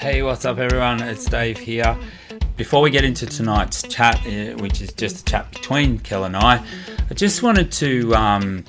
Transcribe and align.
Hey, 0.00 0.22
what's 0.22 0.46
up, 0.46 0.56
everyone? 0.56 1.02
It's 1.02 1.26
Dave 1.26 1.58
here. 1.58 1.94
Before 2.56 2.80
we 2.80 2.88
get 2.88 3.04
into 3.04 3.26
tonight's 3.26 3.82
chat, 3.82 4.16
uh, 4.26 4.56
which 4.56 4.80
is 4.80 4.94
just 4.94 5.20
a 5.20 5.24
chat 5.26 5.50
between 5.50 5.98
Kel 5.98 6.24
and 6.24 6.34
I, 6.34 6.64
I 7.10 7.12
just 7.12 7.42
wanted 7.42 7.70
to 7.72 8.14
um, 8.14 8.64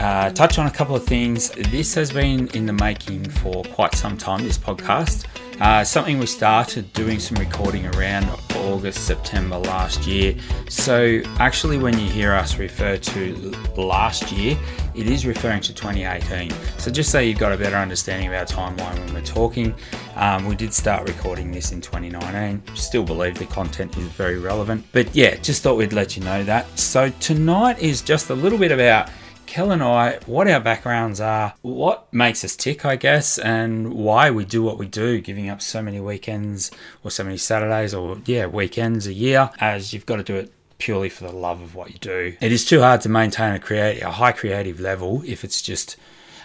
uh, 0.00 0.30
touch 0.30 0.58
on 0.58 0.66
a 0.66 0.70
couple 0.72 0.96
of 0.96 1.04
things. 1.04 1.50
This 1.50 1.94
has 1.94 2.10
been 2.12 2.48
in 2.48 2.66
the 2.66 2.72
making 2.72 3.30
for 3.30 3.62
quite 3.62 3.94
some 3.94 4.18
time, 4.18 4.42
this 4.42 4.58
podcast. 4.58 5.26
Uh, 5.60 5.84
something 5.84 6.18
we 6.18 6.26
started 6.26 6.92
doing 6.94 7.20
some 7.20 7.38
recording 7.38 7.86
around 7.94 8.28
August, 8.66 9.06
September 9.06 9.56
last 9.58 10.06
year. 10.06 10.34
So, 10.68 11.22
actually, 11.38 11.78
when 11.78 11.98
you 11.98 12.08
hear 12.08 12.32
us 12.32 12.58
refer 12.58 12.96
to 12.96 13.52
last 13.76 14.32
year, 14.32 14.58
it 14.94 15.06
is 15.06 15.26
referring 15.26 15.60
to 15.62 15.74
2018. 15.74 16.50
So, 16.78 16.90
just 16.90 17.10
so 17.10 17.18
you've 17.18 17.38
got 17.38 17.52
a 17.52 17.56
better 17.56 17.76
understanding 17.76 18.28
of 18.28 18.34
our 18.34 18.44
timeline 18.44 18.98
when 19.04 19.14
we're 19.14 19.22
talking, 19.22 19.74
um, 20.16 20.46
we 20.46 20.56
did 20.56 20.74
start 20.74 21.08
recording 21.08 21.52
this 21.52 21.72
in 21.72 21.80
2019. 21.80 22.62
Still 22.74 23.04
believe 23.04 23.38
the 23.38 23.46
content 23.46 23.96
is 23.96 24.08
very 24.08 24.38
relevant. 24.38 24.84
But 24.92 25.14
yeah, 25.14 25.36
just 25.36 25.62
thought 25.62 25.76
we'd 25.76 25.92
let 25.92 26.16
you 26.16 26.24
know 26.24 26.42
that. 26.44 26.78
So, 26.78 27.10
tonight 27.20 27.78
is 27.78 28.02
just 28.02 28.30
a 28.30 28.34
little 28.34 28.58
bit 28.58 28.72
about 28.72 29.10
Kel 29.46 29.70
and 29.70 29.82
I, 29.82 30.18
what 30.26 30.48
our 30.48 30.60
backgrounds 30.60 31.20
are, 31.20 31.54
what 31.62 32.12
makes 32.12 32.44
us 32.44 32.56
tick, 32.56 32.84
I 32.84 32.96
guess, 32.96 33.38
and 33.38 33.94
why 33.94 34.30
we 34.30 34.44
do 34.44 34.62
what 34.62 34.78
we 34.78 34.86
do, 34.86 35.20
giving 35.20 35.48
up 35.48 35.62
so 35.62 35.80
many 35.82 36.00
weekends 36.00 36.70
or 37.02 37.10
so 37.10 37.24
many 37.24 37.36
Saturdays 37.36 37.94
or, 37.94 38.18
yeah, 38.26 38.46
weekends 38.46 39.06
a 39.06 39.12
year, 39.12 39.50
as 39.58 39.92
you've 39.92 40.06
got 40.06 40.16
to 40.16 40.22
do 40.22 40.36
it 40.36 40.52
purely 40.78 41.08
for 41.08 41.24
the 41.24 41.32
love 41.32 41.62
of 41.62 41.74
what 41.74 41.92
you 41.92 41.98
do. 41.98 42.36
It 42.40 42.52
is 42.52 42.64
too 42.64 42.80
hard 42.80 43.00
to 43.02 43.08
maintain 43.08 43.54
a, 43.54 43.58
create, 43.58 44.02
a 44.02 44.10
high 44.10 44.32
creative 44.32 44.80
level 44.80 45.22
if 45.24 45.44
it's 45.44 45.62
just 45.62 45.96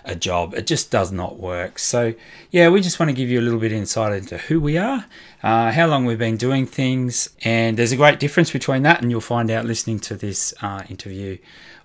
a 0.06 0.16
job. 0.16 0.54
It 0.54 0.66
just 0.66 0.90
does 0.90 1.12
not 1.12 1.38
work. 1.38 1.78
So, 1.80 2.14
yeah, 2.50 2.70
we 2.70 2.82
just 2.82 3.00
want 3.00 3.10
to 3.10 3.14
give 3.14 3.30
you 3.30 3.40
a 3.40 3.44
little 3.44 3.60
bit 3.60 3.72
insight 3.72 4.14
into 4.14 4.38
who 4.38 4.60
we 4.60 4.78
are, 4.78 5.06
uh, 5.44 5.72
how 5.72 5.88
long 5.88 6.06
we've 6.06 6.18
been 6.18 6.38
doing 6.38 6.66
things, 6.66 7.30
and 7.44 7.78
there's 7.78 7.92
a 7.92 7.98
great 7.98 8.20
difference 8.20 8.52
between 8.52 8.84
that, 8.84 9.02
and 9.02 9.12
you'll 9.12 9.22
find 9.22 9.52
out 9.52 9.66
listening 9.66 10.00
to 10.00 10.16
this 10.16 10.54
uh, 10.62 10.84
interview 10.90 11.38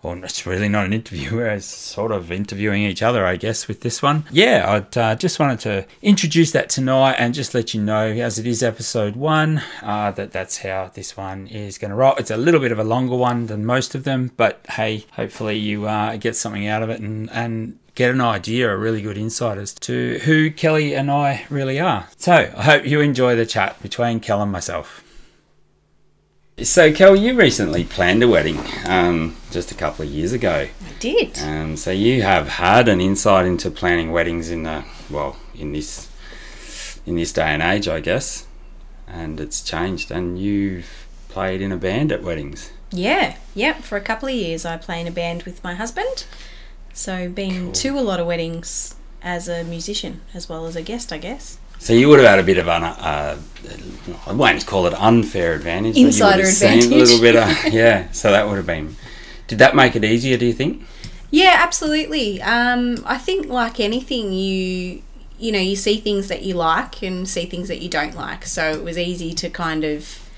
well, 0.07 0.23
it's 0.23 0.47
really 0.47 0.69
not 0.69 0.87
an 0.87 0.93
interview. 0.93 1.37
We're 1.37 1.59
sort 1.59 2.13
of 2.13 2.31
interviewing 2.31 2.83
each 2.83 3.03
other, 3.03 3.27
I 3.27 3.37
guess, 3.37 3.67
with 3.67 3.81
this 3.81 4.01
one. 4.03 4.25
Yeah, 4.31 4.85
I 4.95 5.01
uh, 5.01 5.15
just 5.17 5.41
wanted 5.41 5.61
to 5.61 5.87
introduce 6.01 6.53
that 6.53 6.69
tonight 6.69 7.17
and 7.19 7.35
just 7.35 7.55
let 7.55 7.75
you 7.75 7.83
know, 7.83 8.07
as 8.07 8.39
it 8.39 8.47
is 8.47 8.63
episode 8.63 9.17
one, 9.17 9.63
uh, 9.83 10.13
that 10.13 10.31
that's 10.31 10.59
how 10.59 10.93
this 10.95 11.17
one 11.17 11.49
is 11.49 11.77
going 11.77 11.91
to 11.91 11.97
roll. 11.97 12.15
It's 12.19 12.31
a 12.31 12.37
little 12.37 12.61
bit 12.61 12.71
of 12.71 12.79
a 12.79 12.85
longer 12.85 13.17
one 13.17 13.47
than 13.47 13.67
most 13.67 13.97
of 13.97 14.05
them, 14.05 14.31
but 14.37 14.61
hey, 14.71 15.07
hopefully 15.13 15.57
you 15.57 15.87
uh, 15.87 16.17
get 16.17 16.37
something 16.37 16.69
out 16.69 16.85
of 16.85 16.91
it 16.91 17.01
and, 17.01 17.29
and 17.31 17.79
get 17.97 18.13
an 18.13 18.21
idea, 18.21 18.73
a 18.73 18.77
really 18.77 19.03
good 19.03 19.19
insight 19.19 19.59
as 19.59 19.75
to 19.75 20.21
who 20.21 20.53
Kellie 20.53 20.95
and 20.95 21.11
I 21.11 21.47
really 21.51 21.81
are. 21.81 22.07
So 22.17 22.33
I 22.33 22.63
hope 22.63 22.87
you 22.87 23.01
enjoy 23.01 23.35
the 23.35 23.47
chat 23.47 23.83
between 23.83 24.21
Kel 24.21 24.41
and 24.41 24.53
myself. 24.53 25.03
So, 26.63 26.91
Kel, 26.91 27.15
you 27.15 27.35
recently 27.35 27.85
planned 27.85 28.23
a 28.23 28.29
wedding 28.29 28.59
um, 28.87 29.37
just 29.51 29.71
a 29.71 29.75
couple 29.75 30.07
of 30.07 30.11
years 30.11 30.33
ago. 30.33 30.67
I 30.71 30.99
did. 31.01 31.39
Um, 31.39 31.77
so 31.77 31.91
you 31.91 32.23
have 32.23 32.49
had 32.49 32.89
an 32.89 32.99
insight 32.99 33.45
into 33.45 33.71
planning 33.71 34.11
weddings 34.11 34.49
in 34.49 34.63
the 34.63 34.83
well 35.11 35.37
in 35.55 35.75
this 35.75 36.09
in 37.05 37.17
this 37.17 37.31
day 37.31 37.49
and 37.49 37.63
age, 37.63 37.89
I 37.89 38.01
guess, 38.01 38.47
and 39.07 39.39
it's 39.39 39.63
changed. 39.63 40.11
And 40.11 40.41
you've 40.41 41.07
played 41.29 41.61
in 41.61 41.73
a 41.73 41.77
band 41.77 42.11
at 42.11 42.23
weddings. 42.23 42.73
Yeah, 42.91 43.37
yep. 43.55 43.83
For 43.83 43.99
a 43.99 44.01
couple 44.01 44.31
of 44.31 44.35
years, 44.35 44.65
I 44.65 44.79
play 44.79 44.99
in 44.99 45.07
a 45.07 45.11
band 45.11 45.43
with 45.43 45.63
my 45.63 45.75
husband. 45.75 46.25
So, 46.95 47.29
been 47.29 47.65
cool. 47.65 47.73
to 47.73 47.99
a 47.99 48.01
lot 48.01 48.19
of 48.19 48.27
weddings 48.27 48.95
as 49.21 49.47
a 49.47 49.63
musician 49.63 50.23
as 50.33 50.49
well 50.49 50.65
as 50.65 50.75
a 50.75 50.81
guest, 50.81 51.13
I 51.13 51.19
guess. 51.19 51.59
So 51.79 51.93
you 51.93 52.09
would 52.09 52.19
have 52.19 52.29
had 52.29 52.39
a 52.39 52.43
bit 52.43 52.59
of 52.59 52.69
an, 52.69 52.83
uh, 52.83 53.39
I 54.27 54.33
won't 54.33 54.67
call 54.67 54.87
it 54.87 54.95
unfair 54.95 55.55
advantage, 55.55 55.97
insider 55.97 56.43
but 56.43 56.45
you 56.45 56.45
would 56.45 56.47
have 56.47 56.53
advantage. 56.53 56.93
A 56.93 56.97
little 56.97 57.21
bit, 57.21 57.37
of, 57.37 57.73
yeah. 57.73 58.11
So 58.13 58.31
that 58.31 58.49
would 58.49 58.57
have 58.57 58.67
been. 58.67 58.97
Did 59.47 59.59
that 59.59 59.77
make 59.77 59.95
it 59.95 60.05
easier? 60.05 60.37
Do 60.37 60.47
you 60.47 60.53
think? 60.53 60.83
Yeah, 61.31 61.57
absolutely. 61.59 62.41
Um, 62.43 63.03
I 63.05 63.19
think 63.19 63.47
like 63.47 63.81
anything, 63.81 64.33
you 64.33 65.03
you 65.39 65.53
know 65.53 65.59
you 65.59 65.77
see 65.77 65.99
things 65.99 66.29
that 66.29 66.43
you 66.43 66.55
like 66.55 67.03
and 67.03 67.29
see 67.29 67.45
things 67.45 67.69
that 67.69 67.81
you 67.81 67.89
don't 67.89 68.15
like. 68.15 68.47
So 68.47 68.71
it 68.71 68.83
was 68.83 68.97
easy 68.97 69.35
to 69.35 69.51
kind 69.51 69.85
of 69.85 70.29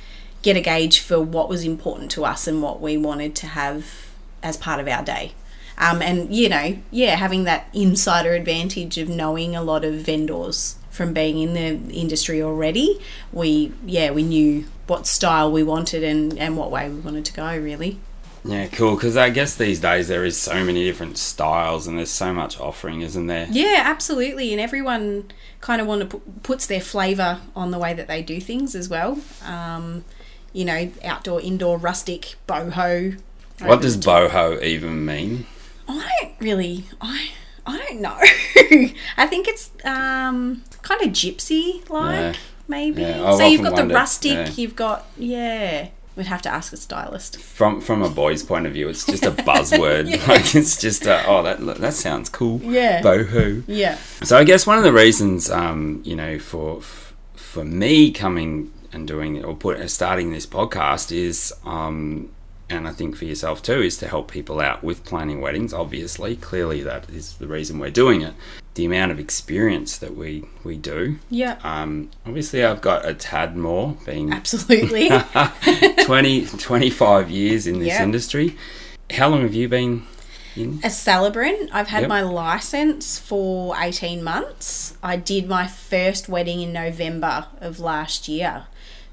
get 0.42 0.56
a 0.56 0.60
gauge 0.60 1.00
for 1.00 1.20
what 1.20 1.48
was 1.48 1.64
important 1.64 2.10
to 2.12 2.24
us 2.24 2.46
and 2.46 2.62
what 2.62 2.80
we 2.80 2.96
wanted 2.96 3.34
to 3.36 3.46
have 3.48 4.08
as 4.42 4.56
part 4.56 4.80
of 4.80 4.88
our 4.88 5.04
day. 5.04 5.32
Um, 5.76 6.02
and 6.02 6.34
you 6.34 6.48
know, 6.48 6.78
yeah, 6.90 7.14
having 7.16 7.44
that 7.44 7.68
insider 7.72 8.32
advantage 8.32 8.98
of 8.98 9.08
knowing 9.08 9.54
a 9.54 9.62
lot 9.62 9.84
of 9.84 9.94
vendors 9.94 10.77
from 10.90 11.12
being 11.12 11.38
in 11.38 11.54
the 11.54 11.94
industry 11.94 12.42
already, 12.42 13.00
we 13.32 13.72
yeah 13.84 14.10
we 14.10 14.22
knew 14.22 14.66
what 14.86 15.06
style 15.06 15.50
we 15.52 15.62
wanted 15.62 16.02
and 16.02 16.38
and 16.38 16.56
what 16.56 16.70
way 16.70 16.88
we 16.88 17.00
wanted 17.00 17.24
to 17.26 17.32
go 17.32 17.56
really. 17.56 17.98
Yeah, 18.44 18.66
cool. 18.68 18.94
Because 18.94 19.16
I 19.16 19.30
guess 19.30 19.56
these 19.56 19.80
days 19.80 20.08
there 20.08 20.24
is 20.24 20.38
so 20.38 20.64
many 20.64 20.84
different 20.84 21.18
styles 21.18 21.86
and 21.86 21.98
there's 21.98 22.10
so 22.10 22.32
much 22.32 22.58
offering, 22.58 23.02
isn't 23.02 23.26
there? 23.26 23.46
Yeah, 23.50 23.82
absolutely. 23.84 24.52
And 24.52 24.60
everyone 24.60 25.30
kind 25.60 25.80
of 25.80 25.86
want 25.86 26.02
to 26.02 26.06
put, 26.06 26.42
puts 26.42 26.66
their 26.66 26.80
flavour 26.80 27.40
on 27.54 27.72
the 27.72 27.78
way 27.78 27.94
that 27.94 28.08
they 28.08 28.22
do 28.22 28.40
things 28.40 28.74
as 28.74 28.88
well. 28.88 29.18
Um, 29.44 30.04
you 30.52 30.64
know, 30.64 30.90
outdoor, 31.04 31.40
indoor, 31.40 31.78
rustic, 31.78 32.36
boho. 32.46 33.20
What 33.60 33.82
does 33.82 33.96
boho 33.96 34.62
even 34.62 35.04
mean? 35.04 35.46
I 35.88 36.08
don't 36.20 36.34
really. 36.40 36.84
I 37.00 37.30
I 37.68 37.78
don't 37.78 38.00
know. 38.00 38.16
I 39.16 39.26
think 39.26 39.46
it's 39.46 39.70
um, 39.84 40.64
kind 40.82 41.02
of 41.02 41.08
gypsy 41.10 41.88
like, 41.90 42.34
yeah. 42.34 42.34
maybe. 42.66 43.02
Yeah, 43.02 43.36
so 43.36 43.46
you've 43.46 43.62
got 43.62 43.76
the 43.76 43.86
rustic, 43.94 44.32
yeah. 44.32 44.50
you've 44.56 44.76
got 44.76 45.06
yeah. 45.16 45.88
We'd 46.16 46.26
have 46.26 46.42
to 46.42 46.48
ask 46.52 46.72
a 46.72 46.76
stylist. 46.76 47.38
From 47.38 47.80
from 47.80 48.02
a 48.02 48.10
boy's 48.10 48.42
point 48.42 48.66
of 48.66 48.72
view, 48.72 48.88
it's 48.88 49.06
just 49.06 49.24
a 49.24 49.30
buzzword. 49.48 50.10
like 50.28 50.54
it's 50.56 50.80
just 50.80 51.06
a, 51.06 51.24
oh 51.26 51.42
that 51.42 51.64
that 51.78 51.94
sounds 51.94 52.28
cool. 52.28 52.60
Yeah. 52.62 53.02
Boho. 53.02 53.62
Yeah. 53.68 53.98
So 54.24 54.36
I 54.36 54.44
guess 54.44 54.66
one 54.66 54.78
of 54.78 54.84
the 54.84 54.92
reasons, 54.92 55.50
um, 55.50 56.00
you 56.04 56.16
know, 56.16 56.38
for 56.38 56.80
for 56.80 57.64
me 57.64 58.10
coming 58.10 58.72
and 58.92 59.06
doing 59.06 59.44
or 59.44 59.54
put 59.54 59.88
starting 59.90 60.32
this 60.32 60.46
podcast 60.46 61.12
is 61.12 61.52
um, 61.64 62.30
and 62.70 62.86
I 62.86 62.92
think 62.92 63.16
for 63.16 63.24
yourself 63.24 63.62
too, 63.62 63.80
is 63.80 63.96
to 63.98 64.08
help 64.08 64.30
people 64.30 64.60
out 64.60 64.84
with 64.84 65.04
planning 65.04 65.40
weddings. 65.40 65.72
Obviously, 65.72 66.36
clearly 66.36 66.82
that 66.82 67.08
is 67.10 67.34
the 67.34 67.46
reason 67.46 67.78
we're 67.78 67.90
doing 67.90 68.22
it. 68.22 68.34
The 68.74 68.84
amount 68.84 69.10
of 69.10 69.18
experience 69.18 69.98
that 69.98 70.14
we 70.14 70.44
we 70.64 70.76
do. 70.76 71.18
Yeah. 71.30 71.58
Um, 71.64 72.10
obviously, 72.26 72.64
I've 72.64 72.80
got 72.80 73.06
a 73.06 73.14
tad 73.14 73.56
more, 73.56 73.96
being 74.04 74.32
absolutely 74.32 75.08
20, 76.04 76.46
25 76.46 77.30
years 77.30 77.66
in 77.66 77.78
this 77.78 77.88
yep. 77.88 78.02
industry. 78.02 78.56
How 79.10 79.28
long 79.28 79.42
have 79.42 79.54
you 79.54 79.68
been? 79.68 80.06
In? 80.54 80.80
A 80.82 80.90
celebrant. 80.90 81.70
I've 81.72 81.88
had 81.88 82.02
yep. 82.02 82.08
my 82.08 82.20
license 82.20 83.18
for 83.18 83.76
18 83.78 84.24
months. 84.24 84.96
I 85.02 85.16
did 85.16 85.48
my 85.48 85.68
first 85.68 86.28
wedding 86.28 86.60
in 86.60 86.72
November 86.72 87.46
of 87.60 87.78
last 87.78 88.26
year. 88.26 88.66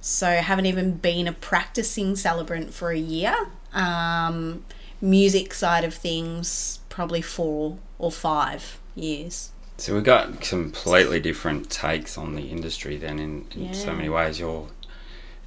So 0.06 0.28
haven't 0.28 0.68
even 0.68 0.98
been 0.98 1.28
a 1.28 1.32
practicing 1.34 2.16
celebrant 2.16 2.76
for 2.76 2.92
a 2.92 2.98
year. 2.98 3.36
Um, 3.74 4.64
music 5.02 5.52
side 5.52 5.84
of 5.84 5.96
things, 5.96 6.78
probably 6.90 7.24
four 7.24 7.80
or 7.98 8.12
five 8.12 8.78
years. 8.94 9.50
So 9.78 9.96
we've 9.96 10.04
got 10.04 10.42
completely 10.42 11.20
different 11.20 11.72
takes 11.72 12.20
on 12.20 12.36
the 12.36 12.44
industry 12.52 12.98
then 12.98 13.18
in, 13.18 13.48
in 13.56 13.66
yeah. 13.66 13.72
so 13.72 13.94
many 13.94 14.08
ways. 14.08 14.40
You're 14.40 14.68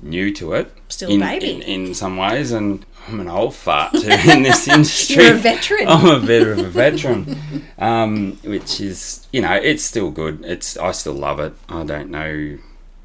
new 0.03 0.35
to 0.35 0.55
it. 0.55 0.73
Still 0.89 1.11
in, 1.11 1.23
a 1.23 1.25
baby. 1.25 1.53
In, 1.53 1.63
in, 1.63 1.95
some 1.95 2.17
ways, 2.17 2.51
and 2.51 2.85
I'm 3.07 3.21
an 3.21 3.29
old 3.29 3.55
fart 3.55 3.93
too 3.93 4.11
in 4.11 4.43
this 4.43 4.67
industry. 4.69 5.23
You're 5.23 5.37
a 5.37 5.39
veteran. 5.39 5.87
I'm 5.87 6.21
a 6.21 6.27
bit 6.27 6.45
of 6.49 6.59
a 6.59 6.69
veteran, 6.69 7.65
um, 7.79 8.33
which 8.43 8.81
is, 8.81 9.25
you 9.33 9.41
know, 9.41 9.55
it's 9.55 9.85
still 9.85 10.11
good. 10.11 10.45
It's 10.45 10.77
I 10.77 10.91
still 10.91 11.15
love 11.15 11.39
it. 11.39 11.55
I 11.69 11.85
don't 11.85 12.11
know 12.11 12.59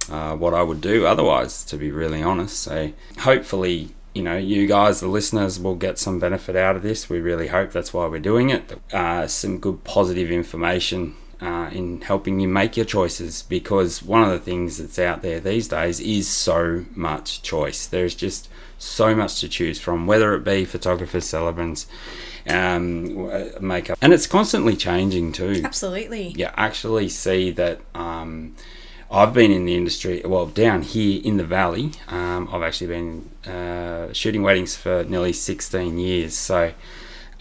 uh, 0.09 0.35
what 0.35 0.53
I 0.53 0.63
would 0.63 0.81
do 0.81 1.05
otherwise, 1.05 1.63
to 1.65 1.77
be 1.77 1.91
really 1.91 2.21
honest. 2.21 2.59
So 2.59 2.91
hopefully, 3.19 3.89
you 4.13 4.23
know, 4.23 4.37
you 4.37 4.67
guys, 4.67 4.99
the 4.99 5.07
listeners, 5.07 5.59
will 5.59 5.75
get 5.75 5.97
some 5.97 6.19
benefit 6.19 6.55
out 6.55 6.75
of 6.75 6.81
this. 6.83 7.09
We 7.09 7.19
really 7.19 7.47
hope 7.47 7.71
that's 7.71 7.93
why 7.93 8.07
we're 8.07 8.19
doing 8.19 8.49
it. 8.49 8.79
Uh, 8.91 9.27
some 9.27 9.59
good 9.59 9.83
positive 9.83 10.29
information 10.29 11.15
uh, 11.41 11.69
in 11.71 12.01
helping 12.01 12.39
you 12.39 12.47
make 12.47 12.77
your 12.77 12.85
choices 12.85 13.43
because 13.43 14.03
one 14.03 14.23
of 14.23 14.29
the 14.29 14.39
things 14.39 14.77
that's 14.77 14.99
out 14.99 15.21
there 15.21 15.39
these 15.39 15.67
days 15.67 15.99
is 15.99 16.27
so 16.27 16.85
much 16.95 17.41
choice. 17.41 17.85
There's 17.87 18.15
just 18.15 18.49
so 18.77 19.15
much 19.15 19.39
to 19.41 19.49
choose 19.49 19.79
from, 19.79 20.07
whether 20.07 20.33
it 20.35 20.43
be 20.43 20.65
photographers, 20.65 21.25
celebrants, 21.25 21.87
um, 22.47 23.61
makeup, 23.61 23.97
and 24.01 24.13
it's 24.13 24.27
constantly 24.27 24.75
changing 24.75 25.31
too. 25.31 25.61
Absolutely. 25.63 26.29
You 26.29 26.49
actually 26.55 27.09
see 27.09 27.51
that. 27.51 27.79
Um, 27.95 28.55
I've 29.13 29.33
been 29.33 29.51
in 29.51 29.65
the 29.65 29.75
industry, 29.75 30.23
well, 30.25 30.47
down 30.47 30.81
here 30.81 31.21
in 31.23 31.37
the 31.37 31.43
valley. 31.43 31.91
Um, 32.07 32.49
I've 32.51 32.63
actually 32.63 32.87
been 32.87 33.29
uh, 33.45 34.11
shooting 34.11 34.41
weddings 34.41 34.75
for 34.75 35.03
nearly 35.03 35.33
16 35.33 35.99
years. 35.99 36.33
So 36.35 36.73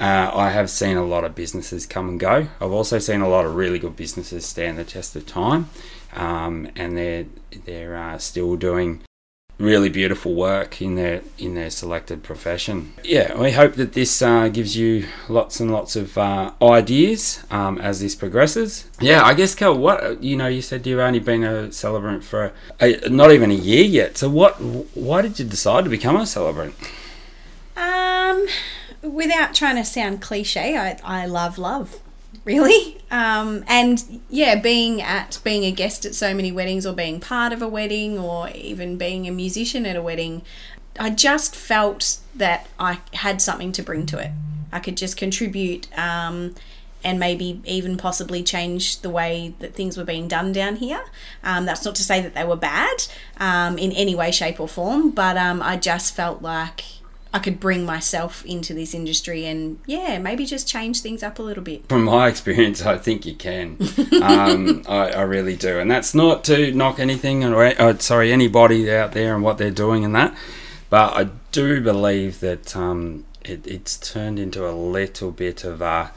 Uh, 0.00 0.32
I 0.34 0.50
have 0.50 0.68
seen 0.68 0.96
a 0.96 1.04
lot 1.04 1.22
of 1.22 1.36
businesses 1.36 1.86
come 1.86 2.08
and 2.08 2.18
go. 2.18 2.48
I've 2.60 2.72
also 2.72 2.98
seen 2.98 3.20
a 3.20 3.28
lot 3.28 3.44
of 3.44 3.54
really 3.54 3.78
good 3.78 3.94
businesses 3.94 4.44
stand 4.44 4.76
the 4.76 4.84
test 4.84 5.14
of 5.14 5.26
time, 5.26 5.70
um, 6.14 6.68
and 6.74 6.96
they're 6.96 7.26
they're 7.66 7.96
uh, 7.96 8.18
still 8.18 8.56
doing 8.56 9.02
really 9.58 9.88
beautiful 9.88 10.34
work 10.34 10.82
in 10.82 10.94
their 10.96 11.22
in 11.38 11.54
their 11.54 11.70
selected 11.70 12.22
profession. 12.22 12.92
Yeah, 13.04 13.38
we 13.38 13.52
hope 13.52 13.74
that 13.74 13.92
this 13.92 14.20
uh, 14.22 14.48
gives 14.48 14.76
you 14.76 15.06
lots 15.28 15.60
and 15.60 15.70
lots 15.70 15.96
of 15.96 16.18
uh, 16.18 16.52
ideas 16.60 17.44
um, 17.50 17.78
as 17.78 18.00
this 18.00 18.14
progresses. 18.14 18.88
Yeah, 19.00 19.22
I 19.24 19.34
guess 19.34 19.54
Kel, 19.54 19.76
what 19.76 20.22
you 20.22 20.36
know, 20.36 20.48
you 20.48 20.62
said 20.62 20.86
you've 20.86 20.98
only 20.98 21.20
been 21.20 21.44
a 21.44 21.72
celebrant 21.72 22.24
for 22.24 22.52
a, 22.80 23.08
not 23.08 23.32
even 23.32 23.50
a 23.50 23.54
year 23.54 23.84
yet. 23.84 24.18
So 24.18 24.28
what? 24.28 24.54
Why 24.94 25.22
did 25.22 25.38
you 25.38 25.44
decide 25.44 25.84
to 25.84 25.90
become 25.90 26.16
a 26.16 26.26
celebrant? 26.26 26.74
Um, 27.76 28.46
without 29.02 29.54
trying 29.54 29.76
to 29.76 29.84
sound 29.84 30.20
cliche, 30.20 30.76
I 30.76 30.98
I 31.04 31.26
love 31.26 31.58
love 31.58 32.00
really. 32.44 32.98
Um, 33.10 33.64
and 33.68 34.22
yeah, 34.28 34.60
being 34.60 35.02
at 35.02 35.38
being 35.44 35.64
a 35.64 35.70
guest 35.70 36.04
at 36.04 36.14
so 36.14 36.34
many 36.34 36.52
weddings, 36.52 36.86
or 36.86 36.92
being 36.92 37.20
part 37.20 37.52
of 37.52 37.62
a 37.62 37.68
wedding, 37.68 38.18
or 38.18 38.48
even 38.50 38.96
being 38.96 39.28
a 39.28 39.30
musician 39.30 39.86
at 39.86 39.96
a 39.96 40.02
wedding, 40.02 40.42
I 40.98 41.10
just 41.10 41.54
felt 41.54 42.18
that 42.34 42.68
I 42.78 43.00
had 43.14 43.42
something 43.42 43.72
to 43.72 43.82
bring 43.82 44.06
to 44.06 44.18
it. 44.18 44.30
I 44.72 44.80
could 44.80 44.96
just 44.96 45.16
contribute. 45.16 45.86
Um, 45.98 46.54
and 47.04 47.18
maybe 47.18 47.60
even 47.64 47.96
possibly 47.96 48.42
change 48.42 49.00
the 49.00 49.10
way 49.10 49.54
that 49.58 49.74
things 49.74 49.96
were 49.96 50.04
being 50.04 50.28
done 50.28 50.52
down 50.52 50.76
here. 50.76 51.02
Um, 51.42 51.66
that's 51.66 51.84
not 51.84 51.96
to 51.96 52.04
say 52.04 52.20
that 52.20 52.34
they 52.34 52.44
were 52.44 52.56
bad 52.56 53.08
um, 53.38 53.76
in 53.76 53.92
any 53.92 54.14
way, 54.14 54.30
shape, 54.30 54.60
or 54.60 54.68
form, 54.68 55.10
but 55.10 55.36
um, 55.36 55.60
I 55.62 55.76
just 55.76 56.14
felt 56.14 56.42
like 56.42 56.84
I 57.34 57.38
could 57.38 57.58
bring 57.58 57.86
myself 57.86 58.44
into 58.44 58.74
this 58.74 58.92
industry 58.94 59.46
and 59.46 59.78
yeah, 59.86 60.18
maybe 60.18 60.44
just 60.44 60.68
change 60.68 61.00
things 61.00 61.22
up 61.22 61.38
a 61.38 61.42
little 61.42 61.62
bit. 61.62 61.88
From 61.88 62.04
my 62.04 62.28
experience, 62.32 62.84
I 62.84 62.98
think 62.98 63.24
you 63.24 63.34
can. 63.34 63.78
um, 64.22 64.82
I, 64.88 65.10
I, 65.10 65.22
really 65.22 65.56
do, 65.56 65.78
and 65.78 65.90
that's 65.90 66.14
not 66.14 66.44
to 66.44 66.72
knock 66.72 66.98
anything 66.98 67.44
or 67.44 67.64
uh, 67.64 67.96
sorry 67.98 68.32
anybody 68.32 68.90
out 68.90 69.12
there 69.12 69.34
and 69.34 69.42
what 69.42 69.58
they're 69.58 69.70
doing 69.70 70.04
and 70.04 70.14
that, 70.14 70.36
but 70.90 71.16
I 71.16 71.28
do 71.52 71.80
believe 71.80 72.40
that 72.40 72.76
um, 72.76 73.24
it, 73.44 73.66
it's 73.66 73.96
turned 73.96 74.38
into 74.38 74.68
a 74.68 74.72
little 74.72 75.30
bit 75.30 75.64
of 75.64 75.80
a. 75.80 76.12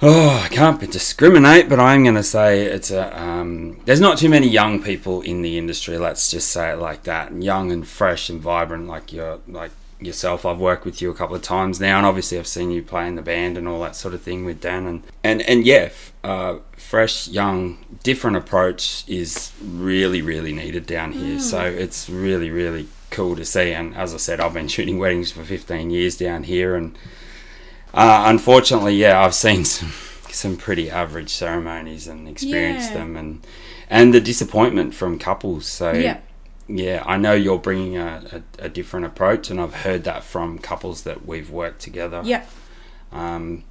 Oh, 0.00 0.42
I 0.44 0.48
can't 0.48 0.80
discriminate, 0.80 1.68
but 1.68 1.80
I'm 1.80 2.04
going 2.04 2.14
to 2.14 2.22
say 2.22 2.62
it's 2.62 2.92
a. 2.92 3.20
Um, 3.20 3.80
there's 3.84 4.00
not 4.00 4.18
too 4.18 4.28
many 4.28 4.46
young 4.46 4.80
people 4.80 5.22
in 5.22 5.42
the 5.42 5.58
industry. 5.58 5.98
Let's 5.98 6.30
just 6.30 6.52
say 6.52 6.70
it 6.70 6.76
like 6.76 7.02
that. 7.04 7.32
Young 7.32 7.72
and 7.72 7.86
fresh 7.86 8.30
and 8.30 8.40
vibrant, 8.40 8.86
like 8.86 9.12
you're 9.12 9.40
like 9.48 9.72
yourself. 9.98 10.46
I've 10.46 10.58
worked 10.58 10.84
with 10.84 11.02
you 11.02 11.10
a 11.10 11.14
couple 11.14 11.34
of 11.34 11.42
times 11.42 11.80
now, 11.80 11.96
and 11.96 12.06
obviously 12.06 12.38
I've 12.38 12.46
seen 12.46 12.70
you 12.70 12.80
play 12.80 13.08
in 13.08 13.16
the 13.16 13.22
band 13.22 13.58
and 13.58 13.66
all 13.66 13.80
that 13.80 13.96
sort 13.96 14.14
of 14.14 14.22
thing 14.22 14.44
with 14.44 14.60
Dan. 14.60 14.86
And 14.86 15.02
and 15.24 15.42
and 15.42 15.66
yeah, 15.66 15.90
uh, 16.22 16.58
fresh, 16.76 17.26
young, 17.26 17.78
different 18.04 18.36
approach 18.36 19.02
is 19.08 19.52
really 19.60 20.22
really 20.22 20.52
needed 20.52 20.86
down 20.86 21.10
here. 21.10 21.38
Mm. 21.38 21.40
So 21.40 21.60
it's 21.60 22.08
really 22.08 22.50
really 22.50 22.86
cool 23.10 23.34
to 23.34 23.44
see. 23.44 23.72
And 23.72 23.96
as 23.96 24.14
I 24.14 24.18
said, 24.18 24.38
I've 24.38 24.54
been 24.54 24.68
shooting 24.68 24.98
weddings 24.98 25.32
for 25.32 25.42
15 25.42 25.90
years 25.90 26.16
down 26.16 26.44
here, 26.44 26.76
and 26.76 26.96
uh, 27.94 28.24
unfortunately, 28.26 28.96
yeah, 28.96 29.20
I've 29.20 29.34
seen 29.34 29.64
some 29.64 29.92
some 30.30 30.56
pretty 30.56 30.90
average 30.90 31.30
ceremonies 31.30 32.06
and 32.06 32.28
experienced 32.28 32.90
yeah. 32.90 32.98
them, 32.98 33.16
and 33.16 33.46
and 33.90 34.14
the 34.14 34.20
disappointment 34.20 34.94
from 34.94 35.18
couples. 35.18 35.66
So 35.66 35.92
yeah, 35.92 36.20
yeah 36.68 37.02
I 37.06 37.16
know 37.16 37.34
you're 37.34 37.58
bringing 37.58 37.96
a, 37.96 38.42
a, 38.60 38.64
a, 38.66 38.68
different 38.68 39.06
approach, 39.06 39.50
and 39.50 39.60
I've 39.60 39.74
heard 39.74 40.04
that 40.04 40.22
from 40.22 40.58
couples 40.58 41.02
that 41.02 41.26
we've 41.26 41.50
worked 41.50 41.80
together. 41.80 42.22
Yeah. 42.24 42.44
Um, 43.10 43.64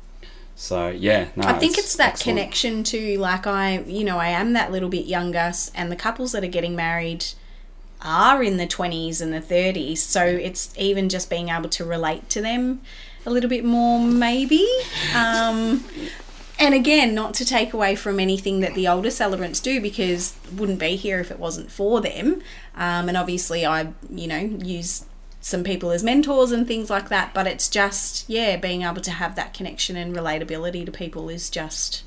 so 0.56 0.90
yeah, 0.90 1.30
no, 1.36 1.48
I 1.48 1.54
think 1.54 1.78
it's, 1.78 1.88
it's 1.88 1.96
that 1.98 2.14
excellent. 2.14 2.38
connection 2.38 2.84
to 2.86 3.20
like 3.20 3.46
I, 3.46 3.80
you 3.82 4.04
know, 4.04 4.18
I 4.18 4.30
am 4.30 4.54
that 4.54 4.72
little 4.72 4.90
bit 4.90 5.06
younger, 5.06 5.52
and 5.76 5.92
the 5.92 5.96
couples 5.96 6.32
that 6.32 6.44
are 6.44 6.48
getting 6.48 6.76
married 6.76 7.26
are 8.02 8.44
in 8.44 8.58
the 8.58 8.68
20s 8.68 9.22
and 9.22 9.34
the 9.34 9.42
30s 9.42 9.98
so 9.98 10.24
it's 10.24 10.72
even 10.78 11.10
just 11.10 11.30
being 11.30 11.50
able 11.50 11.70
to 11.70 11.84
relate 11.84 12.30
to 12.30 12.42
them 12.42 12.80
a 13.28 13.30
little 13.30 13.50
bit 13.50 13.66
more, 13.66 14.00
maybe. 14.00 14.66
Um, 15.14 15.84
and 16.58 16.74
again, 16.74 17.14
not 17.14 17.34
to 17.36 17.46
take 17.46 17.74
away 17.74 17.96
from 17.96 18.20
anything 18.20 18.62
that 18.62 18.74
the 18.74 18.88
older 18.88 19.12
celebrants 19.12 19.60
do, 19.60 19.80
because 19.82 20.34
wouldn't 20.56 20.80
be 20.80 20.96
here 20.96 21.20
if 21.20 21.30
it 21.30 21.38
wasn't 21.38 21.70
for 21.70 22.02
them. 22.02 22.42
Um, 22.74 23.10
and 23.10 23.18
obviously, 23.18 23.66
I, 23.66 23.94
you 24.10 24.28
know, 24.28 24.40
use 24.40 25.06
some 25.42 25.64
people 25.64 25.92
as 25.92 26.04
mentors 26.04 26.52
and 26.52 26.66
things 26.66 26.90
like 26.90 27.10
that. 27.10 27.34
But 27.34 27.48
it's 27.48 27.70
just, 27.70 28.28
yeah, 28.30 28.56
being 28.56 28.84
able 28.84 29.02
to 29.02 29.12
have 29.12 29.36
that 29.36 29.54
connection 29.54 29.98
and 29.98 30.16
relatability 30.16 30.86
to 30.86 30.92
people 30.92 31.30
is 31.30 31.50
just 31.50 32.04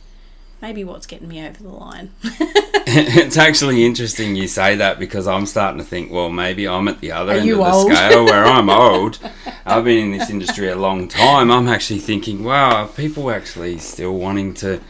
maybe 0.63 0.85
what's 0.85 1.07
getting 1.07 1.29
me 1.29 1.47
over 1.47 1.63
the 1.63 1.69
line. 1.69 2.11
it's 2.23 3.37
actually 3.37 3.85
interesting 3.85 4.37
you 4.37 4.47
say 4.49 4.77
that 4.77 4.99
because 4.99 5.27
I'm 5.27 5.47
starting 5.47 5.79
to 5.79 5.85
think, 5.85 6.11
well, 6.13 6.29
maybe 6.31 6.69
I'm 6.69 6.89
at 6.89 7.01
the 7.01 7.13
other 7.13 7.33
Are 7.33 7.37
end 7.37 7.51
of 7.51 7.59
the 7.59 7.65
old? 7.73 7.93
scale 7.93 8.25
where 8.27 8.45
I'm 8.45 8.69
old. 8.71 9.19
I've 9.65 9.85
been 9.85 10.13
in 10.13 10.19
this 10.19 10.31
industry 10.31 10.69
a 10.69 10.77
long 10.77 11.09
time. 11.09 11.51
I'm 11.51 11.69
actually 11.69 12.01
thinking, 12.01 12.45
wow, 12.45 12.87
people 12.87 13.31
actually 13.31 13.79
still 13.79 14.17
wanting 14.17 14.55
to, 14.55 14.81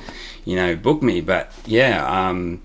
you 0.44 0.56
know, 0.56 0.74
book 0.74 1.02
me. 1.02 1.20
But 1.20 1.52
yeah, 1.66 2.04
um, 2.28 2.62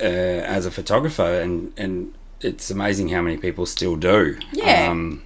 uh, 0.00 0.04
as 0.04 0.66
a 0.66 0.70
photographer, 0.70 1.40
and 1.40 1.72
and 1.76 2.14
it's 2.40 2.70
amazing 2.70 3.08
how 3.08 3.22
many 3.22 3.36
people 3.36 3.66
still 3.66 3.96
do. 3.96 4.38
Yeah. 4.52 4.90
Um, 4.90 5.23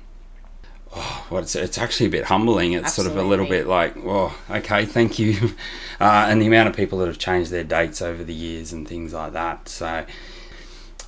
oh, 0.95 1.27
well, 1.31 1.43
it's, 1.43 1.55
it's 1.55 1.79
actually 1.79 2.07
a 2.07 2.11
bit 2.11 2.25
humbling. 2.25 2.73
It's 2.73 2.87
Absolutely. 2.87 3.15
sort 3.15 3.21
of 3.21 3.27
a 3.27 3.29
little 3.29 3.47
bit 3.47 3.67
like, 3.67 4.03
well, 4.03 4.35
okay, 4.51 4.85
thank 4.85 5.19
you. 5.19 5.55
Uh, 6.01 6.27
and 6.29 6.41
the 6.41 6.47
amount 6.47 6.69
of 6.69 6.77
people 6.77 7.01
that 7.01 7.09
have 7.09 7.19
changed 7.19 7.51
their 7.51 7.65
dates 7.65 8.01
over 8.01 8.23
the 8.23 8.33
years 8.33 8.73
and 8.73 8.87
things 8.87 9.13
like 9.13 9.33
that. 9.33 9.69
So 9.69 10.07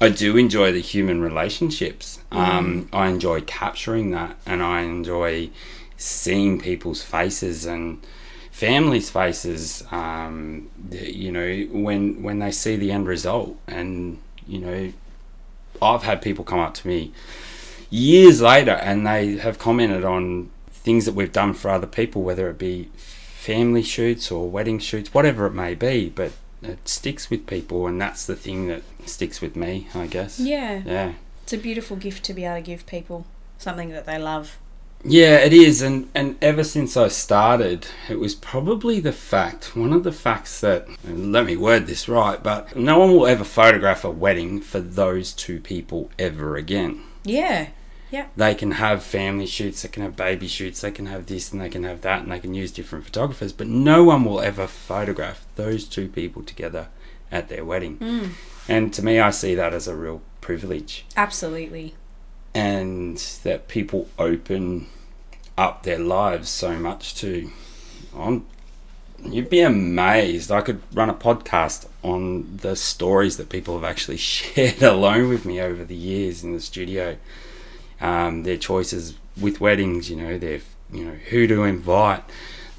I 0.00 0.08
do 0.08 0.36
enjoy 0.36 0.72
the 0.72 0.80
human 0.80 1.20
relationships. 1.20 2.18
Mm. 2.32 2.36
Um, 2.36 2.88
I 2.92 3.06
enjoy 3.06 3.42
capturing 3.42 4.10
that 4.10 4.36
and 4.46 4.60
I 4.64 4.80
enjoy 4.80 5.50
seeing 5.96 6.58
people's 6.58 7.02
faces 7.02 7.66
and 7.66 8.04
families' 8.50 9.10
faces, 9.10 9.84
um, 9.92 10.68
you 10.90 11.30
know, 11.30 11.68
when, 11.70 12.24
when 12.24 12.40
they 12.40 12.50
see 12.50 12.74
the 12.74 12.90
end 12.90 13.06
result. 13.06 13.56
And, 13.68 14.18
you 14.44 14.58
know, 14.58 14.92
I've 15.80 16.02
had 16.02 16.20
people 16.20 16.44
come 16.44 16.58
up 16.58 16.74
to 16.74 16.88
me 16.88 17.12
years 17.90 18.40
later 18.40 18.72
and 18.72 19.06
they 19.06 19.36
have 19.36 19.58
commented 19.58 20.04
on 20.04 20.50
things 20.70 21.04
that 21.04 21.14
we've 21.14 21.32
done 21.32 21.52
for 21.52 21.70
other 21.70 21.86
people, 21.86 22.22
whether 22.22 22.48
it 22.48 22.58
be 22.58 22.88
family 22.94 23.82
shoots 23.82 24.30
or 24.30 24.48
wedding 24.48 24.78
shoots, 24.78 25.12
whatever 25.12 25.46
it 25.46 25.52
may 25.52 25.74
be, 25.74 26.08
but 26.08 26.32
it 26.62 26.88
sticks 26.88 27.28
with 27.28 27.46
people 27.46 27.86
and 27.86 28.00
that's 28.00 28.26
the 28.26 28.36
thing 28.36 28.68
that 28.68 28.82
sticks 29.06 29.40
with 29.40 29.56
me, 29.56 29.88
I 29.94 30.06
guess. 30.06 30.40
Yeah. 30.40 30.82
Yeah. 30.86 31.12
It's 31.42 31.52
a 31.52 31.58
beautiful 31.58 31.96
gift 31.96 32.24
to 32.24 32.34
be 32.34 32.44
able 32.44 32.56
to 32.56 32.62
give 32.62 32.86
people 32.86 33.26
something 33.58 33.90
that 33.90 34.06
they 34.06 34.18
love. 34.18 34.58
Yeah, 35.02 35.36
it 35.36 35.54
is, 35.54 35.80
and 35.80 36.10
and 36.14 36.36
ever 36.42 36.62
since 36.62 36.94
I 36.94 37.08
started, 37.08 37.86
it 38.10 38.20
was 38.20 38.34
probably 38.34 39.00
the 39.00 39.12
fact, 39.12 39.74
one 39.74 39.94
of 39.94 40.04
the 40.04 40.12
facts 40.12 40.60
that, 40.60 40.86
let 41.08 41.46
me 41.46 41.56
word 41.56 41.86
this 41.86 42.06
right, 42.06 42.42
but 42.42 42.76
no 42.76 42.98
one 42.98 43.10
will 43.12 43.26
ever 43.26 43.44
photograph 43.44 44.04
a 44.04 44.10
wedding 44.10 44.60
for 44.60 44.78
those 44.78 45.32
two 45.32 45.58
people 45.58 46.10
ever 46.18 46.56
again. 46.56 47.02
Yeah, 47.24 47.68
yeah. 48.10 48.26
They 48.36 48.54
can 48.54 48.72
have 48.72 49.02
family 49.02 49.46
shoots, 49.46 49.82
they 49.82 49.88
can 49.88 50.02
have 50.02 50.16
baby 50.16 50.48
shoots, 50.48 50.80
they 50.80 50.90
can 50.90 51.06
have 51.06 51.26
this 51.26 51.52
and 51.52 51.60
they 51.60 51.68
can 51.68 51.84
have 51.84 52.00
that, 52.02 52.22
and 52.22 52.32
they 52.32 52.40
can 52.40 52.54
use 52.54 52.72
different 52.72 53.04
photographers, 53.04 53.52
but 53.52 53.68
no 53.68 54.02
one 54.04 54.24
will 54.24 54.40
ever 54.40 54.66
photograph 54.66 55.46
those 55.56 55.86
two 55.86 56.08
people 56.08 56.42
together 56.42 56.88
at 57.30 57.48
their 57.48 57.64
wedding. 57.64 57.98
Mm. 57.98 58.30
And 58.68 58.92
to 58.94 59.04
me, 59.04 59.20
I 59.20 59.30
see 59.30 59.54
that 59.54 59.72
as 59.72 59.86
a 59.86 59.94
real 59.94 60.22
privilege. 60.40 61.04
Absolutely. 61.16 61.94
And 62.52 63.16
that 63.44 63.68
people 63.68 64.08
open 64.18 64.86
up 65.56 65.84
their 65.84 65.98
lives 65.98 66.48
so 66.48 66.78
much 66.78 67.14
to. 67.16 67.50
I'm, 68.16 68.46
you'd 69.22 69.50
be 69.50 69.60
amazed. 69.60 70.50
I 70.50 70.62
could 70.62 70.82
run 70.92 71.10
a 71.10 71.14
podcast 71.14 71.86
on 72.02 72.56
the 72.56 72.74
stories 72.74 73.36
that 73.36 73.50
people 73.50 73.74
have 73.74 73.88
actually 73.88 74.16
shared 74.16 74.82
alone 74.82 75.28
with 75.28 75.44
me 75.44 75.60
over 75.60 75.84
the 75.84 75.94
years 75.94 76.42
in 76.42 76.52
the 76.52 76.60
studio 76.60 77.16
um, 78.00 78.42
their 78.42 78.56
choices 78.56 79.14
with 79.40 79.60
weddings, 79.60 80.10
you 80.10 80.16
know, 80.16 80.38
their 80.38 80.60
you 80.92 81.04
know 81.04 81.14
who 81.30 81.46
to 81.46 81.64
invite, 81.64 82.22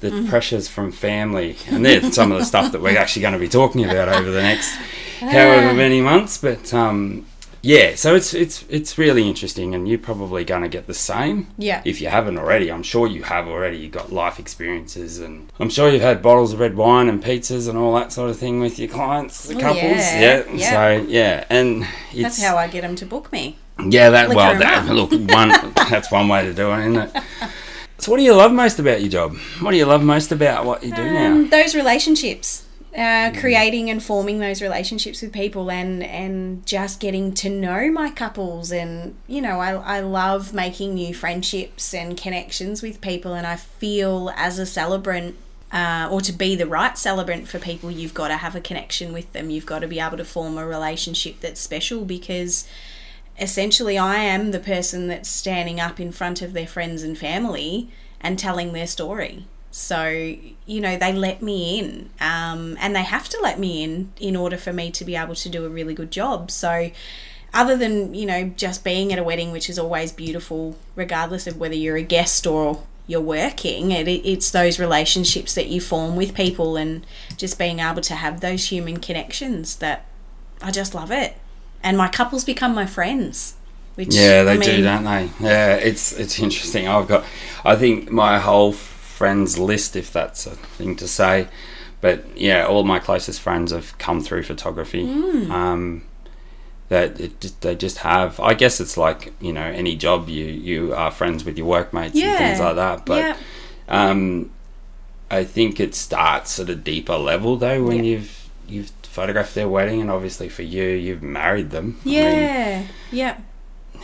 the 0.00 0.10
mm. 0.10 0.28
pressures 0.28 0.68
from 0.68 0.92
family, 0.92 1.56
and 1.68 1.84
there's 1.84 2.14
some 2.14 2.32
of 2.32 2.38
the 2.38 2.44
stuff 2.44 2.72
that 2.72 2.80
we're 2.80 2.98
actually 2.98 3.22
going 3.22 3.34
to 3.34 3.40
be 3.40 3.48
talking 3.48 3.84
about 3.84 4.08
over 4.08 4.30
the 4.30 4.42
next 4.42 4.74
however 5.20 5.74
many 5.74 6.00
months. 6.00 6.38
But 6.38 6.72
um, 6.74 7.26
yeah, 7.62 7.94
so 7.94 8.16
it's 8.16 8.34
it's 8.34 8.64
it's 8.68 8.98
really 8.98 9.28
interesting, 9.28 9.72
and 9.74 9.88
you're 9.88 9.98
probably 9.98 10.44
going 10.44 10.62
to 10.62 10.68
get 10.68 10.88
the 10.88 10.94
same. 10.94 11.46
Yeah. 11.56 11.80
If 11.84 12.00
you 12.00 12.08
haven't 12.08 12.36
already, 12.36 12.72
I'm 12.72 12.82
sure 12.82 13.06
you 13.06 13.22
have 13.22 13.46
already. 13.46 13.78
You've 13.78 13.92
got 13.92 14.12
life 14.12 14.40
experiences, 14.40 15.20
and 15.20 15.50
I'm 15.60 15.70
sure 15.70 15.88
you've 15.88 16.02
had 16.02 16.22
bottles 16.22 16.52
of 16.52 16.58
red 16.58 16.74
wine 16.74 17.08
and 17.08 17.22
pizzas 17.22 17.68
and 17.68 17.78
all 17.78 17.94
that 17.94 18.12
sort 18.12 18.30
of 18.30 18.36
thing 18.36 18.58
with 18.58 18.80
your 18.80 18.88
clients, 18.88 19.46
the 19.46 19.54
couples. 19.54 19.80
Yeah. 19.80 20.44
yeah. 20.52 20.70
So 20.70 21.06
yeah, 21.08 21.44
and 21.48 21.86
that's 22.14 22.42
how 22.42 22.56
I 22.56 22.66
get 22.66 22.80
them 22.80 22.96
to 22.96 23.06
book 23.06 23.30
me. 23.30 23.58
Yeah, 23.90 24.10
that 24.10 24.28
well, 24.28 24.58
that, 24.58 24.86
look, 24.86 25.10
one 25.10 25.48
that's 25.90 26.10
one 26.10 26.28
way 26.28 26.44
to 26.44 26.54
do 26.54 26.70
it, 26.72 26.80
isn't 26.80 26.96
it? 26.96 27.22
So, 27.98 28.10
what 28.10 28.18
do 28.18 28.24
you 28.24 28.34
love 28.34 28.52
most 28.52 28.78
about 28.78 29.00
your 29.00 29.10
job? 29.10 29.36
What 29.60 29.70
do 29.70 29.76
you 29.76 29.86
love 29.86 30.02
most 30.02 30.32
about 30.32 30.64
what 30.64 30.82
you 30.82 30.92
do 30.94 31.02
Um, 31.02 31.44
now? 31.44 31.50
those 31.50 31.74
relationships. 31.74 32.66
Uh, 32.96 33.32
creating 33.40 33.88
and 33.88 34.02
forming 34.02 34.38
those 34.38 34.60
relationships 34.60 35.22
with 35.22 35.32
people 35.32 35.70
and 35.70 36.02
and 36.02 36.66
just 36.66 37.00
getting 37.00 37.32
to 37.32 37.48
know 37.48 37.90
my 37.90 38.10
couples 38.10 38.70
and 38.70 39.14
you 39.26 39.40
know 39.40 39.60
I, 39.60 39.96
I 39.96 40.00
love 40.00 40.52
making 40.52 40.92
new 40.92 41.14
friendships 41.14 41.94
and 41.94 42.18
connections 42.18 42.82
with 42.82 43.00
people 43.00 43.32
and 43.32 43.46
I 43.46 43.56
feel 43.56 44.30
as 44.36 44.58
a 44.58 44.66
celebrant 44.66 45.36
uh, 45.72 46.06
or 46.10 46.20
to 46.20 46.32
be 46.34 46.54
the 46.54 46.66
right 46.66 46.98
celebrant 46.98 47.48
for 47.48 47.58
people 47.58 47.90
you've 47.90 48.12
got 48.12 48.28
to 48.28 48.36
have 48.36 48.54
a 48.54 48.60
connection 48.60 49.14
with 49.14 49.32
them 49.32 49.48
you've 49.48 49.64
got 49.64 49.78
to 49.78 49.88
be 49.88 49.98
able 49.98 50.18
to 50.18 50.24
form 50.26 50.58
a 50.58 50.66
relationship 50.66 51.40
that's 51.40 51.62
special 51.62 52.04
because 52.04 52.68
essentially 53.38 53.98
I 53.98 54.16
am 54.16 54.50
the 54.50 54.58
person 54.58 55.08
that's 55.08 55.28
standing 55.28 55.80
up 55.80 55.98
in 55.98 56.12
front 56.12 56.42
of 56.42 56.52
their 56.52 56.66
friends 56.66 57.02
and 57.02 57.16
family 57.16 57.90
and 58.20 58.38
telling 58.38 58.72
their 58.72 58.86
story. 58.86 59.46
So, 59.70 60.06
you 60.06 60.80
know, 60.80 60.98
they 60.98 61.14
let 61.14 61.40
me 61.40 61.78
in, 61.78 62.10
um, 62.20 62.76
and 62.78 62.94
they 62.94 63.02
have 63.02 63.28
to 63.30 63.40
let 63.42 63.58
me 63.58 63.82
in 63.82 64.12
in 64.20 64.36
order 64.36 64.58
for 64.58 64.72
me 64.72 64.90
to 64.90 65.04
be 65.04 65.16
able 65.16 65.34
to 65.34 65.48
do 65.48 65.64
a 65.64 65.68
really 65.70 65.94
good 65.94 66.10
job. 66.10 66.50
So, 66.50 66.90
other 67.54 67.76
than, 67.76 68.14
you 68.14 68.26
know, 68.26 68.44
just 68.44 68.84
being 68.84 69.12
at 69.12 69.18
a 69.18 69.22
wedding, 69.22 69.50
which 69.50 69.70
is 69.70 69.78
always 69.78 70.12
beautiful, 70.12 70.76
regardless 70.94 71.46
of 71.46 71.56
whether 71.58 71.74
you're 71.74 71.96
a 71.96 72.02
guest 72.02 72.46
or 72.46 72.82
you're 73.06 73.20
working, 73.20 73.90
it, 73.92 74.08
it's 74.08 74.50
those 74.50 74.78
relationships 74.78 75.54
that 75.54 75.68
you 75.68 75.80
form 75.80 76.16
with 76.16 76.34
people 76.34 76.76
and 76.76 77.06
just 77.38 77.58
being 77.58 77.78
able 77.78 78.02
to 78.02 78.14
have 78.14 78.40
those 78.40 78.66
human 78.66 78.98
connections 78.98 79.76
that 79.76 80.04
I 80.62 80.70
just 80.70 80.94
love 80.94 81.10
it. 81.10 81.36
And 81.82 81.96
my 81.98 82.08
couples 82.08 82.44
become 82.44 82.74
my 82.74 82.86
friends. 82.86 83.54
Which, 83.94 84.14
Yeah, 84.14 84.44
they 84.44 84.52
I 84.52 84.56
do, 84.56 84.72
mean, 84.72 84.84
don't 84.84 85.04
they? 85.04 85.30
Yeah, 85.40 85.74
it's 85.74 86.12
it's 86.12 86.38
interesting. 86.38 86.88
I've 86.88 87.08
got, 87.08 87.24
I 87.64 87.76
think 87.76 88.10
my 88.10 88.38
whole 88.38 88.72
friends 88.72 89.58
list, 89.58 89.96
if 89.96 90.12
that's 90.12 90.46
a 90.46 90.52
thing 90.52 90.96
to 90.96 91.06
say, 91.06 91.48
but 92.00 92.24
yeah, 92.36 92.64
all 92.66 92.84
my 92.84 92.98
closest 92.98 93.40
friends 93.40 93.70
have 93.70 93.96
come 93.98 94.20
through 94.22 94.44
photography. 94.44 95.04
Mm. 95.04 95.50
Um, 95.50 96.02
that 96.88 97.20
it 97.20 97.54
they 97.60 97.74
just 97.74 97.98
have. 97.98 98.40
I 98.40 98.54
guess 98.54 98.80
it's 98.80 98.96
like 98.96 99.32
you 99.40 99.52
know 99.52 99.62
any 99.64 99.94
job 99.96 100.28
you 100.28 100.44
you 100.46 100.94
are 100.94 101.10
friends 101.10 101.44
with 101.44 101.58
your 101.58 101.66
workmates 101.66 102.18
and 102.18 102.38
things 102.38 102.60
like 102.60 102.76
that. 102.76 103.04
But 103.06 103.18
yeah. 103.18 103.36
um, 103.88 104.50
I 105.30 105.44
think 105.44 105.80
it 105.80 105.94
starts 105.94 106.58
at 106.60 106.68
a 106.70 106.74
deeper 106.74 107.16
level 107.16 107.56
though 107.56 107.82
when 107.82 107.98
Yeah. 108.04 108.10
you've 108.12 108.48
you've 108.68 109.01
photographed 109.12 109.54
their 109.54 109.68
wedding, 109.68 110.00
and 110.00 110.10
obviously 110.10 110.48
for 110.48 110.62
you, 110.62 110.84
you've 110.84 111.22
married 111.22 111.70
them. 111.70 112.00
I 112.04 112.08
mean, 112.08 112.14
Yeah, 112.14 112.86
yeah. 113.10 113.36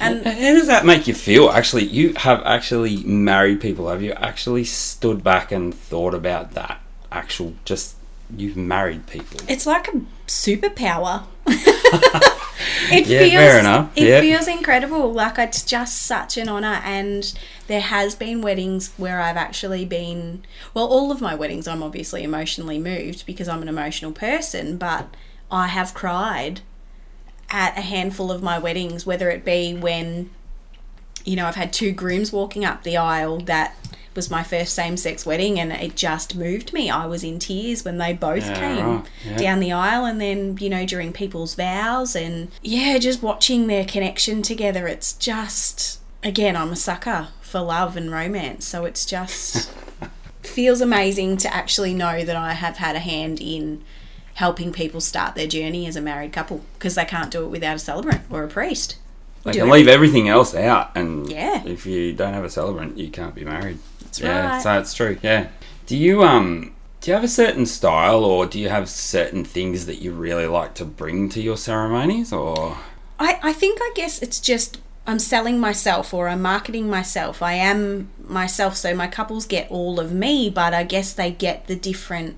And 0.00 0.24
how 0.24 0.30
how 0.32 0.38
does 0.54 0.66
that 0.68 0.84
make 0.84 1.08
you 1.08 1.14
feel? 1.14 1.48
Actually, 1.50 1.84
you 1.84 2.12
have 2.14 2.42
actually 2.44 2.98
married 3.04 3.60
people. 3.60 3.88
Have 3.88 4.02
you 4.02 4.12
actually 4.12 4.64
stood 4.64 5.24
back 5.24 5.50
and 5.50 5.74
thought 5.74 6.14
about 6.14 6.52
that? 6.52 6.80
Actual, 7.10 7.54
just 7.64 7.96
you've 8.36 8.56
married 8.56 9.06
people. 9.06 9.40
it's 9.48 9.66
like 9.66 9.88
a 9.88 10.00
superpower. 10.26 11.24
it 12.90 13.07
Yeah, 13.07 13.21
feels 13.21 13.33
fair 13.33 13.59
enough. 13.61 13.93
it 13.97 14.07
Yeah. 14.09 14.21
feels 14.21 14.49
incredible. 14.49 15.12
Like 15.12 15.38
it's 15.38 15.62
just 15.62 16.02
such 16.02 16.37
an 16.37 16.49
honor 16.49 16.81
and 16.85 17.33
there 17.67 17.81
has 17.81 18.14
been 18.14 18.43
weddings 18.43 18.93
where 18.97 19.21
I've 19.21 19.37
actually 19.37 19.85
been 19.85 20.45
well 20.75 20.87
all 20.87 21.11
of 21.12 21.21
my 21.21 21.35
weddings 21.35 21.67
I'm 21.69 21.83
obviously 21.83 22.23
emotionally 22.23 22.78
moved 22.78 23.26
because 23.26 23.49
I'm 23.49 23.62
an 23.62 23.69
emotional 23.69 24.12
person, 24.12 24.76
but 24.78 25.09
I 25.50 25.69
have 25.69 25.95
cried 25.95 26.61
at 27.50 27.76
a 27.78 27.83
handful 27.83 28.31
of 28.31 28.43
my 28.43 28.59
weddings 28.59 29.07
whether 29.07 29.31
it 29.31 29.45
be 29.45 29.75
when 29.75 30.31
you 31.25 31.37
know, 31.37 31.47
I've 31.47 31.57
had 31.57 31.73
two 31.75 31.93
grooms 31.93 32.33
walking 32.33 32.64
up 32.64 32.85
the 32.85 32.97
aisle 32.97 33.38
that 33.40 33.75
was 34.18 34.30
my 34.32 34.42
first 34.42 34.75
same 34.75 34.96
sex 34.96 35.25
wedding 35.25 35.60
and 35.60 35.70
it 35.70 35.94
just 35.94 36.34
moved 36.34 36.72
me. 36.72 36.90
I 36.90 37.06
was 37.06 37.22
in 37.22 37.38
tears 37.38 37.84
when 37.84 37.98
they 37.98 38.12
both 38.12 38.44
Yeah, 38.44 38.58
came 38.58 38.87
right, 38.96 39.04
yeah. 39.25 39.37
down 39.37 39.60
the 39.60 39.70
aisle 39.70 40.04
and 40.04 40.20
then, 40.20 40.58
you 40.60 40.68
know, 40.68 40.84
during 40.84 41.12
people's 41.12 41.54
vows 41.54 42.16
and 42.16 42.48
yeah, 42.60 42.98
just 42.98 43.22
watching 43.22 43.68
their 43.68 43.84
connection 43.84 44.42
together. 44.42 44.88
It's 44.88 45.12
just 45.12 46.00
again, 46.25 46.56
I'm 46.56 46.72
a 46.72 46.76
sucker 46.76 47.28
for 47.40 47.60
love 47.60 47.96
and 47.96 48.10
romance. 48.10 48.66
So 48.66 48.84
it's 48.84 49.06
just 49.06 49.70
feels 50.42 50.80
amazing 50.80 51.37
to 51.38 51.54
actually 51.54 51.94
know 51.94 52.25
that 52.25 52.34
I 52.37 52.54
have 52.54 52.78
had 52.78 52.96
a 52.96 53.00
hand 53.00 53.40
in 53.40 53.84
helping 54.34 54.72
people 54.72 55.00
start 55.00 55.37
their 55.37 55.46
journey 55.46 55.87
as 55.87 55.94
a 55.94 56.00
married 56.00 56.32
couple 56.32 56.64
because 56.75 56.96
they 56.96 57.04
can't 57.04 57.30
do 57.30 57.44
it 57.44 57.48
without 57.48 57.76
a 57.76 57.78
celebrant 57.78 58.22
or 58.30 58.42
a 58.42 58.48
priest. 58.48 58.96
They 59.44 59.52
can 59.52 59.70
leave 59.70 59.88
everything 59.88 60.28
else 60.28 60.54
out, 60.54 60.90
and 60.94 61.30
Yeah. 61.30 61.62
if 61.64 61.87
you 61.87 62.12
don't 62.12 62.34
have 62.34 62.44
a 62.44 62.50
celebrant, 62.50 62.98
you 62.98 63.08
can't 63.08 63.34
be 63.34 63.44
married. 63.44 63.78
That's 64.20 64.28
yeah, 64.28 64.50
right. 64.52 64.62
so 64.62 64.80
it's 64.80 64.94
true. 64.94 65.18
Yeah. 65.22 65.48
Do 65.87 65.96
you 65.96 66.22
um 66.22 66.75
do 67.00 67.10
you 67.10 67.14
have 67.14 67.25
a 67.25 67.28
certain 67.28 67.66
style, 67.66 68.25
or 68.25 68.46
do 68.46 68.58
you 68.58 68.68
have 68.68 68.88
certain 68.88 69.44
things 69.44 69.87
that 69.87 69.96
you 69.96 70.12
really 70.12 70.46
like 70.46 70.75
to 70.75 70.84
bring 70.84 71.28
to 71.30 71.40
your 71.40 71.56
ceremonies, 71.56 72.32
or 72.32 72.76
I, 73.18 73.38
I 73.42 73.52
think 73.52 73.78
I 73.80 73.92
guess 73.94 74.20
it's 74.20 74.40
just 74.40 74.80
I'm 75.06 75.18
selling 75.18 75.58
myself 75.58 76.12
or 76.12 76.28
I'm 76.28 76.42
marketing 76.42 76.90
myself. 76.90 77.40
I 77.40 77.54
am 77.54 78.10
myself, 78.22 78.76
so 78.76 78.94
my 78.94 79.06
couples 79.06 79.46
get 79.46 79.70
all 79.70 79.98
of 79.98 80.12
me, 80.12 80.50
but 80.50 80.75
I 80.75 80.84
guess 80.84 81.12
they 81.12 81.30
get 81.30 81.66
the 81.66 81.76
different 81.76 82.37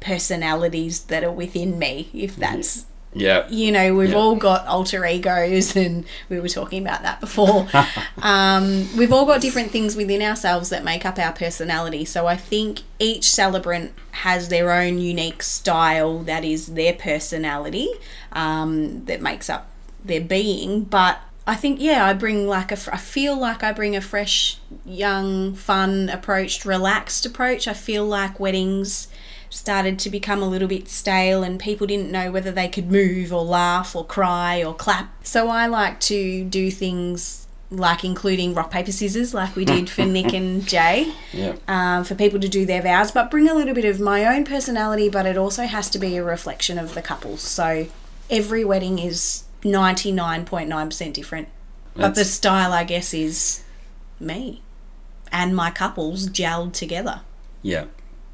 personalities 0.00 1.00
that 1.04 1.24
are 1.24 1.32
within 1.32 1.78
me, 1.78 2.10
if 2.12 2.36
that's 2.36 2.86
yeah, 3.16 3.48
you 3.48 3.72
know, 3.72 3.94
we've 3.94 4.10
Yeah. 4.10 4.16
all 4.16 4.36
got 4.36 4.66
alter 4.66 5.04
egos, 5.06 5.74
and 5.74 6.04
we 6.28 6.38
were 6.38 6.48
talking 6.48 6.82
about 6.82 7.02
that 7.02 7.20
before. 7.20 7.66
um, 8.22 8.86
we've 8.96 9.12
all 9.12 9.24
got 9.26 9.40
different 9.40 9.70
things 9.70 9.96
within 9.96 10.20
ourselves 10.22 10.68
that 10.70 10.84
make 10.84 11.04
up 11.06 11.18
our 11.18 11.32
personality. 11.32 12.04
So 12.04 12.26
I 12.26 12.36
think 12.36 12.80
each 12.98 13.30
celebrant 13.30 13.92
has 14.12 14.48
their 14.48 14.70
own 14.72 14.98
unique 14.98 15.42
style 15.42 16.20
that 16.24 16.44
is 16.44 16.66
their 16.68 16.92
personality 16.92 17.88
um, 18.32 19.04
that 19.06 19.20
makes 19.22 19.48
up 19.48 19.70
their 20.04 20.20
being. 20.20 20.82
But 20.84 21.18
I 21.46 21.54
think, 21.54 21.80
yeah, 21.80 22.04
I 22.04 22.12
bring 22.12 22.46
like 22.46 22.70
a, 22.72 22.78
I 22.92 22.96
feel 22.98 23.38
like 23.38 23.62
I 23.62 23.72
bring 23.72 23.94
a 23.96 24.00
fresh, 24.00 24.58
young, 24.84 25.54
fun 25.54 26.08
approach, 26.08 26.64
relaxed 26.64 27.24
approach. 27.24 27.68
I 27.68 27.72
feel 27.72 28.04
like 28.04 28.40
weddings 28.40 29.08
started 29.50 29.98
to 30.00 30.10
become 30.10 30.42
a 30.42 30.48
little 30.48 30.68
bit 30.68 30.88
stale 30.88 31.42
and 31.42 31.58
people 31.58 31.86
didn't 31.86 32.10
know 32.10 32.30
whether 32.30 32.50
they 32.50 32.68
could 32.68 32.90
move 32.90 33.32
or 33.32 33.42
laugh 33.42 33.94
or 33.96 34.04
cry 34.04 34.62
or 34.62 34.74
clap. 34.74 35.24
So 35.24 35.48
I 35.48 35.66
like 35.66 36.00
to 36.00 36.44
do 36.44 36.70
things 36.70 37.46
like 37.70 38.04
including 38.04 38.54
rock, 38.54 38.70
paper, 38.70 38.92
scissors, 38.92 39.34
like 39.34 39.56
we 39.56 39.64
did 39.64 39.90
for 39.90 40.04
Nick 40.04 40.32
and 40.32 40.64
Jay, 40.68 41.12
yeah, 41.32 41.56
um, 41.66 42.04
for 42.04 42.14
people 42.14 42.38
to 42.38 42.48
do 42.48 42.64
their 42.64 42.80
vows, 42.80 43.10
but 43.10 43.28
bring 43.30 43.48
a 43.48 43.54
little 43.54 43.74
bit 43.74 43.84
of 43.84 43.98
my 43.98 44.24
own 44.24 44.44
personality, 44.44 45.08
but 45.08 45.26
it 45.26 45.36
also 45.36 45.64
has 45.64 45.90
to 45.90 45.98
be 45.98 46.16
a 46.16 46.22
reflection 46.22 46.78
of 46.78 46.94
the 46.94 47.02
couples. 47.02 47.40
So 47.40 47.88
every 48.30 48.64
wedding 48.64 49.00
is 49.00 49.44
99.9% 49.62 51.12
different. 51.12 51.48
But 51.96 52.14
the 52.14 52.24
style, 52.24 52.72
I 52.72 52.84
guess, 52.84 53.14
is 53.14 53.64
me 54.20 54.62
and 55.32 55.56
my 55.56 55.70
couples 55.70 56.28
gelled 56.28 56.72
together. 56.72 57.22
yeah. 57.62 57.86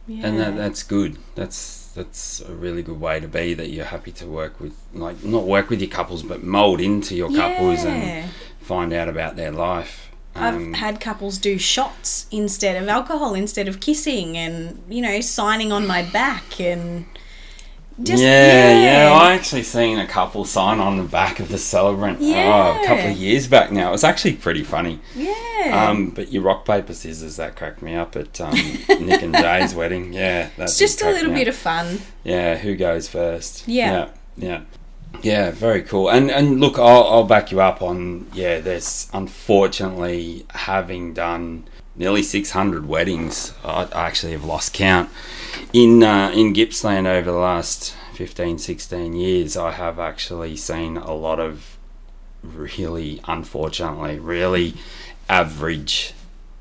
Yeah. 0.06 0.26
And 0.26 0.38
that, 0.40 0.56
that's 0.56 0.82
good. 0.82 1.16
That's 1.34 1.90
that's 1.94 2.40
a 2.40 2.52
really 2.54 2.82
good 2.82 3.00
way 3.00 3.20
to 3.20 3.28
be. 3.28 3.54
That 3.54 3.68
you're 3.70 3.84
happy 3.86 4.12
to 4.12 4.26
work 4.26 4.60
with, 4.60 4.74
like 4.92 5.22
not 5.24 5.44
work 5.44 5.70
with 5.70 5.80
your 5.80 5.90
couples, 5.90 6.22
but 6.22 6.42
mold 6.42 6.80
into 6.80 7.14
your 7.14 7.30
couples 7.32 7.84
Yeah. 7.84 7.90
and 7.92 8.30
find 8.60 8.92
out 8.92 9.08
about 9.08 9.36
their 9.36 9.52
life. 9.52 10.08
I've 10.34 10.54
Um, 10.54 10.72
had 10.74 10.98
couples 10.98 11.36
do 11.36 11.58
shots 11.58 12.26
instead 12.30 12.82
of 12.82 12.88
alcohol, 12.88 13.34
instead 13.34 13.68
of 13.68 13.80
kissing, 13.80 14.36
and 14.36 14.82
you 14.88 15.02
know, 15.02 15.20
signing 15.20 15.70
on 15.72 15.86
my 15.86 16.02
back, 16.02 16.58
and 16.58 17.04
just 18.02 18.22
yeah, 18.22 19.04
yeah, 19.06 19.12
I 19.12 19.34
actually 19.34 19.62
seen 19.62 19.98
a 19.98 20.06
couple 20.06 20.44
sign 20.44 20.78
on 20.80 20.96
the 20.96 21.04
back 21.04 21.40
of 21.40 21.48
the 21.48 21.58
celebrant 21.58 22.18
oh, 22.20 22.80
a 22.82 22.86
couple 22.86 23.10
of 23.10 23.16
years 23.16 23.46
back 23.46 23.70
now. 23.70 23.88
It 23.88 23.92
was 23.92 24.04
actually 24.04 24.36
pretty 24.36 24.62
funny. 24.64 25.00
yeah. 25.14 25.88
Um, 25.90 26.10
but 26.10 26.32
your 26.32 26.42
rock 26.42 26.64
paper 26.64 26.94
scissors 26.94 27.36
that 27.36 27.56
cracked 27.56 27.82
me 27.82 27.94
up 27.94 28.16
at 28.16 28.40
um, 28.40 28.54
Nick 28.54 29.22
and 29.22 29.34
Jay's 29.34 29.74
wedding. 29.76 30.12
Yeah, 30.12 30.50
that's 30.56 30.78
just 30.78 31.02
a 31.02 31.10
little 31.10 31.32
bit 31.32 31.48
up. 31.48 31.54
of 31.54 31.56
fun. 31.56 32.00
yeah. 32.24 32.56
Who 32.56 32.74
goes 32.76 33.08
first? 33.08 33.68
Yeah. 33.68 33.92
yeah, 33.92 34.08
yeah. 34.36 34.60
Yeah, 35.22 35.50
very 35.50 35.82
cool. 35.82 36.08
And 36.08 36.30
and 36.30 36.60
look, 36.60 36.78
I'll, 36.78 37.04
I'll 37.04 37.24
back 37.24 37.52
you 37.52 37.60
up 37.60 37.82
on 37.82 38.28
yeah. 38.32 38.60
There's 38.60 39.08
unfortunately 39.12 40.46
having 40.50 41.12
done 41.12 41.68
nearly 41.96 42.22
600 42.22 42.86
weddings. 42.86 43.52
I, 43.64 43.88
actually 43.92 44.32
have 44.32 44.44
lost 44.44 44.72
count 44.72 45.10
in 45.72 46.02
uh, 46.02 46.30
in 46.34 46.52
Gippsland 46.52 47.06
over 47.06 47.30
the 47.30 47.38
last 47.38 47.94
15, 48.14 48.58
16 48.58 49.12
years. 49.14 49.56
I 49.56 49.72
have 49.72 49.98
actually 49.98 50.56
seen 50.56 50.96
a 50.96 51.14
lot 51.14 51.40
of 51.40 51.78
really, 52.42 53.20
unfortunately, 53.26 54.18
really 54.18 54.74
average 55.28 56.14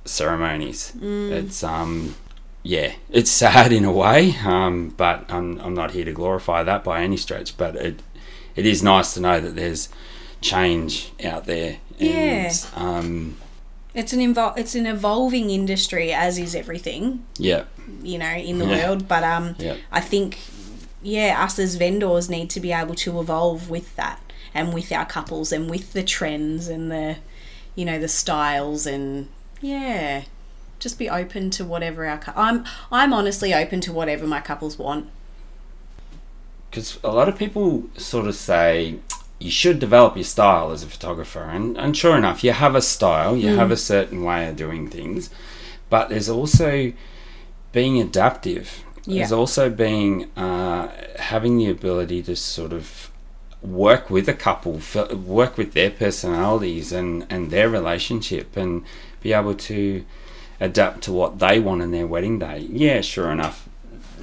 ceremonies. 0.05 0.93
It's 1.01 1.63
um 1.63 2.15
yeah, 2.63 2.93
it's 3.09 3.31
sad 3.31 3.71
in 3.71 3.85
a 3.85 3.91
way, 3.91 4.35
um, 4.45 4.89
but 4.89 5.25
I'm, 5.31 5.59
I'm 5.61 5.73
not 5.73 5.91
here 5.91 6.05
to 6.05 6.11
glorify 6.11 6.61
that 6.63 6.83
by 6.83 7.01
any 7.01 7.17
stretch. 7.17 7.57
But 7.57 7.75
it 7.75 8.01
it 8.55 8.65
is 8.65 8.83
nice 8.83 9.13
to 9.15 9.19
know 9.19 9.39
that 9.39 9.55
there's 9.55 9.89
change 10.41 11.11
out 11.23 11.45
there. 11.45 11.77
And, 11.99 12.09
Yeah. 12.09 12.53
Um, 12.75 13.37
It's 13.93 14.13
an 14.13 14.19
evol- 14.19 14.57
it's 14.57 14.73
an 14.75 14.85
evolving 14.85 15.49
industry, 15.49 16.13
as 16.13 16.37
is 16.37 16.55
everything, 16.55 17.25
Yeah. 17.37 17.63
you 18.01 18.17
know, 18.17 18.31
in 18.31 18.57
the 18.59 18.65
Yeah. 18.65 18.87
world. 18.87 19.07
But 19.07 19.23
um, 19.23 19.55
Yeah. 19.59 19.75
I 19.91 19.99
think, 19.99 20.39
yeah, 21.03 21.43
us 21.43 21.59
as 21.59 21.75
vendors 21.75 22.29
need 22.29 22.49
to 22.51 22.59
be 22.59 22.71
able 22.71 22.95
to 22.95 23.19
evolve 23.19 23.69
with 23.69 23.93
that 23.97 24.19
and 24.53 24.73
with 24.73 24.91
our 24.91 25.05
couples 25.05 25.51
and 25.51 25.69
with 25.69 25.91
the 25.93 26.03
trends 26.03 26.67
and 26.69 26.89
the, 26.91 27.17
you 27.75 27.83
know, 27.85 27.99
the 27.99 28.07
styles 28.07 28.85
and 28.85 29.27
yeah, 29.61 30.23
just 30.79 30.97
be 30.97 31.09
open 31.09 31.49
to 31.51 31.65
whatever 31.65 32.05
our. 32.05 32.17
cou- 32.17 32.33
I'm 32.35 32.63
I'm 32.91 33.13
honestly 33.13 33.53
open 33.53 33.81
to 33.81 33.91
whatever 33.93 34.25
my 34.25 34.39
couples 34.41 34.79
want. 34.79 35.07
because 36.69 36.97
a 37.03 37.11
lot 37.11 37.27
of 37.27 37.37
people 37.37 37.83
sort 37.97 38.25
of 38.27 38.33
say 38.35 38.95
you 39.41 39.51
should 39.51 39.79
develop 39.79 40.15
your 40.15 40.23
style 40.23 40.71
as 40.71 40.83
a 40.83 40.87
photographer 40.87 41.43
and, 41.43 41.77
and 41.77 41.97
sure 41.97 42.15
enough 42.17 42.43
you 42.43 42.51
have 42.51 42.75
a 42.75 42.81
style 42.81 43.35
you 43.35 43.55
have 43.55 43.71
a 43.71 43.77
certain 43.77 44.23
way 44.23 44.47
of 44.47 44.55
doing 44.55 44.87
things 44.89 45.29
but 45.91 46.07
there's 46.09 46.29
also 46.29 46.93
being 47.71 47.99
adaptive. 47.99 48.83
There's 49.05 49.31
also 49.31 49.69
being 49.69 50.31
uh, 50.37 50.89
having 51.19 51.57
the 51.57 51.69
ability 51.69 52.23
to 52.23 52.35
sort 52.35 52.71
of 52.73 53.11
work 53.61 54.09
with 54.09 54.27
a 54.29 54.33
couple 54.33 54.77
f- 54.77 55.13
work 55.13 55.57
with 55.57 55.73
their 55.73 55.91
personalities 55.91 56.91
and, 56.91 57.25
and 57.29 57.51
their 57.51 57.69
relationship 57.69 58.55
and 58.55 58.83
be 59.21 59.33
able 59.33 59.53
to 59.53 60.05
adapt 60.59 61.01
to 61.03 61.11
what 61.11 61.39
they 61.39 61.59
want 61.59 61.81
in 61.81 61.91
their 61.91 62.07
wedding 62.07 62.39
day. 62.39 62.59
Yeah 62.71 63.01
sure 63.01 63.31
enough 63.31 63.67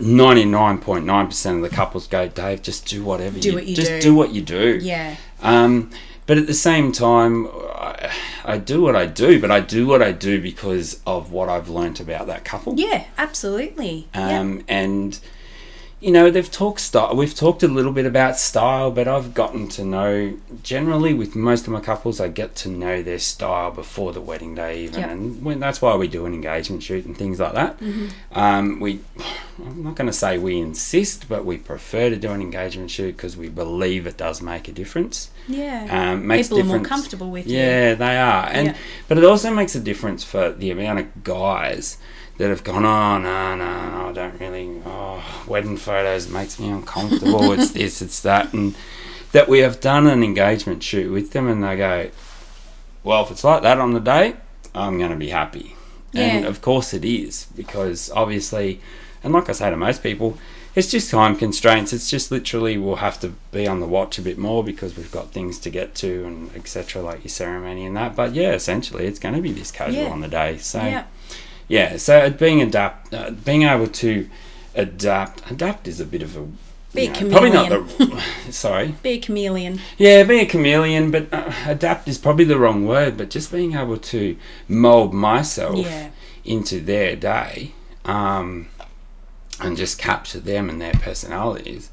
99.9% 0.01 1.57
of 1.57 1.63
the 1.63 1.69
couples 1.69 2.07
go, 2.07 2.29
Dave, 2.29 2.63
just 2.63 2.87
do 2.87 3.05
whatever 3.05 3.39
Do 3.39 3.49
you 3.49 3.55
what 3.55 3.67
you 3.67 3.77
just 3.77 3.91
do." 3.91 4.01
do 4.01 4.15
what 4.15 4.33
you 4.33 4.43
do. 4.43 4.79
Yeah, 4.83 5.17
Um, 5.43 5.91
but 6.27 6.37
at 6.39 6.47
the 6.47 6.55
same 6.55 6.93
time, 6.93 7.47
I, 7.75 8.13
I 8.45 8.59
do 8.59 8.83
what 8.83 8.95
I 8.97 9.07
do, 9.07 9.41
but 9.41 9.51
I 9.51 9.61
do 9.61 9.87
what 9.87 10.03
I 10.03 10.13
do 10.13 10.41
because 10.41 11.01
of 11.07 11.33
what 11.33 11.49
I've 11.49 11.69
learnt 11.69 12.01
about 12.01 12.27
that 12.27 12.45
couple. 12.45 12.75
yeah, 12.77 13.05
absolutely. 13.17 14.09
yeah. 14.15 14.39
Um, 14.41 14.65
and 14.69 15.19
you 16.01 16.13
know, 16.13 16.31
they've 16.31 16.51
talked 16.51 16.79
style. 16.79 17.17
We've 17.17 17.35
talked 17.35 17.65
a 17.65 17.69
little 17.69 17.91
bit 17.91 18.07
about 18.07 18.37
style, 18.37 18.93
but 18.93 19.09
I've 19.09 19.35
gotten 19.35 19.67
to 19.71 19.85
know 19.85 20.35
generally 20.63 21.13
with 21.13 21.35
most 21.35 21.67
of 21.67 21.73
my 21.73 21.81
couples, 21.81 22.21
I 22.21 22.29
get 22.29 22.55
to 22.57 22.69
know 22.69 23.03
their 23.03 23.19
style 23.19 23.73
before 23.73 24.13
the 24.13 24.21
wedding 24.21 24.55
day, 24.55 24.85
even, 24.85 25.01
Yep. 25.01 25.11
and 25.11 25.45
when 25.45 25.59
that's 25.59 25.83
why 25.83 25.97
we 25.97 26.07
do 26.07 26.25
an 26.25 26.35
engagement 26.35 26.85
shoot 26.85 27.05
and 27.05 27.17
things 27.17 27.41
like 27.41 27.55
that. 27.55 27.81
Mm-hmm. 27.81 28.07
Um, 28.39 28.79
we, 28.79 29.01
I'm 29.59 29.83
not 29.83 29.97
going 29.97 30.07
to 30.07 30.13
say 30.13 30.39
we 30.39 30.59
insist, 30.61 31.29
but 31.29 31.45
we 31.45 31.57
prefer 31.57 32.11
to 32.11 32.17
do 32.17 32.31
an 32.31 32.41
engagement 32.41 32.93
shoot 32.93 33.17
because 33.17 33.37
we 33.37 33.49
believe 33.49 34.07
it 34.07 34.17
does 34.17 34.41
make 34.41 34.69
a 34.69 34.73
difference. 34.73 35.31
Yeah. 35.49 35.89
Um, 36.13 36.29
makes 36.29 36.47
People 36.49 36.61
are 36.61 36.65
more 36.65 36.81
comfortable 36.81 37.31
with 37.31 37.49
you. 37.49 37.59
Yeah, 37.59 37.95
they 37.95 38.17
are, 38.19 38.47
and 38.53 38.69
Yeah. 38.69 38.77
but 39.09 39.19
it 39.19 39.25
also 39.25 39.53
makes 39.53 39.75
a 39.75 39.81
difference 39.81 40.23
for 40.23 40.53
the 40.53 40.71
amount 40.71 41.01
of 41.01 41.25
guys 41.25 41.99
that 42.39 42.49
have 42.51 42.65
gone, 42.65 42.85
oh 42.85 43.19
no, 43.19 43.57
no, 43.57 43.91
no, 43.91 44.09
I 44.09 44.13
don't 44.13 44.41
really. 44.41 44.81
Oh, 44.87 45.23
wedding 45.47 45.77
photos 45.77 46.29
makes 46.29 46.59
me 46.59 46.69
uncomfortable. 46.69 47.53
it's 47.59 47.73
this, 47.73 48.01
it's 48.01 48.21
that, 48.23 48.53
and 48.53 48.75
that 49.33 49.49
we 49.49 49.59
have 49.59 49.81
done 49.81 50.07
an 50.07 50.23
engagement 50.23 50.83
shoot 50.83 51.13
with 51.13 51.33
them, 51.33 51.49
and 51.49 51.63
they 51.63 51.77
go, 51.77 52.11
well, 53.05 53.25
if 53.25 53.31
it's 53.31 53.45
like 53.45 53.63
that 53.63 53.79
on 53.79 53.93
the 53.93 54.01
day, 54.01 54.37
I'm 54.75 54.99
going 54.99 55.11
to 55.11 55.17
be 55.17 55.29
happy. 55.31 55.75
And 56.15 56.47
of 56.47 56.63
course 56.63 56.95
it 56.95 57.05
is 57.05 57.47
because 57.55 58.11
obviously, 58.11 58.81
and 59.23 59.33
like 59.33 59.49
I 59.49 59.53
say 59.53 59.71
to 59.71 59.77
most 59.77 60.03
people, 60.03 60.39
it's 60.75 60.91
just 60.91 61.11
time 61.11 61.37
constraints. 61.37 61.93
It's 61.93 62.09
just 62.11 62.31
literally 62.33 62.77
we'll 62.79 62.97
have 62.97 63.21
to 63.21 63.35
be 63.53 63.67
on 63.69 63.79
the 63.81 63.87
watch 63.87 64.19
a 64.19 64.23
bit 64.23 64.39
more 64.39 64.65
because 64.65 64.97
we've 64.97 65.13
got 65.13 65.33
things 65.33 65.59
to 65.61 65.71
get 65.71 65.95
to 65.97 66.25
and 66.25 66.57
etc. 66.57 67.03
Like 67.03 67.23
your 67.25 67.29
ceremony 67.31 67.85
and 67.85 67.97
that. 67.97 68.17
But 68.17 68.33
yeah, 68.33 68.53
essentially 68.53 69.07
it's 69.07 69.19
going 69.19 69.35
to 69.35 69.43
be 69.43 69.53
this 69.53 69.71
casual 69.71 70.05
Yeah. 70.05 70.11
on 70.11 70.21
the 70.21 70.29
day. 70.29 70.59
So 70.59 70.81
Yeah. 70.81 71.05
Yeah, 71.69 71.97
so 71.97 72.31
being 72.31 72.61
adapt, 72.63 73.13
uh, 73.15 73.31
being 73.31 73.63
able 73.63 73.87
to 73.89 74.29
adapt, 74.75 75.51
adapt 75.51 75.87
is 75.89 76.01
a 76.01 76.05
bit 76.05 76.23
of 76.23 76.37
a 76.37 76.47
Be 76.95 77.05
you 77.05 77.11
a 77.11 77.21
know, 77.25 77.31
probably 77.31 77.51
not 77.51 77.69
the 77.69 78.23
sorry. 78.51 78.95
Be 79.03 79.11
a 79.11 79.19
chameleon. 79.19 79.81
Yeah, 79.99 80.23
be 80.25 80.41
a 80.41 80.47
chameleon, 80.47 81.11
but 81.11 81.33
uh, 81.33 81.53
adapt 81.67 82.09
is 82.09 82.19
probably 82.19 82.45
the 82.45 82.59
wrong 82.59 82.87
word. 82.87 83.17
But 83.17 83.31
just 83.31 83.53
being 83.53 83.75
able 83.75 83.99
to 83.99 84.37
mold 84.69 85.13
myself 85.13 85.79
Yeah. 85.79 86.11
into 86.45 86.81
their 86.81 87.15
day, 87.17 87.73
um, 88.05 88.69
and 89.61 89.77
just 89.77 89.99
capture 89.99 90.41
them 90.41 90.71
and 90.71 90.81
their 90.81 90.93
personalities 90.95 91.91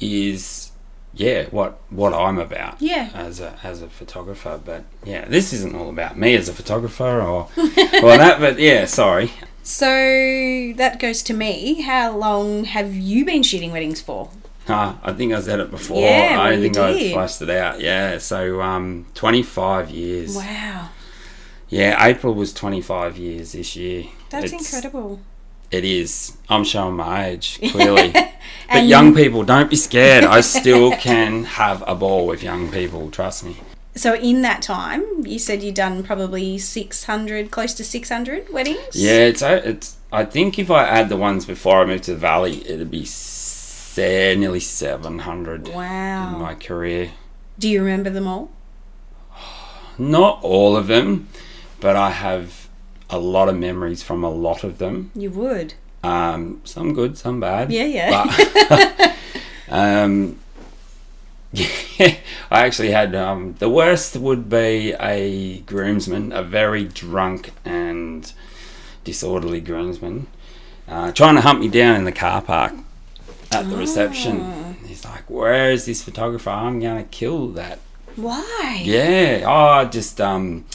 is 0.00 0.65
yeah 1.16 1.46
what 1.50 1.78
what 1.90 2.12
I'm 2.12 2.38
about 2.38 2.80
Yeah. 2.80 3.10
as 3.14 3.40
a 3.40 3.58
as 3.62 3.82
a 3.82 3.88
photographer. 3.88 4.60
But 4.64 4.84
yeah, 5.04 5.24
this 5.26 5.52
isn't 5.52 5.74
all 5.74 5.88
about 5.88 6.16
me 6.18 6.34
as 6.36 6.48
a 6.48 6.52
photographer 6.52 7.20
or 7.20 7.48
or 7.56 8.16
that. 8.18 8.36
But 8.40 8.58
yeah, 8.58 8.84
sorry. 8.86 9.32
So 9.62 9.86
that 10.76 10.98
goes 11.00 11.22
to 11.24 11.34
me. 11.34 11.82
How 11.82 12.16
long 12.16 12.64
have 12.64 12.94
you 12.94 13.24
been 13.24 13.42
shooting 13.42 13.72
weddings 13.72 14.00
for? 14.00 14.30
Uh, 14.68 14.94
I 15.02 15.12
think 15.12 15.32
I 15.32 15.40
said 15.40 15.60
it 15.60 15.70
before. 15.70 16.00
Yeah, 16.02 16.38
I 16.40 16.50
well, 16.50 16.60
think 16.60 16.76
I 16.76 17.12
flashed 17.12 17.40
it 17.42 17.50
out. 17.50 17.80
Yeah, 17.80 18.18
so 18.18 18.60
um, 18.60 19.06
25 19.14 19.90
years. 19.90 20.36
Wow. 20.36 20.88
Yeah, 21.68 22.04
April 22.04 22.34
was 22.34 22.52
25 22.52 23.16
years 23.18 23.52
this 23.52 23.74
year. 23.76 24.04
That's 24.30 24.46
It's- 24.46 24.60
incredible. 24.74 25.20
It 25.70 25.84
is. 25.84 26.36
I'm 26.48 26.64
showing 26.64 26.96
my 26.96 27.26
age, 27.26 27.58
clearly. 27.70 28.14
but 28.68 28.84
young 28.84 29.14
people, 29.14 29.42
don't 29.42 29.70
be 29.70 29.76
scared. 29.76 30.24
I 30.24 30.40
still 30.40 30.92
can 30.92 31.44
have 31.44 31.82
a 31.86 31.94
ball 31.94 32.26
with 32.26 32.42
young 32.42 32.70
people, 32.70 33.10
trust 33.10 33.44
me. 33.44 33.56
So 33.96 34.14
in 34.14 34.42
that 34.42 34.60
time, 34.60 35.26
you 35.26 35.38
said 35.38 35.62
you'd 35.62 35.74
done 35.74 36.02
probably 36.02 36.58
600, 36.58 37.50
close 37.50 37.72
to 37.74 37.84
600 37.84 38.52
weddings? 38.52 38.78
Yeah, 38.92 39.20
it's. 39.20 39.42
it's. 39.42 39.96
I 40.12 40.24
think 40.24 40.58
if 40.58 40.70
I 40.70 40.84
add 40.84 41.08
the 41.08 41.16
ones 41.16 41.46
before 41.46 41.82
I 41.82 41.86
moved 41.86 42.04
to 42.04 42.12
the 42.12 42.18
valley, 42.18 42.62
it'd 42.68 42.90
be 42.90 43.04
se- 43.04 44.36
nearly 44.36 44.60
700 44.60 45.68
wow. 45.68 46.34
in 46.34 46.40
my 46.40 46.54
career. 46.54 47.12
Do 47.58 47.68
you 47.68 47.82
remember 47.82 48.10
them 48.10 48.26
all? 48.26 48.50
Not 49.98 50.40
all 50.42 50.76
of 50.76 50.88
them, 50.88 51.28
but 51.80 51.96
I 51.96 52.10
have 52.10 52.65
a 53.10 53.18
lot 53.18 53.48
of 53.48 53.56
memories 53.56 54.02
from 54.02 54.24
a 54.24 54.30
lot 54.30 54.64
of 54.64 54.78
them. 54.78 55.10
You 55.14 55.30
would. 55.30 55.74
Um, 56.02 56.60
some 56.64 56.94
good, 56.94 57.18
some 57.18 57.40
bad. 57.40 57.72
Yeah, 57.72 57.84
yeah. 57.84 58.24
But, 58.68 59.16
um, 59.68 60.38
yeah, 61.52 62.16
I 62.50 62.66
actually 62.66 62.90
had 62.90 63.14
um, 63.14 63.54
the 63.58 63.68
worst 63.68 64.16
would 64.16 64.48
be 64.48 64.94
a 65.00 65.60
groomsman, 65.60 66.32
a 66.32 66.42
very 66.42 66.84
drunk 66.84 67.52
and 67.64 68.30
disorderly 69.04 69.60
groomsman, 69.60 70.26
uh, 70.88 71.12
trying 71.12 71.36
to 71.36 71.40
hunt 71.40 71.60
me 71.60 71.68
down 71.68 71.96
in 71.96 72.04
the 72.04 72.12
car 72.12 72.42
park 72.42 72.74
at 73.52 73.68
the 73.68 73.76
reception. 73.76 74.76
He's 74.84 75.04
like, 75.04 75.28
"Where 75.30 75.70
is 75.70 75.86
this 75.86 76.02
photographer? 76.02 76.50
I'm 76.50 76.80
gonna 76.80 77.04
kill 77.04 77.48
that 77.50 77.78
Why? 78.16 78.82
yeah. 78.84 79.44
Oh, 79.46 79.88
just 79.88 80.20
um, 80.20 80.66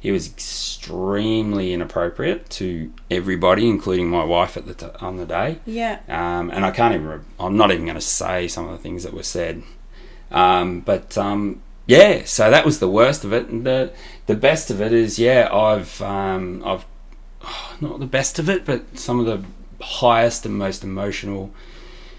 he 0.00 0.10
was 0.10 0.28
extremely 0.28 1.72
inappropriate 1.72 2.48
to 2.50 2.92
everybody, 3.10 3.68
including 3.68 4.08
my 4.08 4.24
wife 4.24 4.56
at 4.56 4.66
the 4.66 4.74
t- 4.74 4.86
on 5.00 5.16
the 5.16 5.26
day. 5.26 5.58
Yeah. 5.66 6.00
Um, 6.08 6.50
and 6.50 6.64
I 6.64 6.70
can't 6.70 6.94
even. 6.94 7.06
Re- 7.06 7.20
I'm 7.40 7.56
not 7.56 7.70
even 7.70 7.84
going 7.84 7.96
to 7.96 8.00
say 8.00 8.48
some 8.48 8.66
of 8.66 8.72
the 8.72 8.78
things 8.78 9.02
that 9.04 9.12
were 9.12 9.22
said. 9.22 9.62
Um, 10.30 10.80
but 10.80 11.16
um, 11.18 11.62
yeah, 11.86 12.24
so 12.24 12.50
that 12.50 12.64
was 12.64 12.78
the 12.78 12.88
worst 12.88 13.24
of 13.24 13.32
it. 13.32 13.48
And 13.48 13.64
the 13.64 13.92
the 14.26 14.36
best 14.36 14.70
of 14.70 14.80
it 14.80 14.92
is, 14.92 15.18
yeah, 15.18 15.48
I've 15.52 16.00
um, 16.02 16.62
I've 16.64 16.84
not 17.80 17.98
the 17.98 18.06
best 18.06 18.38
of 18.38 18.48
it, 18.48 18.64
but 18.64 18.98
some 18.98 19.20
of 19.20 19.26
the 19.26 19.42
highest 19.84 20.44
and 20.44 20.56
most 20.56 20.84
emotional 20.84 21.52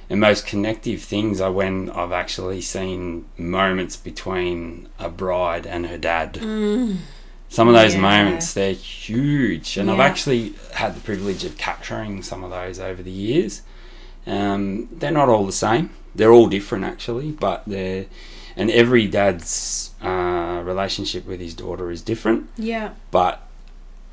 and 0.09 0.19
most 0.19 0.47
connective 0.47 1.01
things 1.01 1.39
are 1.39 1.51
when 1.51 1.89
I've 1.91 2.11
actually 2.11 2.61
seen 2.61 3.25
moments 3.37 3.95
between 3.95 4.89
a 4.97 5.09
bride 5.09 5.67
and 5.67 5.85
her 5.85 5.97
dad. 5.99 6.39
Some 7.51 7.67
of 7.67 7.73
those 7.73 7.95
Yeah. 7.95 8.01
moments, 8.01 8.53
they're 8.53 8.73
huge, 8.73 9.75
and 9.77 9.89
I've 9.89 9.99
actually 9.99 10.53
had 10.75 10.95
the 10.95 11.01
privilege 11.01 11.43
of 11.43 11.57
capturing 11.57 12.21
some 12.21 12.43
of 12.43 12.51
those 12.51 12.79
over 12.79 13.01
the 13.01 13.09
years. 13.11 13.63
Um, 14.27 14.87
they're 14.91 15.11
not 15.11 15.29
all 15.29 15.45
the 15.45 15.51
same; 15.51 15.89
they're 16.13 16.31
all 16.31 16.47
different, 16.47 16.85
actually. 16.85 17.31
But 17.31 17.63
they're, 17.65 18.05
and 18.55 18.69
every 18.69 19.07
dad's 19.07 19.91
uh, 20.03 20.61
relationship 20.63 21.25
with 21.25 21.39
his 21.39 21.53
daughter 21.55 21.89
is 21.91 22.01
different 22.01 22.47
Yeah. 22.57 22.91
but 23.11 23.41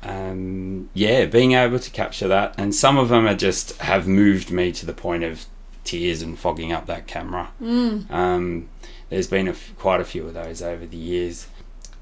um, 0.03 0.89
yeah, 0.93 1.25
being 1.25 1.53
able 1.53 1.79
to 1.79 1.91
capture 1.91 2.27
that, 2.27 2.53
and 2.57 2.73
some 2.73 2.97
of 2.97 3.09
them 3.09 3.27
are 3.27 3.33
just 3.35 3.77
have 3.81 4.07
moved 4.07 4.51
me 4.51 4.71
to 4.73 4.85
the 4.85 4.93
point 4.93 5.23
of 5.23 5.45
tears 5.83 6.21
and 6.21 6.37
fogging 6.37 6.71
up 6.71 6.85
that 6.87 7.07
camera. 7.07 7.49
Mm. 7.61 8.09
Um, 8.11 8.69
there's 9.09 9.27
been 9.27 9.47
a 9.47 9.51
f- 9.51 9.71
quite 9.77 10.01
a 10.01 10.05
few 10.05 10.25
of 10.27 10.33
those 10.33 10.61
over 10.61 10.85
the 10.85 10.97
years. 10.97 11.47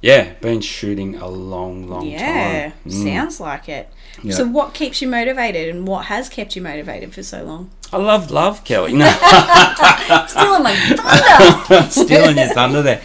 Yeah, 0.06 0.34
been 0.39 0.62
shooting 0.62 1.15
a 1.15 1.28
long, 1.28 1.89
long 1.89 2.06
Yeah. 2.06 2.70
time. 2.70 2.74
Mm. 2.88 3.04
Sounds 3.04 3.39
like 3.39 3.68
it. 3.68 3.89
Yeah. 4.22 4.36
So 4.36 4.46
what 4.46 4.76
keeps 4.76 5.02
you 5.02 5.08
motivated 5.08 5.74
and 5.74 5.88
what 5.88 6.06
has 6.06 6.30
kept 6.30 6.56
you 6.56 6.62
motivated 6.62 7.12
for 7.12 7.24
so 7.24 7.44
long? 7.44 7.72
I 7.91 7.98
love 7.98 8.30
love 8.30 8.63
Kellie. 8.63 8.94
No, 8.94 9.06
Still 10.28 10.56
in 10.58 10.63
my 10.63 10.76
thunder. 10.76 11.89
stealing 11.89 12.38
your 12.38 12.50
thunder 12.54 12.84
there. 12.84 13.02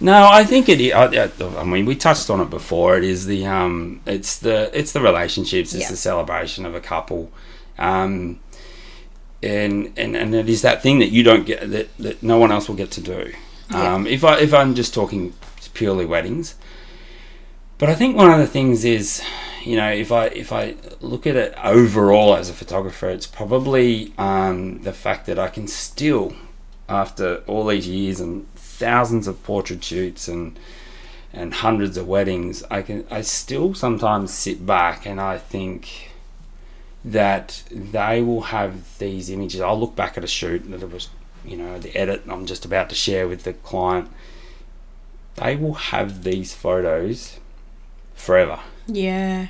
No, 0.00 0.26
I 0.26 0.42
think 0.44 0.70
it. 0.70 0.92
I, 0.94 1.24
I- 1.24 1.60
I 1.60 1.64
mean, 1.64 1.84
we 1.84 1.94
touched 1.94 2.30
on 2.30 2.40
it 2.40 2.48
before. 2.48 2.96
It 2.96 3.04
is 3.04 3.26
the 3.26 3.44
um, 3.44 4.00
it's 4.06 4.38
the 4.38 4.70
it's 4.72 4.92
the 4.92 5.00
relationships. 5.02 5.74
It's 5.74 5.82
Yeah. 5.82 5.90
the 5.90 5.96
celebration 5.98 6.64
of 6.64 6.74
a 6.74 6.80
couple, 6.80 7.30
um, 7.78 8.38
and 9.42 9.92
and 9.98 10.16
and 10.16 10.34
it 10.34 10.48
is 10.48 10.62
that 10.62 10.82
thing 10.82 10.98
that 11.00 11.10
you 11.10 11.22
don't 11.22 11.44
get 11.44 11.70
that, 11.70 11.88
that 11.98 12.22
no 12.22 12.38
one 12.38 12.50
else 12.52 12.68
will 12.68 12.76
get 12.76 12.90
to 12.92 13.00
do. 13.02 13.32
Yeah. 13.70 13.94
Um, 13.94 14.06
if 14.06 14.24
I 14.24 14.38
if 14.38 14.54
I'm 14.54 14.74
just 14.74 14.94
talking 14.94 15.34
purely 15.78 16.06
weddings, 16.14 16.56
but 17.78 17.88
I 17.88 17.94
think 17.94 18.16
one 18.16 18.32
of 18.32 18.40
the 18.40 18.46
things 18.46 18.84
is, 18.84 19.22
you 19.64 19.76
know, 19.76 19.90
if 19.90 20.10
I 20.10 20.26
if 20.26 20.52
I 20.52 20.74
look 21.00 21.26
at 21.26 21.36
it 21.36 21.54
overall 21.62 22.34
as 22.34 22.50
a 22.50 22.52
photographer, 22.52 23.08
it's 23.08 23.28
probably 23.28 24.12
um, 24.18 24.82
the 24.82 24.92
fact 24.92 25.26
that 25.26 25.38
I 25.38 25.48
can 25.48 25.68
still, 25.68 26.34
after 26.88 27.36
all 27.46 27.64
these 27.66 27.86
years 27.86 28.18
and 28.18 28.52
thousands 28.56 29.28
of 29.28 29.42
portrait 29.44 29.82
shoots 29.84 30.26
and 30.26 30.58
and 31.32 31.54
hundreds 31.54 31.96
of 31.96 32.08
weddings, 32.08 32.64
I 32.68 32.82
can 32.82 33.06
I 33.10 33.20
still 33.22 33.74
sometimes 33.74 34.34
sit 34.34 34.66
back 34.66 35.06
and 35.06 35.20
I 35.20 35.38
think 35.38 36.10
that 37.04 37.62
they 37.70 38.22
will 38.22 38.42
have 38.56 38.98
these 38.98 39.30
images. 39.30 39.60
I'll 39.60 39.78
look 39.78 39.94
back 39.94 40.18
at 40.18 40.24
a 40.24 40.28
shoot 40.38 40.68
that 40.70 40.90
was, 40.90 41.08
you 41.44 41.56
know, 41.56 41.78
the 41.78 41.94
edit 41.96 42.24
I'm 42.28 42.46
just 42.46 42.64
about 42.64 42.88
to 42.88 42.96
share 42.96 43.28
with 43.28 43.44
the 43.44 43.52
client. 43.52 44.10
They 45.40 45.56
will 45.56 45.74
have 45.74 46.24
these 46.24 46.54
photos 46.54 47.38
forever, 48.14 48.60
Yeah. 48.86 49.48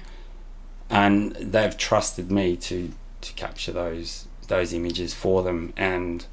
and 0.91 1.33
they've 1.37 1.77
trusted 1.77 2.31
me 2.31 2.57
to 2.57 2.93
to 3.21 3.33
capture 3.35 3.73
those 3.73 4.27
those 4.49 4.73
images 4.73 5.13
for 5.15 5.43
them 5.43 5.73
and 5.77 6.25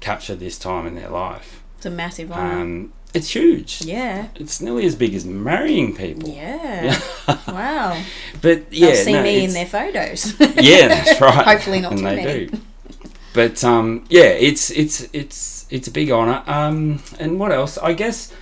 capture 0.00 0.34
this 0.34 0.58
time 0.58 0.86
in 0.86 0.94
their 0.94 1.08
life. 1.10 1.62
It's 1.78 1.86
a 1.86 1.90
massive 1.90 2.30
honour. 2.30 2.60
Um, 2.60 2.92
it's 3.12 3.30
huge. 3.34 3.82
yeah. 3.82 4.28
It's 4.36 4.60
nearly 4.60 4.86
as 4.86 4.94
big 4.94 5.14
as 5.14 5.24
marrying 5.24 5.96
people. 5.96 6.28
Yeah. 6.28 6.96
wow. 7.48 8.00
But 8.40 8.72
yeah, 8.72 8.88
They'll 8.92 9.04
see 9.04 9.12
no, 9.14 9.22
me 9.22 9.44
in 9.44 9.52
their 9.52 9.66
photos. 9.66 10.38
yeah, 10.40 10.86
that's 10.88 11.20
right. 11.20 11.44
Hopefully 11.44 11.80
not 11.80 11.92
and 11.92 12.00
too 12.00 12.04
they 12.06 12.16
many. 12.24 12.46
do. 12.46 12.60
But 13.34 13.64
um, 13.64 14.04
yeah, 14.10 14.24
it's 14.48 14.70
it's 14.70 15.08
it's 15.12 15.66
it's 15.70 15.88
a 15.88 15.90
big 15.90 16.10
honor. 16.12 16.42
Um, 16.46 17.02
and 17.18 17.40
what 17.40 17.50
else? 17.52 17.78
I 17.78 17.94
guess 17.94 18.32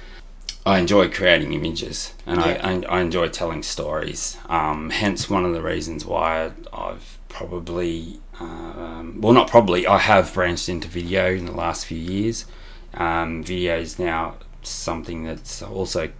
I 0.69 0.79
enjoy 0.79 1.09
creating 1.09 1.55
images, 1.55 2.13
and 2.27 2.41
Yeah. 2.41 2.61
I, 2.63 2.73
I 2.73 2.99
I 2.99 3.01
enjoy 3.01 3.29
telling 3.29 3.63
stories. 3.63 4.37
Um, 4.51 4.91
hence 4.91 5.31
one 5.31 5.47
of 5.47 5.55
the 5.55 5.63
reasons 5.63 6.05
why 6.05 6.53
I've 6.73 7.19
probably 7.31 8.21
um, 8.39 9.21
well, 9.21 9.33
not 9.33 9.49
probably. 9.49 9.87
I 9.87 9.99
have 9.99 10.35
branched 10.35 10.69
into 10.69 10.87
video 10.87 11.33
in 11.33 11.47
the 11.47 11.53
last 11.53 11.87
few 11.87 11.99
years. 11.99 12.45
Um, 12.93 13.43
video 13.43 13.79
is 13.79 13.99
now 13.99 14.37
something 14.63 15.25
that's 15.25 15.63
also, 15.63 16.11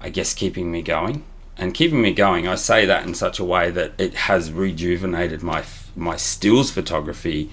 I 0.00 0.08
guess, 0.08 0.34
keeping 0.34 0.70
me 0.70 0.80
going 0.82 1.24
and 1.58 1.74
keeping 1.74 2.00
me 2.00 2.12
going. 2.12 2.46
I 2.46 2.54
say 2.54 2.86
that 2.86 3.04
in 3.06 3.14
such 3.14 3.40
a 3.40 3.44
way 3.44 3.70
that 3.72 3.92
it 3.98 4.14
has 4.14 4.52
rejuvenated 4.52 5.42
my 5.42 5.64
my 5.96 6.16
stills 6.16 6.70
photography 6.70 7.50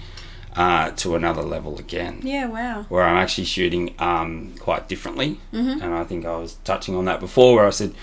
uh, 0.56 0.90
to 0.90 1.14
another 1.14 1.42
level 1.42 1.78
again, 1.78 2.20
yeah. 2.22 2.46
Wow. 2.46 2.84
where 2.88 3.02
I'm 3.04 3.16
actually 3.16 3.44
shooting 3.44 3.94
um, 3.98 4.52
quite 4.58 4.88
differently. 4.88 5.40
Mhm. 5.52 5.82
And 5.82 5.94
I 5.94 6.04
think 6.04 6.26
I 6.26 6.36
was 6.36 6.54
touching 6.64 6.94
on 6.94 7.04
that 7.06 7.20
before, 7.20 7.56
where 7.56 7.66
I 7.66 7.70
said 7.70 7.94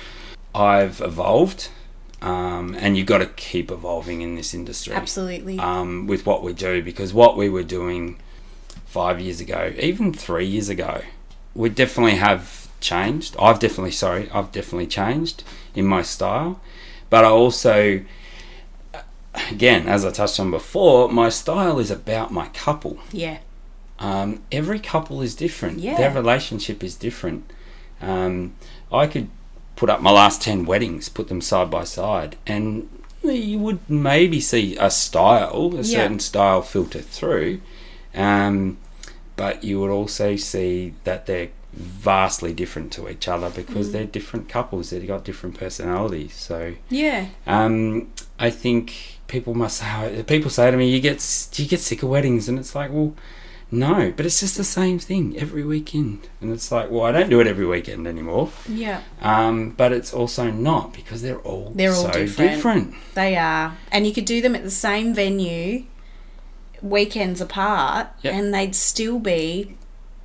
I've 0.55 0.99
evolved, 1.01 1.69
um, 2.21 2.75
and 2.79 2.97
you've 2.97 3.05
got 3.07 3.19
to 3.19 3.27
keep 3.27 3.71
evolving 3.71 4.21
in 4.21 4.35
this 4.35 4.53
industry 4.53 4.93
Absolutely. 4.93 5.57
um, 5.59 6.07
with 6.07 6.25
what 6.25 6.43
we 6.43 6.53
do 6.53 6.81
because 6.83 7.13
what 7.13 7.37
we 7.37 7.49
were 7.49 7.63
doing 7.63 8.17
five 8.85 9.19
years 9.21 9.39
ago, 9.39 9.71
even 9.79 10.11
three 10.11 10.45
years 10.45 10.69
ago, 10.69 11.01
we 11.53 11.69
definitely 11.69 12.15
have 12.15 12.67
changed. 12.81 13.35
I've 13.39 13.59
definitely, 13.59 13.91
sorry, 13.91 14.29
I've 14.31 14.51
definitely 14.51 14.87
changed 14.87 15.43
in 15.75 15.85
my 15.85 16.01
style, 16.01 16.59
but 17.09 17.23
I 17.23 17.29
also, 17.29 18.01
again, 19.51 19.87
as 19.87 20.05
I 20.05 20.11
touched 20.11 20.39
on 20.39 20.51
before, 20.51 21.09
my 21.09 21.29
style 21.29 21.79
is 21.79 21.91
about 21.91 22.31
my 22.31 22.47
couple. 22.49 22.97
yeah. 23.11 23.37
Um, 24.01 24.41
every 24.49 24.79
couple 24.79 25.21
is 25.21 25.35
different. 25.35 25.79
Yeah. 25.79 25.97
Their 25.97 26.11
relationship 26.13 26.85
is 26.85 26.95
different. 26.95 27.51
Um, 28.01 28.55
I 28.93 29.07
could 29.07 29.27
put 29.75 29.89
up 29.89 30.01
my 30.01 30.11
last 30.11 30.41
10 30.41 30.65
weddings, 30.65 31.09
put 31.09 31.27
them 31.27 31.41
side 31.41 31.69
by 31.69 31.83
side, 31.83 32.37
and 32.47 32.87
you 33.23 33.59
would 33.59 33.79
maybe 33.89 34.39
see 34.39 34.77
a 34.77 34.89
style, 34.89 35.71
a 35.73 35.77
Yeah. 35.77 35.83
certain 35.83 36.19
style 36.19 36.61
filter 36.61 37.01
through. 37.01 37.59
Um, 38.15 38.77
but 39.35 39.65
you 39.65 39.81
would 39.81 39.91
also 39.91 40.37
see 40.37 40.93
that 41.03 41.25
they're 41.25 41.49
vastly 41.73 42.53
different 42.53 42.93
to 42.93 43.09
each 43.09 43.27
other 43.27 43.49
because 43.49 43.89
Mm. 43.89 43.91
they're 43.91 44.05
different 44.05 44.47
couples. 44.47 44.91
They've 44.91 45.05
got 45.05 45.25
different 45.25 45.57
personalities. 45.59 46.33
So 46.35 46.73
Yeah. 46.89 47.25
um, 47.45 48.07
I 48.39 48.49
think 48.49 49.18
people 49.29 49.53
must 49.53 49.77
say, 49.77 50.23
people 50.27 50.49
say 50.49 50.69
to 50.69 50.75
me, 50.75 50.89
"You 50.89 50.99
get 50.99 51.19
do 51.53 51.63
you 51.63 51.69
get 51.69 51.79
sick 51.79 52.03
of 52.03 52.09
weddings?" 52.09 52.49
And 52.49 52.59
it's 52.59 52.75
like, 52.75 52.91
well, 52.91 53.13
no, 53.71 54.11
but 54.17 54.25
it's 54.25 54.39
just 54.41 54.57
the 54.57 54.63
same 54.63 54.97
thing 54.99 55.37
every 55.37 55.63
weekend. 55.63 56.27
And 56.41 56.51
it's 56.51 56.71
like, 56.71 56.89
well, 56.91 57.03
I 57.05 57.11
don't 57.11 57.29
do 57.29 57.39
it 57.39 57.45
every 57.47 57.65
weekend 57.67 58.07
anymore. 58.07 58.49
Yeah. 58.67 59.01
Um, 59.21 59.69
but 59.77 59.91
it's 59.93 60.11
also 60.13 60.49
not 60.51 60.91
because 60.93 61.21
they're 61.21 61.37
all 61.39 61.71
They're 61.75 61.93
all 61.93 62.03
so 62.05 62.11
different. 62.11 62.51
different. 62.55 62.95
They 63.13 63.37
are. 63.37 63.77
And 63.91 64.05
you 64.07 64.13
could 64.13 64.25
do 64.25 64.41
them 64.41 64.55
at 64.55 64.63
the 64.63 64.71
same 64.71 65.13
venue 65.13 65.85
weekends 66.81 67.41
apart 67.41 68.07
Yep. 68.21 68.33
and 68.33 68.53
they'd 68.53 68.73
still 68.75 69.19
be 69.19 69.75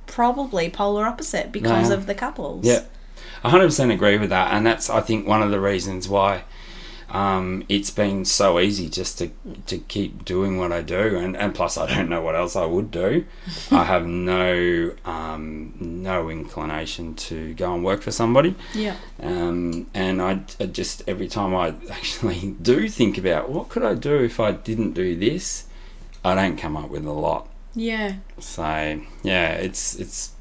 probably 0.07 0.69
polar 0.69 1.05
opposite 1.05 1.51
because 1.51 1.89
No. 1.89 1.95
of 1.95 2.05
the 2.07 2.15
couples. 2.15 2.65
Yeah, 2.65 2.81
I 3.43 3.49
hundred 3.49 3.67
percent 3.67 3.91
agree 3.91 4.17
with 4.17 4.29
that, 4.29 4.53
and 4.53 4.65
that's 4.65 4.89
I 4.89 5.01
think 5.01 5.27
one 5.27 5.41
of 5.43 5.51
the 5.51 5.59
reasons 5.59 6.07
why 6.07 6.43
um, 7.15 7.63
it's 7.69 7.91
been 7.91 8.25
so 8.25 8.59
easy 8.59 8.89
just 8.89 9.17
to 9.19 9.29
to 9.67 9.77
keep 9.77 10.25
doing 10.25 10.57
what 10.59 10.71
I 10.71 10.81
do, 10.81 11.17
and 11.17 11.37
and 11.37 11.53
plus 11.55 11.77
I 11.77 11.85
don't 11.93 12.09
know 12.09 12.21
what 12.21 12.35
else 12.35 12.55
I 12.55 12.65
would 12.65 12.91
do. 12.91 13.25
I 13.71 13.83
have 13.93 14.05
no 14.05 14.91
um, 15.05 15.73
no 15.79 16.29
inclination 16.29 17.15
to 17.29 17.53
go 17.53 17.73
and 17.73 17.83
work 17.85 18.01
for 18.01 18.11
somebody, 18.11 18.55
Yeah. 18.73 18.95
um, 19.21 19.87
and 19.93 20.21
I, 20.21 20.41
I 20.59 20.65
just 20.65 21.03
every 21.07 21.27
time 21.27 21.55
I 21.55 21.67
actually 21.89 22.55
do 22.61 22.89
think 22.89 23.17
about 23.17 23.49
what 23.49 23.69
could 23.69 23.83
I 23.83 23.93
do 23.93 24.15
if 24.23 24.39
I 24.39 24.51
didn't 24.51 24.93
do 24.93 25.15
this, 25.15 25.65
I 26.23 26.35
don't 26.35 26.57
come 26.57 26.75
up 26.75 26.89
with 26.89 27.05
a 27.05 27.11
lot. 27.11 27.47
Yeah. 27.75 28.15
So 28.39 28.63
yeah, 29.23 29.51
it's 29.53 29.95
it's 29.95 30.31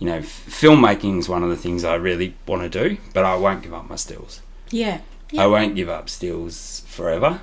you 0.00 0.06
know 0.08 0.16
f- 0.18 0.46
filmmaking 0.48 1.18
is 1.20 1.28
one 1.28 1.42
of 1.44 1.50
the 1.50 1.56
things 1.56 1.84
I 1.84 1.94
really 1.94 2.34
want 2.48 2.62
to 2.62 2.68
do, 2.88 2.96
but 3.14 3.24
I 3.24 3.36
won't 3.36 3.62
give 3.62 3.74
up 3.74 3.88
my 3.88 3.96
stills. 3.96 4.40
Yeah. 4.70 5.00
I 5.36 5.46
won't 5.46 5.74
give 5.74 5.88
up 5.88 6.08
stills 6.08 6.80
forever. 6.86 7.40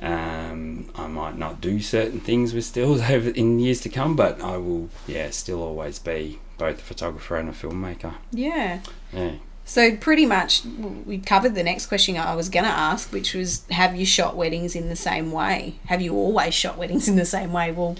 Um, 0.00 0.90
I 0.96 1.06
might 1.06 1.38
not 1.38 1.60
do 1.60 1.80
certain 1.80 2.20
things 2.20 2.52
with 2.52 2.64
stills 2.64 3.00
over 3.10 3.30
in 3.30 3.60
years 3.60 3.80
to 3.82 3.88
come, 3.88 4.16
but 4.16 4.40
I 4.40 4.56
will 4.56 4.88
yeah 5.06 5.30
still 5.30 5.62
always 5.62 5.98
be 5.98 6.40
both 6.58 6.78
a 6.78 6.82
photographer 6.82 7.36
and 7.36 7.48
a 7.48 7.52
filmmaker. 7.52 8.14
Yeah. 8.30 8.80
Yeah. 9.12 9.32
So 9.64 9.96
pretty 9.96 10.26
much 10.26 10.62
we 10.64 11.18
covered 11.18 11.54
the 11.54 11.62
next 11.62 11.86
question 11.86 12.16
I 12.18 12.34
was 12.34 12.50
going 12.50 12.66
to 12.66 12.70
ask, 12.70 13.12
which 13.12 13.34
was 13.34 13.64
have 13.70 13.96
you 13.96 14.04
shot 14.04 14.36
weddings 14.36 14.76
in 14.76 14.88
the 14.88 14.96
same 14.96 15.32
way? 15.32 15.76
Have 15.86 16.02
you 16.02 16.14
always 16.14 16.52
shot 16.52 16.76
weddings 16.76 17.08
in 17.08 17.16
the 17.16 17.24
same 17.24 17.52
way? 17.52 17.72
Well, 17.72 17.96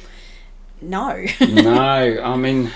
no. 0.82 1.24
no, 1.40 2.20
I 2.22 2.36
mean, 2.36 2.70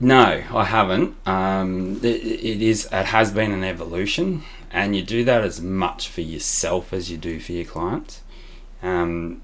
no, 0.00 0.42
I 0.52 0.64
haven't. 0.64 1.16
Um, 1.26 2.00
it, 2.02 2.22
it 2.24 2.62
is, 2.62 2.86
it 2.92 3.06
has 3.06 3.32
been 3.32 3.52
an 3.52 3.64
evolution, 3.64 4.42
and 4.70 4.94
you 4.94 5.02
do 5.02 5.24
that 5.24 5.42
as 5.42 5.60
much 5.60 6.08
for 6.08 6.20
yourself 6.20 6.92
as 6.92 7.10
you 7.10 7.16
do 7.16 7.40
for 7.40 7.52
your 7.52 7.64
clients. 7.64 8.22
Um, 8.82 9.42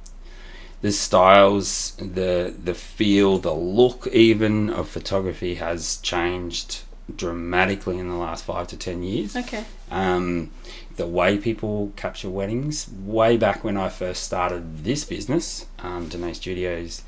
the 0.83 0.93
styles, 0.93 1.93
the 1.97 2.55
the 2.63 2.75
feel, 2.75 3.39
the 3.39 3.55
look, 3.55 4.07
even 4.09 4.69
of 4.69 4.89
photography 4.89 5.55
has 5.55 5.99
changed 5.99 6.83
dramatically 7.15 7.99
in 7.99 8.09
the 8.09 8.15
last 8.15 8.45
five 8.45 8.67
to 8.69 8.77
ten 8.77 9.03
years 9.03 9.35
okay. 9.37 9.65
um, 9.91 10.51
the 10.97 11.07
way 11.07 11.39
people 11.39 11.93
capture 11.97 12.29
weddings. 12.29 12.89
Way 12.91 13.37
back 13.37 13.65
when 13.65 13.77
I 13.77 13.89
first 13.89 14.23
started 14.25 14.85
this 14.85 15.05
business, 15.05 15.67
um, 15.79 16.09
Denise 16.09 16.37
Studios, 16.37 17.03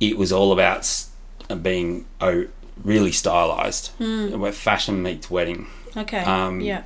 it 0.00 0.16
was 0.18 0.32
all 0.32 0.52
about 0.52 1.06
being 1.62 2.04
oh, 2.20 2.46
really 2.84 3.12
stylized, 3.12 3.90
where 3.98 4.52
fashion 4.52 5.02
meets 5.02 5.30
wedding, 5.30 5.66
Okay. 5.96 6.20
Um, 6.20 6.60
yeah. 6.60 6.82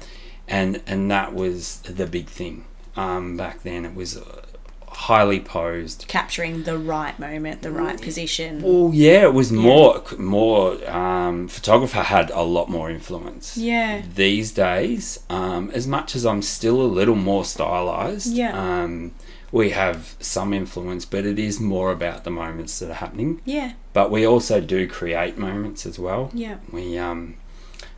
and 0.48 0.80
and 0.86 1.10
that 1.10 1.34
was 1.34 1.78
the 1.82 2.06
big 2.06 2.26
thing 2.26 2.64
um, 2.96 3.36
back 3.36 3.62
then. 3.62 3.84
It 3.84 3.94
was 3.94 4.16
uh, 4.16 4.42
highly 4.88 5.40
posed. 5.40 6.04
Capturing 6.08 6.64
the 6.64 6.78
right 6.78 7.18
moment, 7.18 7.62
the 7.62 7.70
right 7.72 8.00
position. 8.00 8.60
Well, 8.62 8.90
yeah, 8.94 9.22
it 9.24 9.34
was 9.34 9.50
more 9.52 10.02
more. 10.18 10.78
Um, 10.90 11.48
photographer 11.48 12.02
had 12.02 12.30
a 12.30 12.42
lot 12.42 12.68
more 12.68 12.90
influence. 12.90 13.56
Yeah. 13.56 14.02
these 14.14 14.52
days, 14.52 15.18
um, 15.30 15.70
as 15.74 15.86
much 15.86 16.14
as 16.16 16.24
I'm 16.26 16.42
still 16.42 16.80
a 16.82 16.90
little 16.98 17.16
more 17.16 17.44
stylized, 17.44 18.32
Yeah. 18.34 18.52
um, 18.82 19.12
we 19.52 19.70
have 19.70 20.16
some 20.18 20.54
influence, 20.54 21.04
but 21.04 21.26
it 21.26 21.38
is 21.38 21.60
more 21.60 21.92
about 21.92 22.24
the 22.24 22.30
moments 22.30 22.78
that 22.78 22.90
are 22.90 22.94
happening. 22.94 23.40
Yeah. 23.44 23.74
But 23.92 24.10
we 24.10 24.26
also 24.26 24.60
do 24.60 24.88
create 24.88 25.36
moments 25.36 25.84
as 25.84 25.98
well. 25.98 26.30
Yeah. 26.32 26.56
We 26.70 26.98
um, 26.98 27.36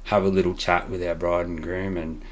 have 0.04 0.24
a 0.24 0.28
little 0.28 0.54
chat 0.54 0.90
with 0.90 1.02
our 1.02 1.14
bride 1.14 1.46
and 1.46 1.62
groom, 1.62 1.96
and 1.96 2.22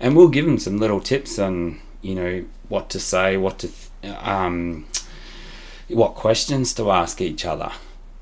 and 0.00 0.16
we'll 0.16 0.28
give 0.28 0.46
them 0.46 0.58
some 0.58 0.78
little 0.78 1.00
tips 1.00 1.38
on 1.38 1.80
you 2.00 2.14
know 2.14 2.44
what 2.68 2.88
to 2.90 2.98
say, 2.98 3.36
what 3.36 3.58
to 3.60 3.68
th- 3.68 4.16
um, 4.16 4.86
what 5.88 6.14
questions 6.14 6.72
to 6.74 6.90
ask 6.90 7.20
each 7.20 7.44
other. 7.44 7.70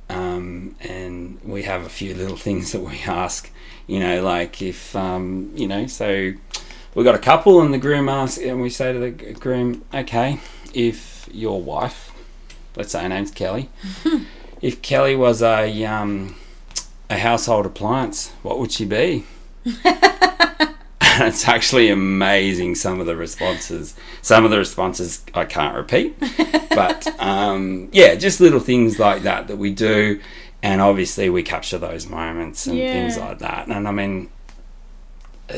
Um, 0.08 0.74
and 0.80 1.40
we 1.44 1.62
have 1.62 1.86
a 1.86 1.88
few 1.88 2.14
little 2.14 2.36
things 2.36 2.72
that 2.72 2.80
we 2.80 2.98
ask, 3.06 3.50
you 3.86 4.00
know, 4.00 4.22
like 4.22 4.60
if, 4.60 4.96
um, 4.96 5.52
you 5.54 5.68
know, 5.68 5.86
so 5.86 6.32
we've 6.94 7.04
got 7.04 7.14
a 7.14 7.18
couple 7.18 7.60
and 7.60 7.72
the 7.72 7.78
groom 7.78 8.08
asks, 8.08 8.38
and 8.38 8.60
we 8.60 8.70
say 8.70 8.92
to 8.92 8.98
the 8.98 9.10
groom, 9.10 9.84
okay, 9.94 10.40
if 10.74 11.28
your 11.32 11.60
wife, 11.60 12.12
let's 12.76 12.92
say 12.92 13.02
her 13.02 13.08
name's 13.08 13.30
Kellie, 13.30 13.70
if 14.62 14.82
Kellie 14.82 15.16
was 15.16 15.42
a, 15.42 15.84
um, 15.84 16.36
a 17.08 17.18
household 17.18 17.66
appliance, 17.66 18.30
what 18.42 18.58
would 18.58 18.72
she 18.72 18.84
be? 18.84 19.24
it's 21.18 21.48
actually 21.48 21.90
amazing 21.90 22.74
some 22.74 23.00
of 23.00 23.06
the 23.06 23.16
responses. 23.16 23.94
Some 24.22 24.44
of 24.44 24.50
the 24.50 24.58
responses 24.58 25.24
I 25.34 25.44
can't 25.44 25.76
repeat, 25.76 26.18
but 26.70 27.06
um, 27.20 27.88
yeah, 27.92 28.14
just 28.14 28.40
little 28.40 28.60
things 28.60 28.98
like 28.98 29.22
that 29.22 29.48
that 29.48 29.56
we 29.56 29.72
do, 29.72 30.20
and 30.62 30.80
obviously 30.80 31.30
we 31.30 31.42
capture 31.42 31.78
those 31.78 32.08
moments 32.08 32.66
and 32.66 32.76
things 32.76 33.18
like 33.18 33.38
that. 33.40 33.68
And 33.68 33.88
I 33.88 33.90
mean, 33.90 34.30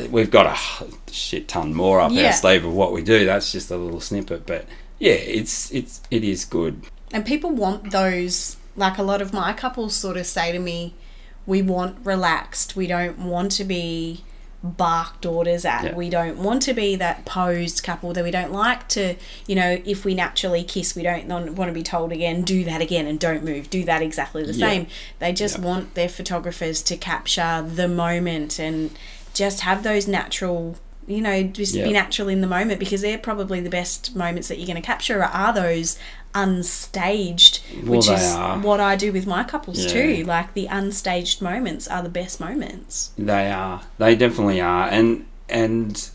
we've 0.09 0.31
got 0.31 0.45
a 0.45 1.11
shit 1.11 1.47
ton 1.47 1.73
more 1.73 1.99
up 2.01 2.11
Yeah. 2.11 2.27
our 2.27 2.33
sleeve 2.33 2.65
of 2.65 2.73
what 2.73 2.91
we 2.91 3.01
do. 3.03 3.25
That's 3.25 3.51
just 3.51 3.71
a 3.71 3.77
little 3.77 3.99
snippet, 4.01 4.45
but 4.45 4.65
yeah, 4.99 5.13
it's 5.13 5.71
it's 5.71 6.01
it 6.11 6.23
is 6.23 6.45
good. 6.45 6.83
And 7.11 7.25
people 7.25 7.51
want 7.51 7.91
those, 7.91 8.57
like 8.75 8.97
a 8.97 9.03
lot 9.03 9.21
of 9.21 9.33
my 9.33 9.53
couples 9.53 9.93
sort 9.95 10.17
of 10.17 10.25
say 10.25 10.51
to 10.51 10.59
me, 10.59 10.95
we 11.45 11.61
want 11.61 11.97
relaxed. 12.05 12.75
We 12.75 12.87
don't 12.87 13.19
want 13.19 13.51
to 13.53 13.63
be 13.63 14.23
barked 14.65 15.25
orders 15.25 15.65
at. 15.65 15.83
Yeah. 15.83 15.93
We 15.95 16.09
don't 16.09 16.37
want 16.37 16.61
to 16.63 16.73
be 16.73 16.95
that 16.95 17.25
posed 17.25 17.83
couple 17.83 18.13
that 18.13 18.23
we 18.23 18.31
don't 18.31 18.53
like 18.53 18.87
to, 18.89 19.15
you 19.45 19.55
know, 19.55 19.77
if 19.83 20.05
we 20.05 20.15
naturally 20.15 20.63
kiss, 20.63 20.95
we 20.95 21.03
don't 21.03 21.27
want 21.27 21.67
to 21.67 21.73
be 21.73 21.83
told 21.83 22.13
again, 22.13 22.43
do 22.43 22.63
that 22.63 22.79
again 22.81 23.05
and 23.05 23.19
don't 23.19 23.43
move, 23.43 23.69
do 23.69 23.83
that 23.83 24.01
exactly 24.01 24.41
the 24.45 24.53
Yeah. 24.53 24.69
same. 24.69 24.87
They 25.19 25.33
just 25.33 25.57
Yeah. 25.59 25.65
want 25.65 25.95
their 25.95 26.07
photographers 26.07 26.81
to 26.83 26.95
capture 26.95 27.61
the 27.67 27.89
moment 27.89 28.57
and 28.57 28.91
just 29.33 29.61
have 29.61 29.83
those 29.83 30.07
natural 30.07 30.75
you 31.07 31.19
know 31.21 31.43
just 31.43 31.73
be 31.73 31.91
natural 31.91 32.29
in 32.29 32.39
the 32.39 32.47
moment 32.47 32.79
because 32.79 33.01
they're 33.01 33.17
probably 33.17 33.59
the 33.59 33.69
best 33.69 34.15
moments 34.15 34.47
that 34.47 34.57
you're 34.57 34.65
going 34.67 34.81
to 34.81 34.81
capture 34.81 35.21
are 35.23 35.51
those 35.53 35.97
unstaged 36.33 37.59
Well, 37.83 37.97
which 37.97 38.09
is 38.09 38.23
are. 38.33 38.57
what 38.59 38.79
I 38.79 38.95
do 38.95 39.11
with 39.11 39.27
my 39.27 39.43
couples 39.43 39.83
Yeah. 39.83 39.91
too 39.91 40.23
like 40.23 40.53
the 40.53 40.67
unstaged 40.67 41.41
moments 41.41 41.87
are 41.87 42.01
the 42.01 42.09
best 42.09 42.39
moments 42.39 43.11
They 43.17 43.51
are. 43.51 43.81
They 43.97 44.15
definitely 44.15 44.61
are, 44.61 44.87
and 44.87 45.25
and 45.49 46.09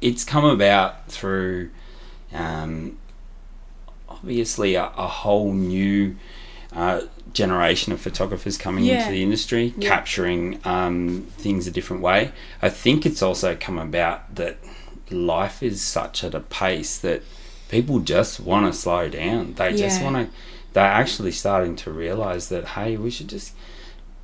it's 0.00 0.24
come 0.24 0.46
about 0.46 1.06
through, 1.10 1.70
um, 2.32 2.96
obviously 4.08 4.74
a, 4.74 4.86
a 4.96 5.06
whole 5.06 5.52
new 5.52 6.16
uh, 6.72 7.02
generation 7.32 7.92
of 7.92 8.00
photographers 8.00 8.56
coming 8.58 8.84
Yeah. 8.84 9.00
into 9.00 9.12
the 9.12 9.22
industry, 9.22 9.74
Yeah. 9.76 9.88
capturing 9.88 10.58
um, 10.64 11.26
things 11.38 11.66
a 11.66 11.70
different 11.70 12.02
way. 12.02 12.32
I 12.62 12.68
think 12.68 13.04
it's 13.06 13.22
also 13.22 13.56
come 13.58 13.78
about 13.78 14.34
that 14.36 14.56
life 15.10 15.62
is 15.62 15.82
such 15.82 16.22
at 16.24 16.34
a 16.34 16.40
pace 16.40 16.96
that 16.98 17.22
people 17.68 17.98
just 18.00 18.40
want 18.40 18.72
to 18.72 18.78
slow 18.78 19.08
down. 19.08 19.54
They 19.56 19.74
just 19.76 20.02
want 20.02 20.16
to. 20.16 20.28
They're 20.72 20.84
actually 20.84 21.32
starting 21.32 21.74
to 21.76 21.90
realize 21.90 22.48
that 22.48 22.64
hey, 22.68 22.96
we 22.96 23.10
should 23.10 23.28
just 23.28 23.52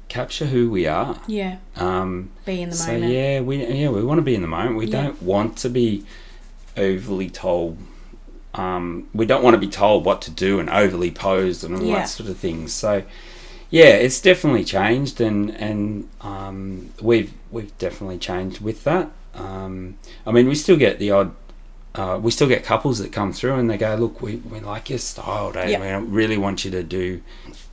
capture 0.09 0.47
who 0.47 0.71
we 0.71 0.87
are. 0.87 1.21
yeah 1.27 1.57
Um, 1.77 2.31
be 2.45 2.63
in 2.63 2.71
the 2.71 2.77
so 2.77 2.93
moment 2.93 3.13
yeah, 3.13 3.41
we 3.41 3.65
yeah 3.67 3.89
we 3.89 4.03
want 4.05 4.19
to 4.19 4.23
be 4.23 4.35
in 4.37 4.43
the 4.43 4.49
moment. 4.49 4.77
We 4.77 4.87
Yeah. 4.87 5.03
don't 5.03 5.23
want 5.23 5.57
to 5.59 5.69
be 5.69 6.05
overly 6.77 7.29
told. 7.31 7.79
Um, 8.57 9.09
we 9.15 9.27
don't 9.27 9.43
want 9.43 9.55
to 9.55 9.61
be 9.61 9.69
told 9.69 10.05
what 10.05 10.23
to 10.23 10.31
do 10.31 10.59
and 10.61 10.71
overly 10.71 11.11
posed 11.11 11.65
and 11.65 11.75
all 11.77 11.83
Yeah. 11.83 11.97
that 11.97 12.09
sort 12.09 12.29
of 12.31 12.37
things. 12.39 12.73
So 12.73 13.03
yeah, 13.71 13.91
it's 13.91 14.21
definitely 14.21 14.65
changed, 14.65 15.21
and 15.21 15.51
and 15.51 16.09
um, 16.21 16.91
we've 17.01 17.33
we've 17.51 17.77
definitely 17.79 18.19
changed 18.19 18.61
with 18.61 18.85
that. 18.85 19.11
Um, 19.35 19.99
I 20.27 20.33
mean, 20.33 20.49
we 20.49 20.55
still 20.55 20.77
get 20.77 20.99
the 20.99 21.11
odd. 21.11 21.35
Uh, 21.95 22.19
we 22.23 22.31
still 22.31 22.47
get 22.49 22.63
couples 22.63 22.99
that 22.99 23.11
come 23.11 23.33
through 23.33 23.55
and 23.55 23.71
they 23.71 23.79
go, 23.79 23.95
"Look, 23.95 24.21
we, 24.21 24.37
we 24.37 24.61
like 24.61 24.91
your 24.91 24.99
style, 24.99 25.51
Dave. 25.53 25.71
Yep. 25.71 25.81
We 25.81 25.87
don't 25.89 26.11
really 26.11 26.37
want 26.37 26.65
you 26.65 26.71
to 26.73 26.83
do 26.83 27.23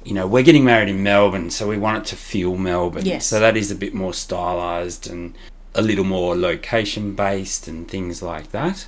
you 0.03 0.13
know, 0.13 0.27
we're 0.27 0.43
getting 0.43 0.65
married 0.65 0.89
in 0.89 1.01
Melbourne, 1.01 1.49
so 1.49 1.67
we 1.67 1.77
want 1.77 1.97
it 1.97 2.05
to 2.09 2.15
feel 2.15 2.57
Melbourne. 2.57 3.05
Yes. 3.05 3.25
So 3.25 3.39
that 3.39 3.55
is 3.55 3.71
a 3.71 3.75
bit 3.75 3.93
more 3.93 4.13
stylized 4.13 5.09
and 5.09 5.33
a 5.75 5.81
little 5.81 6.03
more 6.03 6.35
location 6.35 7.15
based 7.15 7.67
and 7.67 7.87
things 7.87 8.21
like 8.21 8.51
that. 8.51 8.87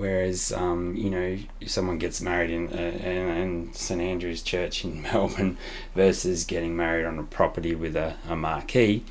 Whereas, 0.00 0.50
um, 0.50 0.96
you 0.96 1.10
know, 1.10 1.36
if 1.60 1.68
someone 1.68 1.98
gets 1.98 2.22
married 2.22 2.48
in, 2.48 2.68
uh, 2.72 2.76
in, 3.06 3.28
in 3.36 3.74
St 3.74 4.00
Andrew's 4.00 4.40
Church 4.40 4.82
in 4.82 5.02
Melbourne 5.12 5.58
versus 5.94 6.44
getting 6.44 6.74
married 6.74 7.04
on 7.04 7.18
a 7.18 7.22
property 7.22 7.74
with 7.74 7.94
a, 7.96 8.16
a 8.26 8.34
marquee, 8.34 9.04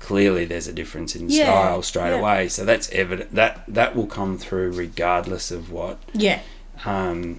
clearly 0.00 0.44
there's 0.44 0.66
a 0.66 0.72
difference 0.72 1.14
in 1.14 1.28
Yeah, 1.28 1.44
style 1.44 1.82
straight 1.82 2.10
yeah. 2.10 2.18
away. 2.18 2.48
So 2.48 2.64
that's 2.64 2.90
evident. 2.90 3.32
That 3.36 3.62
that 3.68 3.94
will 3.94 4.08
come 4.08 4.36
through 4.36 4.72
regardless 4.72 5.52
of 5.52 5.70
what 5.70 6.00
yeah 6.12 6.40
um, 6.84 7.38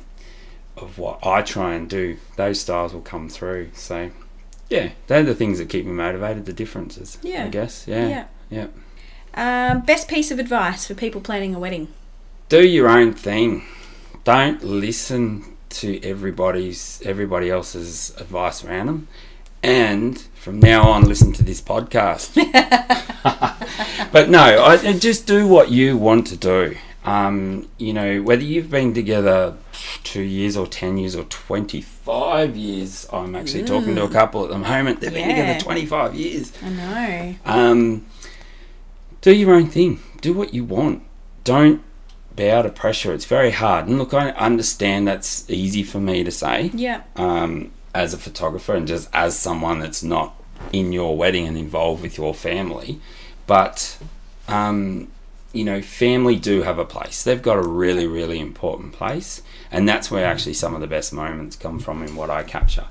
of 0.77 0.97
what 0.97 1.19
I 1.21 1.41
try 1.41 1.73
and 1.73 1.89
do, 1.89 2.15
those 2.38 2.62
styles 2.62 2.93
will 2.93 3.01
come 3.01 3.27
through. 3.27 3.71
So, 3.73 4.12
yeah, 4.69 4.91
they're 5.08 5.23
the 5.23 5.36
things 5.36 5.58
that 5.58 5.67
keep 5.67 5.86
me 5.86 5.91
motivated. 5.91 6.45
The 6.45 6.53
differences, 6.53 7.17
Yeah. 7.21 7.43
I 7.43 7.47
guess. 7.49 7.89
Yeah, 7.89 8.08
yeah 8.08 8.67
yeah. 9.36 9.71
um, 9.73 9.81
best 9.81 10.08
piece 10.08 10.31
of 10.31 10.39
advice 10.39 10.88
for 10.88 10.93
people 10.93 11.19
planning 11.19 11.53
a 11.53 11.60
wedding 11.60 11.89
Do 12.47 12.65
your 12.65 12.89
own 12.89 13.13
thing. 13.13 13.63
Don't 14.23 14.63
listen 14.63 15.55
to 15.69 15.99
everybody's 16.03 17.01
everybody 17.03 17.49
else's 17.49 18.13
advice 18.17 18.63
around 18.63 18.86
them. 18.88 19.08
And 19.63 20.19
from 20.36 20.60
now 20.60 20.89
on, 20.89 21.05
listen 21.08 21.34
to 21.34 21.43
this 21.43 21.60
podcast. 21.60 22.36
but 24.12 24.29
no, 24.29 24.39
I, 24.39 24.73
I 24.73 24.93
just 24.93 25.25
do 25.25 25.47
what 25.47 25.71
you 25.71 25.97
want 25.97 26.27
to 26.27 26.38
do. 26.38 26.77
Um, 27.03 27.67
you 27.77 27.93
know, 27.93 28.21
whether 28.21 28.43
you've 28.43 28.69
been 28.69 28.93
together 28.93 29.55
two 30.03 30.21
years 30.21 30.55
or 30.55 30.67
10 30.67 30.97
years 30.97 31.15
or 31.15 31.23
25 31.23 32.55
years, 32.55 33.08
I'm 33.12 33.36
actually 33.36 33.63
talking 33.63 33.95
to 33.95 34.03
a 34.03 34.10
couple 34.10 34.43
at 34.43 34.49
the 34.49 34.58
moment. 34.58 35.01
They've 35.01 35.13
been 35.13 35.29
together 35.29 35.60
25 35.60 36.15
years. 36.15 36.53
I 36.63 36.69
know 36.69 37.36
Um, 37.45 38.05
do 39.21 39.34
your 39.36 39.53
own 39.55 39.67
thing. 39.67 39.99
Do 40.21 40.34
what 40.34 40.53
you 40.53 40.63
want. 40.63 41.03
Don't 41.43 41.81
bow 42.36 42.62
to 42.63 42.69
pressure. 42.69 43.13
It's 43.13 43.26
very 43.26 43.52
hard. 43.52 43.88
And 43.88 43.98
look, 43.98 44.13
I 44.13 44.30
understand 44.32 45.08
that's 45.08 45.50
easy 45.50 45.84
for 45.84 46.00
me 46.00 46.24
to 46.24 46.32
say 46.32 46.71
yeah 46.74 47.02
um, 47.15 47.71
as 47.93 48.13
a 48.13 48.17
photographer 48.17 48.76
and 48.76 48.88
just 48.88 49.10
as 49.13 49.38
someone 49.38 49.80
that's 49.80 50.04
not 50.04 50.36
in 50.74 50.91
your 50.91 51.15
wedding 51.17 51.48
and 51.48 51.58
involved 51.58 52.02
with 52.02 52.17
your 52.17 52.34
family. 52.34 53.00
But, 53.48 53.98
um, 54.48 55.10
you 55.54 55.63
know, 55.63 55.82
family 55.82 56.36
do 56.36 56.63
have 56.63 56.80
a 56.80 56.86
place. 56.86 57.24
They've 57.24 57.41
got 57.41 57.58
a 57.58 57.67
really, 57.67 58.08
really 58.08 58.39
important 58.39 58.93
place. 58.93 59.41
And 59.71 59.88
that's 59.88 60.10
where 60.10 60.26
actually 60.26 60.54
some 60.56 60.74
of 60.76 60.82
the 60.82 60.88
best 60.88 61.13
moments 61.13 61.56
come 61.56 61.80
from 61.80 62.02
in 62.04 62.15
what 62.15 62.30
I 62.30 62.43
capture. 62.43 62.86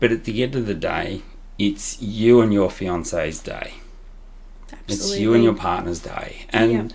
But 0.00 0.12
at 0.12 0.24
the 0.24 0.42
end 0.42 0.54
of 0.54 0.66
the 0.66 0.74
day, 0.74 1.22
it's 1.58 2.00
you 2.00 2.40
and 2.40 2.52
your 2.52 2.70
fiance's 2.70 3.40
day. 3.40 3.74
absolutely 4.72 4.94
It's 4.94 5.18
you 5.18 5.34
and 5.34 5.42
your 5.42 5.54
partner's 5.54 6.00
day, 6.00 6.46
and 6.50 6.72
Yeah. 6.72 6.88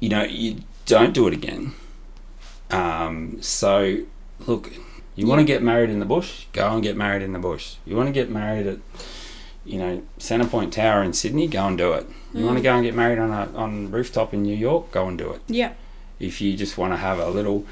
you 0.00 0.08
know 0.08 0.22
you 0.24 0.56
don't 0.86 1.12
do 1.14 1.26
it 1.26 1.34
again. 1.34 1.72
Um, 2.70 3.38
so 3.42 3.98
look, 4.46 4.72
you 5.14 5.26
want 5.26 5.40
to 5.40 5.44
get 5.44 5.62
married 5.62 5.90
in 5.90 5.98
the 6.00 6.04
bush, 6.06 6.46
go 6.52 6.72
and 6.72 6.82
get 6.82 6.96
married 6.96 7.22
in 7.22 7.32
the 7.32 7.38
bush. 7.38 7.76
You 7.84 7.96
want 7.96 8.08
to 8.08 8.12
get 8.12 8.30
married 8.30 8.66
at 8.66 8.78
you 9.64 9.78
know 9.78 10.02
Centrepoint 10.18 10.72
Tower 10.72 11.02
in 11.02 11.12
Sydney, 11.12 11.46
go 11.46 11.66
and 11.66 11.78
do 11.78 11.92
it. 11.92 12.06
You 12.32 12.44
want 12.44 12.56
to 12.58 12.62
go 12.62 12.74
and 12.74 12.82
get 12.84 12.94
married 12.94 13.18
on 13.18 13.30
a 13.30 13.56
on 13.56 13.90
rooftop 13.90 14.34
in 14.34 14.42
New 14.42 14.56
York, 14.56 14.90
go 14.90 15.06
and 15.06 15.16
do 15.16 15.30
it. 15.32 15.42
yeah 15.46 15.72
If 16.18 16.40
you 16.40 16.56
just 16.56 16.76
want 16.78 16.92
to 16.92 16.96
have 16.96 17.18
a 17.18 17.28
little 17.28 17.64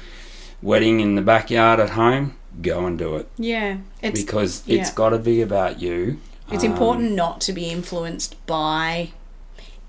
wedding 0.61 1.01
in 1.01 1.15
the 1.15 1.21
backyard 1.21 1.79
at 1.81 1.91
home, 1.91 2.35
go 2.61 2.85
and 2.85 2.97
do 2.97 3.15
it 3.17 3.27
yeah 3.37 3.77
it's 4.01 4.21
because 4.23 4.63
yeah. 4.65 4.79
it's 4.79 4.91
got 4.91 5.09
to 5.09 5.17
be 5.19 5.41
about 5.41 5.81
you. 5.81 6.19
It's 6.51 6.63
Um, 6.63 6.71
important 6.71 7.11
not 7.13 7.41
to 7.41 7.53
be 7.53 7.65
influenced 7.69 8.35
by 8.45 9.11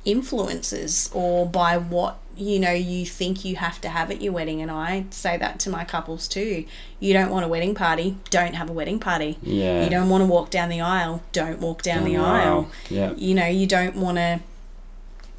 influences 0.05 1.11
or 1.14 1.47
by 1.47 1.77
what 1.79 2.19
you 2.37 2.59
know 2.59 2.73
you 2.73 3.07
think 3.07 3.45
you 3.45 3.57
have 3.57 3.81
to 3.81 3.88
have 3.88 4.11
at 4.11 4.21
your 4.21 4.33
wedding 4.33 4.61
and 4.61 4.71
I 4.71 5.07
say 5.11 5.37
that 5.37 5.59
to 5.61 5.71
my 5.71 5.85
couples 5.85 6.27
too. 6.29 6.64
You 7.01 7.12
don't 7.12 7.31
want 7.31 7.45
a 7.45 7.49
wedding 7.49 7.75
party, 7.75 8.17
don't 8.31 8.55
have 8.55 8.69
a 8.69 8.73
wedding 8.73 8.99
party. 8.99 9.38
Yeah. 9.43 9.85
You 9.85 9.90
don't 9.90 10.09
want 10.09 10.23
to 10.23 10.27
walk 10.27 10.51
down 10.51 10.69
the 10.69 10.81
aisle, 10.81 11.23
don't 11.33 11.61
walk 11.61 11.83
down, 11.83 12.05
the 12.05 12.17
aisle. 12.17 12.71
Yeah. 12.88 13.12
You 13.14 13.35
know, 13.35 13.47
you 13.47 13.67
don't 13.67 13.97
want 13.97 14.19
to 14.19 14.40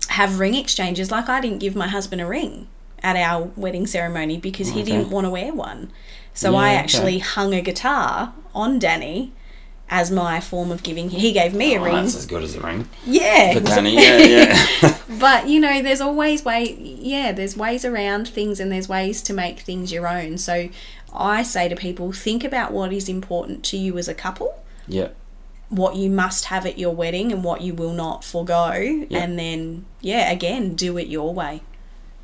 have 0.09 0.39
ring 0.39 0.55
exchanges 0.55 1.11
like 1.11 1.27
I 1.27 1.41
didn't 1.41 1.59
give 1.59 1.75
my 1.75 1.87
husband 1.87 2.21
a 2.21 2.25
ring 2.25 2.67
at 3.03 3.15
our 3.15 3.51
wedding 3.55 3.85
ceremony 3.85 4.37
because 4.37 4.69
he 4.69 4.83
didn't 4.83 5.09
want 5.09 5.25
to 5.25 5.29
wear 5.29 5.53
one. 5.53 5.91
So 6.33 6.55
I 6.55 6.73
actually 6.73 7.17
okay. 7.17 7.19
hung 7.19 7.53
a 7.53 7.61
guitar 7.61 8.33
on 8.53 8.79
Danny 8.79 9.31
as 9.89 10.09
my 10.09 10.39
form 10.39 10.71
of 10.71 10.81
giving. 10.83 11.09
He 11.09 11.31
gave 11.31 11.53
me 11.53 11.75
a 11.75 11.79
Oh, 11.79 11.83
ring. 11.83 11.93
that's 11.93 12.15
as 12.15 12.25
good 12.25 12.43
as 12.43 12.55
a 12.55 12.61
ring. 12.61 12.89
Yeah. 13.05 13.53
For 13.53 13.59
Danny, 13.59 13.95
yeah, 13.95 14.17
yeah. 14.81 14.97
But 15.19 15.47
you 15.47 15.59
know, 15.59 15.81
there's 15.81 16.01
always 16.01 16.43
way 16.43 16.73
yeah, 16.73 17.31
there's 17.31 17.55
ways 17.55 17.85
around 17.85 18.27
things 18.27 18.59
and 18.59 18.71
there's 18.71 18.89
ways 18.89 19.21
to 19.23 19.33
make 19.33 19.59
things 19.59 19.91
your 19.91 20.07
own. 20.07 20.37
So 20.37 20.69
I 21.13 21.43
say 21.43 21.69
to 21.69 21.75
people, 21.75 22.11
think 22.11 22.43
about 22.43 22.71
what 22.73 22.91
is 22.91 23.07
important 23.07 23.63
to 23.65 23.77
you 23.77 23.97
as 23.97 24.07
a 24.07 24.13
couple, 24.13 24.59
yeah. 24.87 25.09
what 25.69 25.95
you 25.95 26.09
must 26.09 26.45
have 26.45 26.65
at 26.65 26.77
your 26.79 26.93
wedding 26.93 27.31
and 27.31 27.43
what 27.43 27.61
you 27.61 27.73
will 27.73 27.93
not 27.93 28.23
forego, 28.23 28.71
and 29.11 29.37
then 29.39 29.85
yeah, 30.01 30.31
again, 30.31 30.75
do 30.75 30.97
it 30.97 31.07
your 31.07 31.33
way. 31.33 31.61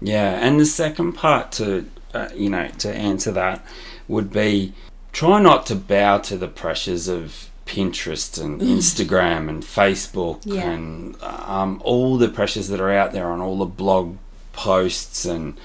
Yeah, 0.01 0.31
and 0.45 0.59
the 0.59 0.65
second 0.65 1.13
part 1.13 1.51
to 1.53 1.87
uh, 2.13 2.29
you 2.35 2.49
know 2.49 2.69
to 2.79 2.91
answer 2.91 3.31
that 3.33 3.63
would 4.07 4.33
be 4.33 4.73
try 5.13 5.39
not 5.39 5.65
to 5.67 5.75
bow 5.75 6.17
to 6.17 6.35
the 6.37 6.47
pressures 6.47 7.07
of 7.07 7.49
Pinterest 7.71 8.41
and 8.43 8.59
Instagram 8.61 9.47
and 9.49 9.63
Facebook 9.63 10.41
Yeah. 10.43 10.69
and 10.71 11.15
um, 11.23 11.81
all 11.85 12.17
the 12.17 12.27
pressures 12.27 12.67
that 12.67 12.81
are 12.81 12.91
out 12.91 13.13
there 13.13 13.27
on 13.31 13.39
all 13.39 13.57
the 13.59 13.65
blog 13.65 14.17
posts 14.51 15.23
and 15.25 15.57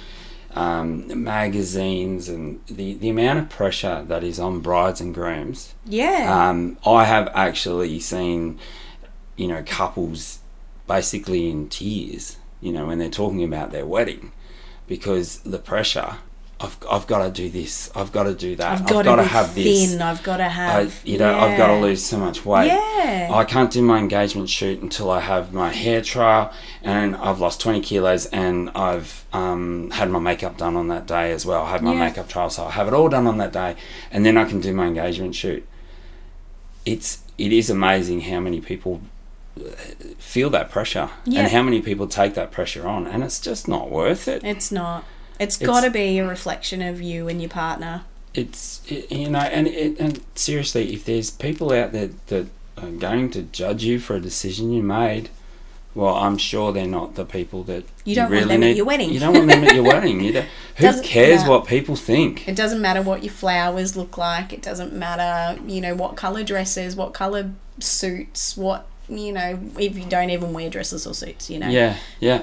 um, 0.54 1.22
magazines 1.24 2.28
and 2.28 2.60
the, 2.66 2.94
the 2.94 3.08
amount 3.10 3.40
of 3.40 3.48
pressure 3.50 4.04
that 4.08 4.22
is 4.22 4.38
on 4.38 4.60
brides 4.60 5.00
and 5.00 5.12
grooms. 5.12 5.74
Yeah. 5.84 6.48
Um, 6.48 6.78
I 6.86 7.04
have 7.04 7.28
actually 7.34 7.98
seen, 8.00 8.58
you 9.36 9.48
know, 9.48 9.62
couples 9.66 10.38
basically 10.86 11.50
in 11.50 11.68
tears, 11.68 12.36
you 12.60 12.72
know, 12.72 12.86
when 12.86 12.98
they're 12.98 13.10
talking 13.10 13.42
about 13.42 13.72
their 13.72 13.84
wedding 13.84 14.30
because 14.86 15.38
the 15.40 15.58
pressure. 15.58 16.18
I've, 16.58 16.78
I've 16.90 17.06
got 17.06 17.22
to 17.22 17.30
do 17.30 17.50
this. 17.50 17.90
I've 17.94 18.12
got 18.12 18.22
to 18.22 18.34
do 18.34 18.56
that. 18.56 18.72
I've 18.72 18.86
got 18.86 19.04
got 19.04 19.16
to 19.16 19.22
to 19.22 19.28
have 19.28 19.54
this. 19.54 19.90
thin. 19.90 20.00
I've 20.00 20.22
got 20.22 20.38
to 20.38 20.44
I, 20.44 20.48
have. 20.48 21.02
you 21.04 21.18
know, 21.18 21.38
I've 21.38 21.58
got 21.58 21.66
to 21.66 21.76
lose 21.80 22.02
so 22.02 22.16
much 22.18 22.46
weight. 22.46 22.68
Yeah. 22.68 23.28
I 23.30 23.44
can't 23.44 23.70
do 23.70 23.82
my 23.82 23.98
engagement 23.98 24.48
shoot 24.48 24.80
until 24.80 25.10
I 25.10 25.20
have 25.20 25.52
my 25.52 25.70
hair 25.70 26.00
trial, 26.00 26.50
and 26.82 27.14
I've 27.16 27.40
lost 27.40 27.60
20 27.60 27.82
kilos, 27.82 28.24
and 28.26 28.70
I've 28.70 29.26
um, 29.34 29.90
had 29.90 30.08
my 30.10 30.18
makeup 30.18 30.56
done 30.56 30.76
on 30.76 30.88
that 30.88 31.06
day 31.06 31.30
as 31.32 31.44
well. 31.44 31.62
I 31.64 31.70
have 31.72 31.82
my 31.82 31.92
Yeah. 31.92 32.06
makeup 32.08 32.26
trial, 32.26 32.48
so 32.48 32.64
I 32.64 32.70
have 32.70 32.88
it 32.88 32.94
all 32.94 33.10
done 33.10 33.26
on 33.26 33.36
that 33.36 33.52
day, 33.52 33.76
and 34.10 34.24
then 34.24 34.38
I 34.38 34.46
can 34.46 34.60
do 34.60 34.72
my 34.72 34.86
engagement 34.86 35.34
shoot. 35.34 35.66
It's 36.86 37.18
it 37.36 37.52
is 37.52 37.68
amazing 37.68 38.22
how 38.22 38.40
many 38.40 38.62
people 38.62 39.02
uh, 39.60 39.68
feel 40.16 40.48
that 40.50 40.70
pressure, 40.70 41.10
Yeah. 41.26 41.40
and 41.42 41.50
how 41.52 41.62
many 41.62 41.82
people 41.82 42.06
take 42.06 42.32
that 42.34 42.50
pressure 42.50 42.86
on, 42.88 43.06
and 43.06 43.22
it's 43.22 43.40
just 43.40 43.68
not 43.68 43.90
worth 43.90 44.26
it. 44.26 44.42
It's 44.42 44.72
not. 44.72 45.04
It's 45.38 45.56
got 45.56 45.82
to 45.82 45.90
be 45.90 46.18
a 46.18 46.26
reflection 46.26 46.82
of 46.82 47.00
you 47.00 47.28
and 47.28 47.40
your 47.40 47.50
partner. 47.50 48.02
it's 48.34 48.82
it, 48.88 49.10
you 49.10 49.30
know 49.30 49.38
and 49.40 49.66
it, 49.66 49.98
and 49.98 50.20
seriously 50.34 50.92
if 50.94 51.04
there's 51.04 51.30
people 51.30 51.72
out 51.72 51.92
there 51.92 52.10
that 52.26 52.46
are 52.76 52.90
going 52.90 53.30
to 53.30 53.42
judge 53.42 53.82
you 53.84 53.98
for 53.98 54.14
a 54.16 54.20
decision 54.20 54.70
you 54.70 54.82
made 54.82 55.30
well 55.94 56.14
i'm 56.16 56.36
sure 56.36 56.70
they're 56.72 56.86
not 56.86 57.14
the 57.14 57.24
people 57.24 57.62
that 57.64 57.82
You 58.04 58.14
don't 58.14 58.30
want 58.30 58.48
them 58.48 58.62
at 58.62 58.76
your 58.76 58.84
wedding. 58.84 59.10
you 59.10 59.18
don't 59.20 59.32
want 59.34 59.48
them 59.48 59.64
at 59.64 59.74
your 59.74 59.84
wedding 59.84 60.20
you 60.20 60.32
don't, 60.32 60.46
who 60.76 60.82
Doesn't 60.82 61.04
cares 61.04 61.40
matter. 61.40 61.50
what 61.52 61.66
people 61.66 61.96
think 61.96 62.46
It 62.46 62.54
doesn't 62.56 62.82
matter 62.82 63.00
what 63.00 63.24
your 63.24 63.32
flowers 63.32 63.96
look 63.96 64.18
like. 64.18 64.52
It 64.52 64.60
doesn't 64.60 64.92
matter, 64.92 65.58
you 65.66 65.80
know, 65.80 65.94
what 65.94 66.16
color 66.16 66.44
dresses, 66.44 66.94
what 66.94 67.14
color 67.14 67.52
suits, 67.80 68.56
what 68.58 68.86
you 69.08 69.32
know. 69.32 69.58
If 69.78 69.96
you 69.96 70.04
don't 70.04 70.28
even 70.30 70.52
wear 70.52 70.68
dresses 70.68 71.06
or 71.06 71.14
suits, 71.14 71.48
you 71.48 71.58
know. 71.58 71.68
yeah 71.70 71.96
yeah 72.20 72.42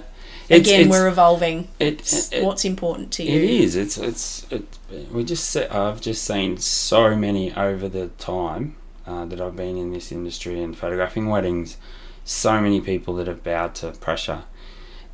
It's- 0.50 0.68
Again, 0.68 0.82
it's- 0.82 0.90
we're 0.92 1.08
evolving. 1.08 1.68
it, 1.80 2.00
It's 2.02 2.32
it, 2.32 2.44
what's 2.44 2.66
important 2.66 3.12
to 3.14 3.24
you. 3.24 3.36
It 3.42 3.50
is. 3.50 3.76
It's 3.76 3.98
it's 3.98 4.46
it, 4.52 4.66
we 5.12 5.24
just 5.24 5.56
I've 5.56 6.02
just 6.02 6.24
seen 6.24 6.58
so 6.58 7.16
many 7.16 7.54
over 7.54 7.88
the 7.88 8.08
time 8.20 8.76
uh, 9.08 9.26
that 9.26 9.40
I've 9.42 9.56
been 9.56 9.78
in 9.78 9.94
this 9.94 10.12
industry 10.12 10.62
and 10.62 10.78
photographing 10.78 11.30
weddings. 11.30 11.78
So 12.26 12.60
many 12.62 12.80
people 12.82 13.16
that 13.16 13.28
have 13.28 13.44
bowed 13.44 13.76
to 13.76 13.92
pressure, 13.92 14.44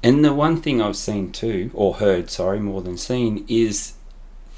and 0.03 0.23
the 0.23 0.33
one 0.33 0.61
thing 0.61 0.79
I've 0.81 0.95
seen 0.95 1.31
too, 1.31 1.71
or 1.73 1.95
heard, 1.95 2.29
sorry, 2.29 2.59
more 2.59 2.81
than 2.81 2.97
seen, 2.97 3.45
is 3.47 3.93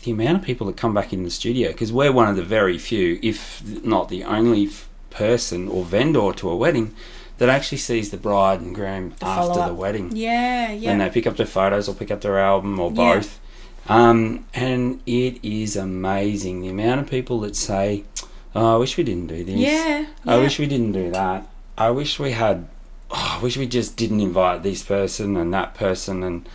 the 0.03 0.11
amount 0.11 0.39
of 0.39 0.43
people 0.43 0.67
that 0.67 0.75
come 0.77 0.93
back 0.93 1.13
in 1.13 1.23
the 1.23 1.29
studio 1.29 1.69
because 1.71 1.93
we're 1.93 2.11
one 2.11 2.27
of 2.27 2.35
the 2.35 2.43
very 2.43 2.77
few, 2.77 3.19
if 3.21 3.61
not 3.85 4.09
the 4.09 4.23
only 4.25 4.65
f- 4.65 4.89
person 5.11 5.67
or 5.69 5.83
vendor 5.85 6.33
to 6.33 6.49
a 6.49 6.55
wedding 6.55 6.93
that 7.41 7.49
actually 7.49 7.79
sees 7.79 8.11
the 8.11 8.17
bride 8.17 8.61
and 8.61 8.75
groom 8.75 9.13
The 9.19 9.25
after 9.25 9.65
the 9.67 9.73
wedding 9.73 10.15
Yeah, 10.15 10.71
yeah. 10.71 10.89
when 10.91 10.99
they 10.99 11.09
pick 11.09 11.25
up 11.25 11.37
their 11.37 11.47
photos 11.47 11.89
or 11.89 11.95
pick 11.95 12.11
up 12.11 12.21
their 12.21 12.37
album 12.39 12.79
or 12.79 12.91
Yeah. 12.91 12.95
both. 13.15 13.39
Um, 13.89 14.45
and 14.53 15.01
it 15.07 15.43
is 15.43 15.75
amazing 15.75 16.61
the 16.61 16.69
amount 16.69 17.01
of 17.01 17.09
people 17.09 17.39
that 17.41 17.55
say, 17.55 18.03
oh, 18.53 18.75
I 18.75 18.77
wish 18.77 18.95
we 18.95 19.03
didn't 19.03 19.25
do 19.27 19.43
this. 19.43 19.55
yeah, 19.55 20.05
I 20.25 20.35
yeah. 20.35 20.41
wish 20.43 20.59
we 20.59 20.67
didn't 20.67 20.91
do 20.91 21.09
that. 21.11 21.47
I 21.77 21.89
wish 21.89 22.19
we 22.19 22.31
had. 22.33 22.67
Oh, 23.09 23.37
I 23.39 23.43
wish 23.43 23.57
we 23.57 23.65
just 23.65 23.97
didn't 23.97 24.19
invite 24.21 24.61
this 24.61 24.83
person 24.83 25.35
and 25.35 25.51
that 25.53 25.73
person 25.73 26.21
and 26.23 26.47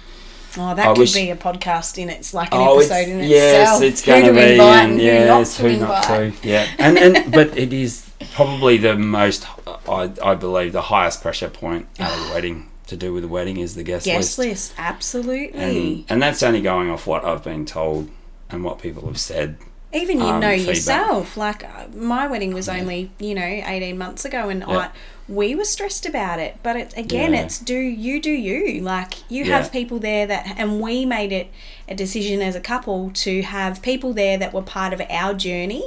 Oh, 0.58 0.74
that 0.74 0.86
I 0.86 0.92
could 0.92 0.98
wish- 1.00 1.12
be 1.14 1.28
a 1.30 1.36
podcast 1.36 1.98
in 1.98 2.08
it's 2.08 2.32
like 2.32 2.54
an 2.54 2.60
oh, 2.60 2.78
it's, 2.78 2.90
episode 2.90 3.10
in 3.12 3.28
yes, 3.28 3.60
itself. 3.60 3.82
it's 3.82 4.02
Who 4.04 4.10
going 4.12 4.24
to 4.26 4.32
be 4.32 4.52
invite 4.52 4.84
and 4.84 4.92
and 4.92 5.00
yes, 5.02 5.58
who 5.58 5.68
who 5.68 5.76
not 5.80 5.88
not 5.88 6.02
to 6.04 6.22
invite. 6.22 6.42
to, 6.42 6.48
yeah, 6.48 6.66
and 6.78 6.96
and 6.96 7.32
but 7.32 7.58
it 7.58 7.72
is 7.74 8.05
probably 8.32 8.76
the 8.76 8.96
most 8.96 9.46
I 9.88 10.10
I 10.22 10.34
believe 10.34 10.72
the 10.72 10.82
highest 10.82 11.22
pressure 11.22 11.48
point 11.50 11.86
at 11.98 12.10
a 12.10 12.30
wedding 12.34 12.68
to 12.86 12.96
do 12.96 13.12
with 13.12 13.24
a 13.24 13.28
wedding 13.28 13.56
is 13.56 13.74
the 13.74 13.82
guest, 13.82 14.04
Guest 14.06 14.38
list. 14.38 14.48
list, 14.48 14.74
absolutely. 14.78 15.60
and, 15.60 16.04
and 16.08 16.22
that's 16.22 16.42
only 16.42 16.60
going 16.62 16.88
off 16.88 17.06
what 17.06 17.24
I've 17.24 17.42
been 17.42 17.66
told 17.66 18.08
and 18.48 18.62
what 18.62 18.78
people 18.78 19.06
have 19.08 19.18
said. 19.18 19.58
Even 19.92 20.18
you 20.18 20.24
um, 20.26 20.40
know 20.40 20.50
feedback. 20.56 20.74
yourself. 20.76 21.36
Like 21.36 21.64
uh, 21.64 21.86
my 21.94 22.26
wedding 22.26 22.52
was 22.54 22.68
only 22.68 23.10
you 23.18 23.34
know 23.34 23.42
eighteen 23.42 23.98
months 23.98 24.24
ago, 24.24 24.48
and 24.48 24.60
Yeah. 24.60 24.78
I 24.78 24.90
we 25.28 25.54
were 25.56 25.64
stressed 25.64 26.06
about 26.06 26.38
it. 26.38 26.56
But 26.62 26.76
it, 26.76 26.94
again, 26.96 27.32
Yeah. 27.32 27.42
it's 27.42 27.58
do 27.58 27.76
you 27.78 28.20
do 28.20 28.30
you. 28.30 28.80
Like 28.82 29.30
you 29.30 29.44
Yeah. 29.44 29.56
have 29.58 29.72
people 29.72 29.98
there 29.98 30.26
that, 30.26 30.54
and 30.58 30.80
we 30.80 31.04
made 31.06 31.32
it 31.32 31.48
a 31.88 31.94
decision 31.94 32.42
as 32.42 32.54
a 32.54 32.60
couple 32.60 33.10
to 33.14 33.42
have 33.42 33.80
people 33.82 34.12
there 34.12 34.36
that 34.38 34.52
were 34.52 34.62
part 34.62 34.92
of 34.92 35.00
our 35.08 35.34
journey 35.34 35.84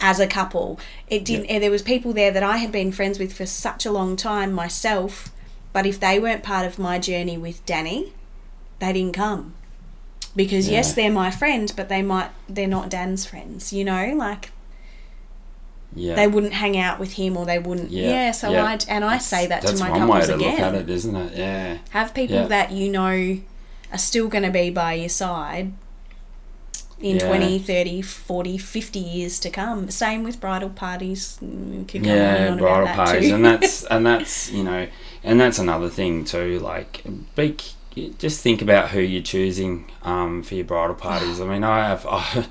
as 0.00 0.18
a 0.20 0.26
couple. 0.26 0.78
It 1.08 1.24
didn't. 1.24 1.60
There 1.60 1.70
was 1.70 1.82
people 1.82 2.12
there 2.12 2.30
that 2.30 2.42
I 2.42 2.56
had 2.58 2.72
been 2.72 2.92
friends 2.92 3.18
with 3.18 3.32
for 3.32 3.46
such 3.46 3.84
a 3.86 3.92
long 3.92 4.16
time 4.16 4.52
myself, 4.52 5.30
but 5.72 5.86
if 5.86 6.00
they 6.00 6.18
weren't 6.18 6.42
part 6.42 6.66
of 6.66 6.78
my 6.78 6.98
journey 6.98 7.36
with 7.38 7.64
Danny, 7.66 8.12
they 8.78 8.92
didn't 8.92 9.14
come. 9.14 9.54
Because 10.36 10.68
yes, 10.68 10.94
they're 10.94 11.10
my 11.10 11.30
friend, 11.30 11.72
but 11.76 11.88
they 11.88 12.02
might 12.02 12.30
they're 12.48 12.66
not 12.68 12.88
Dan's 12.88 13.26
friends. 13.26 13.72
You 13.72 13.84
know, 13.84 14.14
like 14.16 14.50
Yeah, 15.94 16.14
they 16.14 16.28
wouldn't 16.28 16.52
hang 16.52 16.78
out 16.78 17.00
with 17.00 17.14
him 17.14 17.36
or 17.36 17.44
they 17.44 17.58
wouldn't. 17.58 17.90
Yeah, 17.90 18.10
Yeah. 18.10 18.30
so 18.30 18.50
yeah. 18.50 18.64
I 18.64 18.78
and 18.88 19.04
I 19.04 19.18
say 19.18 19.46
that 19.48 19.62
to 19.62 19.66
that's 19.68 19.80
my 19.80 19.90
one 19.90 20.06
way 20.06 20.20
to 20.24 20.34
again. 20.36 20.50
look 20.52 20.60
at 20.60 20.74
it, 20.76 20.88
isn't 20.90 21.16
it? 21.16 21.36
Yeah, 21.36 21.78
Have 21.90 22.14
people 22.14 22.36
Yeah. 22.36 22.46
that 22.46 22.70
you 22.72 22.90
know 22.90 23.38
are 23.92 23.98
still 23.98 24.28
going 24.28 24.44
to 24.44 24.50
be 24.52 24.70
by 24.70 24.94
your 24.94 25.08
side 25.08 25.72
in 27.00 27.16
Yeah. 27.16 27.26
twenty, 27.26 27.58
thirty, 27.58 28.02
forty, 28.02 28.58
fifty 28.58 28.58
20, 28.58 28.58
30, 28.58 28.58
40, 28.58 28.58
50 28.58 28.98
years 29.00 29.38
to 29.40 29.50
come. 29.50 29.90
Same 29.90 30.22
with 30.22 30.40
bridal 30.40 30.70
parties. 30.70 31.38
Mm, 31.42 31.88
Could 31.88 32.04
go 32.04 32.10
on 32.10 32.16
and 32.18 32.54
yeah, 32.54 32.56
bridal 32.56 32.88
parties, 32.88 33.28
too. 33.28 33.34
and 33.34 33.44
that's 33.44 33.84
and 33.90 34.06
that's 34.06 34.50
you 34.50 34.64
know, 34.64 34.86
and 35.24 35.40
that's 35.40 35.58
another 35.58 35.88
thing 35.88 36.24
too. 36.24 36.58
Like, 36.60 37.02
be 37.36 37.56
just 38.18 38.40
think 38.40 38.62
about 38.62 38.90
who 38.90 39.00
you're 39.00 39.22
choosing 39.22 39.90
um, 40.02 40.42
for 40.42 40.54
your 40.54 40.64
bridal 40.64 40.94
parties. 40.94 41.40
I 41.40 41.46
mean, 41.46 41.64
I 41.64 41.88
have, 41.88 42.06
I, 42.10 42.46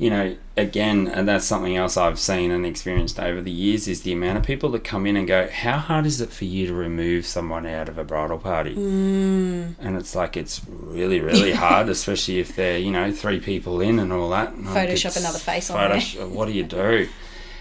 you 0.00 0.08
know, 0.08 0.34
again, 0.56 1.08
and 1.08 1.28
that's 1.28 1.44
something 1.44 1.76
else 1.76 1.98
I've 1.98 2.18
seen 2.18 2.50
and 2.50 2.64
experienced 2.64 3.20
over 3.20 3.42
the 3.42 3.50
years 3.50 3.86
is 3.86 4.00
the 4.00 4.14
amount 4.14 4.38
of 4.38 4.44
people 4.44 4.70
that 4.70 4.82
come 4.82 5.04
in 5.04 5.14
and 5.14 5.28
go, 5.28 5.46
"How 5.46 5.76
hard 5.76 6.06
is 6.06 6.22
it 6.22 6.30
for 6.30 6.46
you 6.46 6.66
to 6.68 6.72
remove 6.72 7.26
someone 7.26 7.66
out 7.66 7.86
of 7.86 7.98
a 7.98 8.04
bridal 8.04 8.38
party?" 8.38 8.74
Mm, 8.74 9.74
And 9.78 9.98
it's 9.98 10.14
like 10.14 10.38
it's 10.38 10.62
really, 10.70 11.20
really 11.20 11.52
hard, 11.66 11.90
especially 11.90 12.38
if 12.38 12.56
they're 12.56 12.78
you 12.78 12.90
know 12.90 13.12
three 13.12 13.40
people 13.40 13.82
in 13.82 13.98
and 13.98 14.10
all 14.10 14.30
that. 14.30 14.54
And 14.54 14.66
Photoshop 14.66 15.18
another 15.18 15.38
face 15.38 15.68
on 15.68 15.76
there. 15.76 16.00
What 16.28 16.46
do 16.46 16.52
you 16.52 16.64
do? 16.64 17.06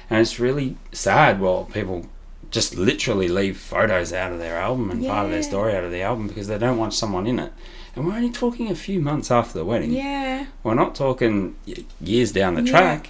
And 0.10 0.22
it's 0.22 0.40
really 0.40 0.78
sad. 0.94 1.42
Well, 1.42 1.66
people 1.74 2.08
just 2.52 2.78
literally 2.78 3.28
leave 3.28 3.58
photos 3.58 4.14
out 4.14 4.32
of 4.32 4.40
their 4.40 4.58
album 4.58 4.92
and 4.92 5.06
part 5.06 5.26
of 5.26 5.32
their 5.32 5.44
story 5.44 5.76
out 5.76 5.84
of 5.84 5.92
the 5.92 6.02
album 6.04 6.30
because 6.30 6.48
they 6.48 6.58
don't 6.58 6.78
want 6.78 6.94
someone 6.94 7.28
in 7.28 7.38
it. 7.38 7.52
And 7.96 8.06
we're 8.08 8.14
only 8.16 8.30
talking 8.30 8.70
a 8.70 8.76
few 8.76 9.00
months 9.00 9.32
after 9.32 9.58
the 9.60 9.66
wedding. 9.66 9.92
yeah. 9.92 10.46
We're 10.64 10.76
not 10.76 10.96
talking 10.96 11.56
years 12.02 12.32
down 12.32 12.56
the 12.56 12.62
Yeah. 12.64 12.72
track. 12.72 13.10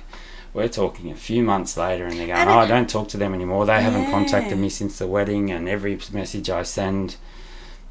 We're 0.53 0.67
talking 0.67 1.11
a 1.11 1.15
few 1.15 1.43
months 1.43 1.77
later, 1.77 2.05
and 2.05 2.13
they're 2.17 2.27
going, 2.27 2.39
And 2.39 2.49
"Oh, 2.49 2.57
I 2.59 2.65
don't 2.67 2.89
talk 2.89 3.07
to 3.09 3.17
them 3.17 3.33
anymore. 3.35 3.65
They 3.67 3.81
haven't 3.81 4.09
contacted 4.09 4.57
me 4.57 4.69
since 4.69 4.97
the 4.97 5.05
wedding, 5.07 5.51
and 5.51 5.69
every 5.69 5.99
message 6.11 6.49
I 6.49 6.63
send, 6.63 7.17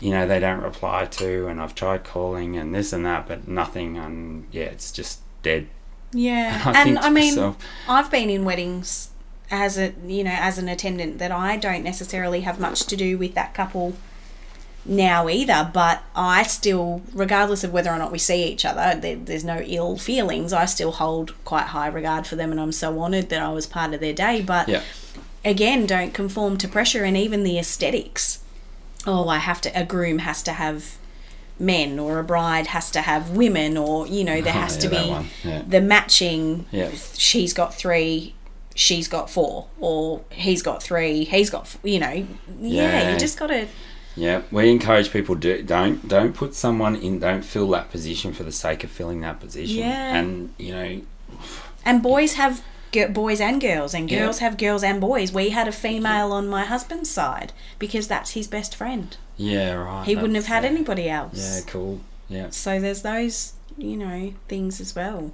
you 0.00 0.10
know, 0.10 0.26
they 0.26 0.40
don't 0.40 0.60
reply 0.62 1.04
to, 1.06 1.46
and 1.46 1.60
I've 1.60 1.74
tried 1.76 2.02
calling 2.02 2.56
and 2.56 2.74
this 2.74 2.92
and 2.92 3.04
that, 3.06 3.28
but 3.28 3.46
nothing. 3.46 3.96
And 3.96 4.46
yeah, 4.50 4.64
it's 4.64 4.90
just 4.90 5.20
dead." 5.44 5.68
Yeah. 6.12 6.60
I 6.64 6.82
and 6.82 6.98
I 6.98 7.10
mean, 7.10 7.34
myself, 7.36 7.58
I've 7.88 8.10
been 8.10 8.28
in 8.28 8.44
weddings 8.44 9.10
as 9.50 9.78
a 9.78 9.92
you 10.06 10.24
know 10.24 10.36
as 10.38 10.58
an 10.58 10.68
attendant 10.68 11.18
that 11.18 11.30
I 11.30 11.56
don't 11.56 11.84
necessarily 11.84 12.40
have 12.40 12.58
much 12.58 12.84
to 12.86 12.96
do 12.96 13.16
with 13.16 13.34
that 13.34 13.54
couple 13.54 13.94
now 14.84 15.28
either. 15.28 15.70
But 15.72 16.02
I 16.14 16.42
still, 16.44 17.02
regardless 17.12 17.64
of 17.64 17.72
whether 17.72 17.90
or 17.90 17.98
not 17.98 18.12
we 18.12 18.18
see 18.18 18.44
each 18.44 18.64
other, 18.64 18.98
there, 18.98 19.16
there's 19.16 19.44
no 19.44 19.60
ill 19.60 19.96
feelings. 19.98 20.52
I 20.52 20.64
still 20.66 20.92
hold 20.92 21.34
quite 21.44 21.66
high 21.66 21.88
regard 21.88 22.26
for 22.26 22.36
them, 22.36 22.50
and 22.50 22.60
I'm 22.60 22.72
so 22.72 22.98
honoured 23.00 23.28
that 23.30 23.42
I 23.42 23.50
was 23.52 23.66
part 23.66 23.92
of 23.94 24.00
their 24.00 24.12
day. 24.14 24.40
But 24.42 24.68
Yeah. 24.68 24.82
again, 25.44 25.86
don't 25.86 26.14
conform 26.14 26.56
to 26.58 26.68
pressure 26.68 27.04
and 27.04 27.16
even 27.16 27.42
the 27.44 27.58
aesthetics. 27.58 28.40
Oh, 29.06 29.28
I 29.28 29.38
have 29.38 29.60
to, 29.62 29.80
a 29.80 29.84
groom 29.84 30.18
has 30.20 30.42
to 30.44 30.52
have 30.52 30.96
men, 31.60 31.98
or 31.98 32.18
a 32.18 32.24
bride 32.24 32.68
has 32.68 32.90
to 32.92 33.00
have 33.00 33.30
women, 33.30 33.76
or, 33.76 34.06
you 34.06 34.22
know, 34.24 34.40
there 34.40 34.54
Oh, 34.54 34.60
has 34.60 34.76
yeah, 34.76 34.80
to 34.82 34.88
be 34.88 35.48
yeah. 35.48 35.62
the 35.66 35.80
matching. 35.80 36.66
Yeah. 36.70 36.90
She's 37.16 37.52
got 37.52 37.74
three, 37.74 38.34
she's 38.74 39.08
got 39.08 39.28
four, 39.28 39.66
or 39.80 40.20
he's 40.30 40.62
got 40.62 40.82
three, 40.82 41.24
he's 41.24 41.50
got, 41.50 41.74
you 41.82 41.98
know, 41.98 42.12
yeah, 42.12 42.26
Yeah. 42.60 43.12
you 43.12 43.18
just 43.18 43.38
got 43.38 43.48
to, 43.48 43.66
Yeah, 44.18 44.42
we 44.50 44.70
encourage 44.70 45.12
people 45.12 45.34
do 45.36 45.62
don't 45.62 46.08
don't 46.08 46.34
put 46.34 46.54
someone 46.54 46.96
in 46.96 47.20
don't 47.20 47.42
fill 47.42 47.68
that 47.70 47.90
position 47.90 48.32
for 48.32 48.42
the 48.42 48.52
sake 48.52 48.82
of 48.84 48.90
filling 48.90 49.20
that 49.20 49.38
position. 49.40 49.78
Yeah. 49.78 50.16
And 50.16 50.54
you 50.58 50.72
know, 50.72 51.00
and 51.84 52.02
boys 52.02 52.34
have 52.34 52.62
boys 53.10 53.40
and 53.40 53.60
girls, 53.60 53.94
and 53.94 54.10
Yeah. 54.10 54.20
girls 54.20 54.38
have 54.40 54.56
girls 54.56 54.82
and 54.82 55.00
boys. 55.00 55.30
We 55.32 55.50
had 55.50 55.68
a 55.68 55.72
female 55.72 56.32
on 56.32 56.48
my 56.48 56.64
husband's 56.64 57.10
side 57.10 57.52
because 57.78 58.08
that's 58.08 58.30
his 58.32 58.48
best 58.48 58.74
friend. 58.74 59.16
yeah, 59.36 59.74
right. 59.74 60.04
He 60.06 60.16
wouldn't 60.16 60.34
have 60.34 60.46
had 60.46 60.64
yeah. 60.64 60.70
anybody 60.70 61.08
else. 61.08 61.38
Yeah, 61.38 61.60
cool. 61.66 62.00
Yeah. 62.28 62.50
So 62.50 62.80
there's 62.80 63.02
those, 63.02 63.52
you 63.76 63.96
know, 63.96 64.32
things 64.48 64.80
as 64.80 64.96
well. 64.96 65.30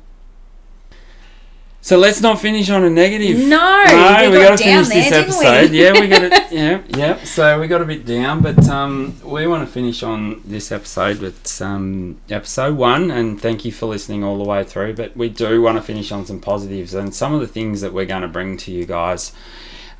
So 1.84 1.98
let's 1.98 2.22
not 2.22 2.40
finish 2.40 2.70
on 2.70 2.82
a 2.82 2.88
negative. 2.88 3.36
No, 3.46 3.84
no, 3.86 4.30
we 4.30 4.38
we 4.38 4.42
got 4.42 4.56
to 4.56 4.64
finish 4.64 4.88
there, 4.88 5.02
this 5.02 5.10
didn't 5.10 5.38
we? 5.38 5.46
episode. 5.46 5.70
yeah, 5.74 6.00
we 6.00 6.08
got 6.08 6.22
it. 6.22 6.32
Yeah, 6.50 6.82
yeah. 6.88 7.22
So 7.24 7.60
we 7.60 7.66
got 7.66 7.82
a 7.82 7.84
bit 7.84 8.06
down, 8.06 8.40
but 8.40 8.66
um, 8.70 9.20
we 9.22 9.46
want 9.46 9.68
to 9.68 9.70
finish 9.70 10.02
on 10.02 10.40
this 10.46 10.72
episode 10.72 11.18
with 11.18 11.60
um, 11.60 12.18
episode 12.30 12.78
one, 12.78 13.10
and 13.10 13.38
thank 13.38 13.66
you 13.66 13.72
for 13.72 13.84
listening 13.84 14.24
all 14.24 14.38
the 14.38 14.48
way 14.48 14.64
through. 14.64 14.94
But 14.94 15.14
we 15.14 15.28
do 15.28 15.60
want 15.60 15.76
to 15.76 15.82
finish 15.82 16.10
on 16.10 16.24
some 16.24 16.40
positives 16.40 16.94
and 16.94 17.14
some 17.14 17.34
of 17.34 17.42
the 17.42 17.46
things 17.46 17.82
that 17.82 17.92
we're 17.92 18.06
going 18.06 18.22
to 18.22 18.28
bring 18.28 18.56
to 18.56 18.72
you 18.72 18.86
guys. 18.86 19.32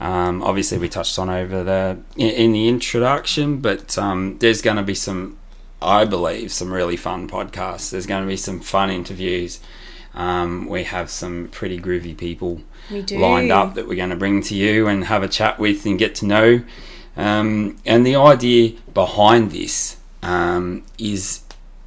Um, 0.00 0.42
obviously, 0.42 0.78
we 0.78 0.88
touched 0.88 1.18
on 1.18 1.28
over 1.28 1.62
the 1.62 1.98
in, 2.16 2.30
in 2.30 2.52
the 2.52 2.66
introduction, 2.66 3.58
but 3.58 3.98
um, 3.98 4.38
there's 4.38 4.62
going 4.62 4.78
to 4.78 4.82
be 4.82 4.94
some, 4.94 5.36
I 5.82 6.06
believe, 6.06 6.50
some 6.50 6.72
really 6.72 6.96
fun 6.96 7.28
podcasts. 7.28 7.90
There's 7.90 8.06
going 8.06 8.22
to 8.22 8.28
be 8.28 8.38
some 8.38 8.60
fun 8.60 8.88
interviews. 8.88 9.60
Um, 10.14 10.66
we 10.68 10.84
have 10.84 11.10
some 11.10 11.48
pretty 11.48 11.80
groovy 11.80 12.16
people 12.16 12.60
lined 13.10 13.50
up 13.50 13.74
that 13.74 13.88
we're 13.88 13.96
going 13.96 14.10
to 14.10 14.16
bring 14.16 14.42
to 14.42 14.54
you 14.54 14.86
and 14.86 15.04
have 15.04 15.22
a 15.22 15.28
chat 15.28 15.58
with 15.58 15.84
and 15.86 15.98
get 15.98 16.14
to 16.16 16.26
know. 16.26 16.62
Um, 17.16 17.78
and 17.84 18.06
the 18.06 18.16
idea 18.16 18.74
behind 18.92 19.50
this 19.50 19.96
um, 20.22 20.84
is 20.98 21.42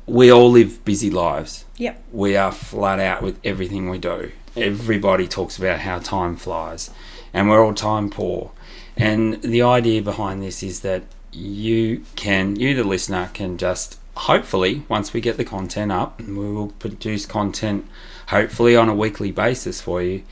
we 0.05 0.31
all 0.31 0.51
live 0.51 0.83
busy 0.85 1.09
lives. 1.09 1.65
Yep. 1.77 2.03
We 2.11 2.35
are 2.35 2.51
flat 2.51 2.99
out 2.99 3.21
with 3.21 3.39
everything 3.43 3.89
we 3.89 3.97
do. 3.97 4.31
Everybody 4.55 5.27
talks 5.27 5.57
about 5.57 5.79
how 5.79 5.99
time 5.99 6.35
flies, 6.35 6.89
and 7.33 7.49
we're 7.49 7.63
all 7.63 7.73
time 7.73 8.09
poor. 8.09 8.51
And 8.95 9.41
the 9.43 9.61
idea 9.61 10.01
behind 10.01 10.41
this 10.41 10.63
is 10.63 10.79
that 10.79 11.03
you 11.31 12.03
can, 12.15 12.55
you 12.55 12.73
the 12.73 12.83
listener, 12.83 13.29
can 13.33 13.57
just 13.57 13.99
hopefully, 14.15 14.83
once 14.89 15.13
we 15.13 15.21
get 15.21 15.37
the 15.37 15.45
content 15.45 15.91
up, 15.91 16.19
we 16.19 16.51
will 16.51 16.69
produce 16.79 17.25
content 17.25 17.87
hopefully 18.27 18.75
on 18.75 18.89
a 18.89 18.95
weekly 18.95 19.31
basis 19.31 19.81
for 19.81 20.01
you, 20.01 20.23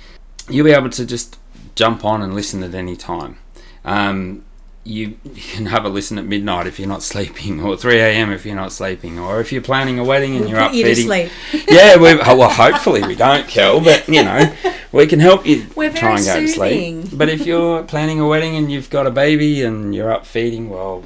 you'll 0.49 0.65
be 0.65 0.71
able 0.71 0.89
to 0.91 1.05
just 1.05 1.37
jump 1.75 2.05
on 2.05 2.21
and 2.21 2.33
listen 2.33 2.63
at 2.63 2.73
any 2.73 2.95
time. 2.95 3.37
Um, 3.83 4.43
you, 4.83 5.17
you 5.23 5.41
can 5.41 5.65
have 5.65 5.83
a 5.83 5.89
listen 5.89 6.19
at 6.19 6.25
midnight 6.25 6.67
if 6.67 6.77
you're 6.79 6.87
not 6.87 7.01
sleeping, 7.03 7.59
or 7.61 7.75
3 7.75 7.97
a.m. 7.99 8.31
if 8.31 8.45
you're 8.45 8.55
not 8.55 8.71
sleeping, 8.71 9.17
or 9.17 9.41
if 9.41 9.51
you're 9.51 9.61
planning 9.61 9.97
a 9.97 10.03
wedding 10.03 10.35
and 10.35 10.41
We'll 10.41 10.51
you're 10.51 10.59
up 10.59 10.73
you 10.73 10.83
to 10.83 10.95
feeding. 10.95 11.05
sleep. 11.05 11.31
yeah, 11.69 11.97
we, 11.97 12.15
well, 12.15 12.49
hopefully 12.49 13.01
we 13.01 13.15
don't, 13.15 13.47
Kel, 13.47 13.81
but 13.81 14.07
you 14.07 14.23
know, 14.23 14.53
we 14.91 15.07
can 15.07 15.19
help 15.19 15.45
you 15.45 15.65
We're 15.75 15.91
try 15.91 16.17
and 16.17 16.25
go 16.25 16.39
to 16.39 16.47
sleep. 16.47 17.07
But 17.13 17.29
if 17.29 17.47
you're 17.47 17.83
planning 17.83 18.19
a 18.19 18.27
wedding 18.27 18.55
and 18.55 18.71
you've 18.71 18.91
got 18.91 19.07
a 19.07 19.11
baby 19.11 19.63
and 19.63 19.95
you're 19.95 20.11
up 20.11 20.25
feeding, 20.27 20.69
well, 20.69 21.03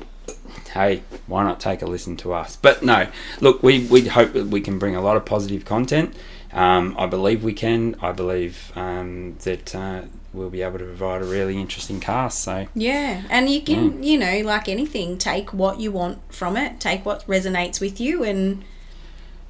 hey, 0.73 1.01
why 1.27 1.43
not 1.43 1.61
take 1.61 1.81
a 1.81 1.85
listen 1.85 2.17
to 2.17 2.33
us? 2.33 2.57
But 2.57 2.83
no, 2.83 3.07
look, 3.39 3.63
we, 3.63 3.85
we 3.85 4.07
hope 4.07 4.33
that 4.33 4.47
we 4.47 4.59
can 4.59 4.77
bring 4.77 4.95
a 4.95 5.01
lot 5.01 5.15
of 5.15 5.23
positive 5.23 5.63
content. 5.63 6.13
Um, 6.51 6.95
I 6.97 7.05
believe 7.05 7.43
we 7.43 7.53
can. 7.53 7.95
I 8.01 8.11
believe 8.11 8.71
um, 8.75 9.35
that 9.43 9.75
uh, 9.75 10.01
we'll 10.33 10.49
be 10.49 10.61
able 10.61 10.79
to 10.79 10.85
provide 10.85 11.21
a 11.21 11.25
really 11.25 11.59
interesting 11.59 11.99
cast. 11.99 12.39
So 12.43 12.67
Yeah, 12.75 13.23
and 13.29 13.49
you 13.49 13.61
can, 13.61 14.03
you 14.03 14.17
know, 14.17 14.41
like 14.43 14.67
anything, 14.67 15.17
take 15.17 15.53
what 15.53 15.79
you 15.79 15.91
want 15.91 16.19
from 16.33 16.57
it, 16.57 16.79
take 16.79 17.05
what 17.05 17.25
resonates 17.27 17.79
with 17.79 17.99
you, 17.99 18.23
and 18.23 18.63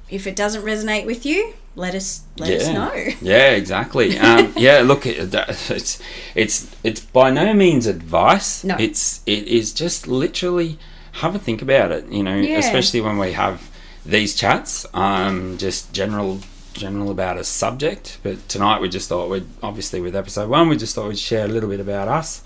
if 0.08 0.26
it 0.26 0.36
doesn't 0.36 0.62
resonate 0.62 1.06
with 1.06 1.24
you, 1.24 1.54
let 1.76 1.94
us 1.94 2.22
let 2.36 2.50
us 2.50 2.68
know. 2.68 2.92
Yeah, 3.22 3.50
exactly. 3.52 4.18
Um, 4.18 4.52
yeah, 4.56 4.80
look, 4.80 5.06
it's 5.06 6.02
it's 6.34 6.76
it's 6.84 7.00
by 7.00 7.30
no 7.30 7.54
means 7.54 7.86
advice. 7.86 8.64
No. 8.64 8.76
it's 8.78 9.22
it 9.26 9.46
is 9.46 9.72
just 9.72 10.06
literally 10.06 10.78
have 11.12 11.34
a 11.34 11.38
think 11.38 11.62
about 11.62 11.92
it. 11.92 12.06
You 12.08 12.22
know, 12.22 12.36
Yeah. 12.36 12.58
especially 12.58 13.00
when 13.00 13.18
we 13.18 13.32
have 13.32 13.70
these 14.04 14.34
chats. 14.34 14.86
Um, 14.94 15.58
just 15.58 15.92
general 15.92 16.40
general 16.72 17.10
about 17.10 17.38
a 17.38 17.44
subject. 17.44 18.18
But 18.22 18.48
tonight 18.48 18.80
we 18.80 18.88
just 18.88 19.08
thought 19.08 19.30
we'd 19.30 19.46
obviously 19.62 20.00
with 20.00 20.16
episode 20.16 20.48
one 20.48 20.68
we 20.68 20.76
just 20.76 20.94
thought 20.94 21.08
we'd 21.08 21.18
share 21.18 21.44
a 21.44 21.48
little 21.48 21.68
bit 21.68 21.80
about 21.80 22.08
us. 22.08 22.42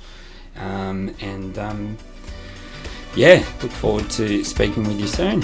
Um, 0.57 1.15
and 1.21 1.59
um, 1.59 1.99
yeah, 3.15 3.45
look 3.63 3.73
forward 3.73 4.11
to 4.11 4.45
speaking 4.45 4.85
with 4.85 5.01
you 5.01 5.07
soon. 5.07 5.41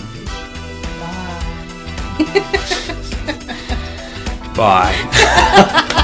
Bye. 4.55 5.91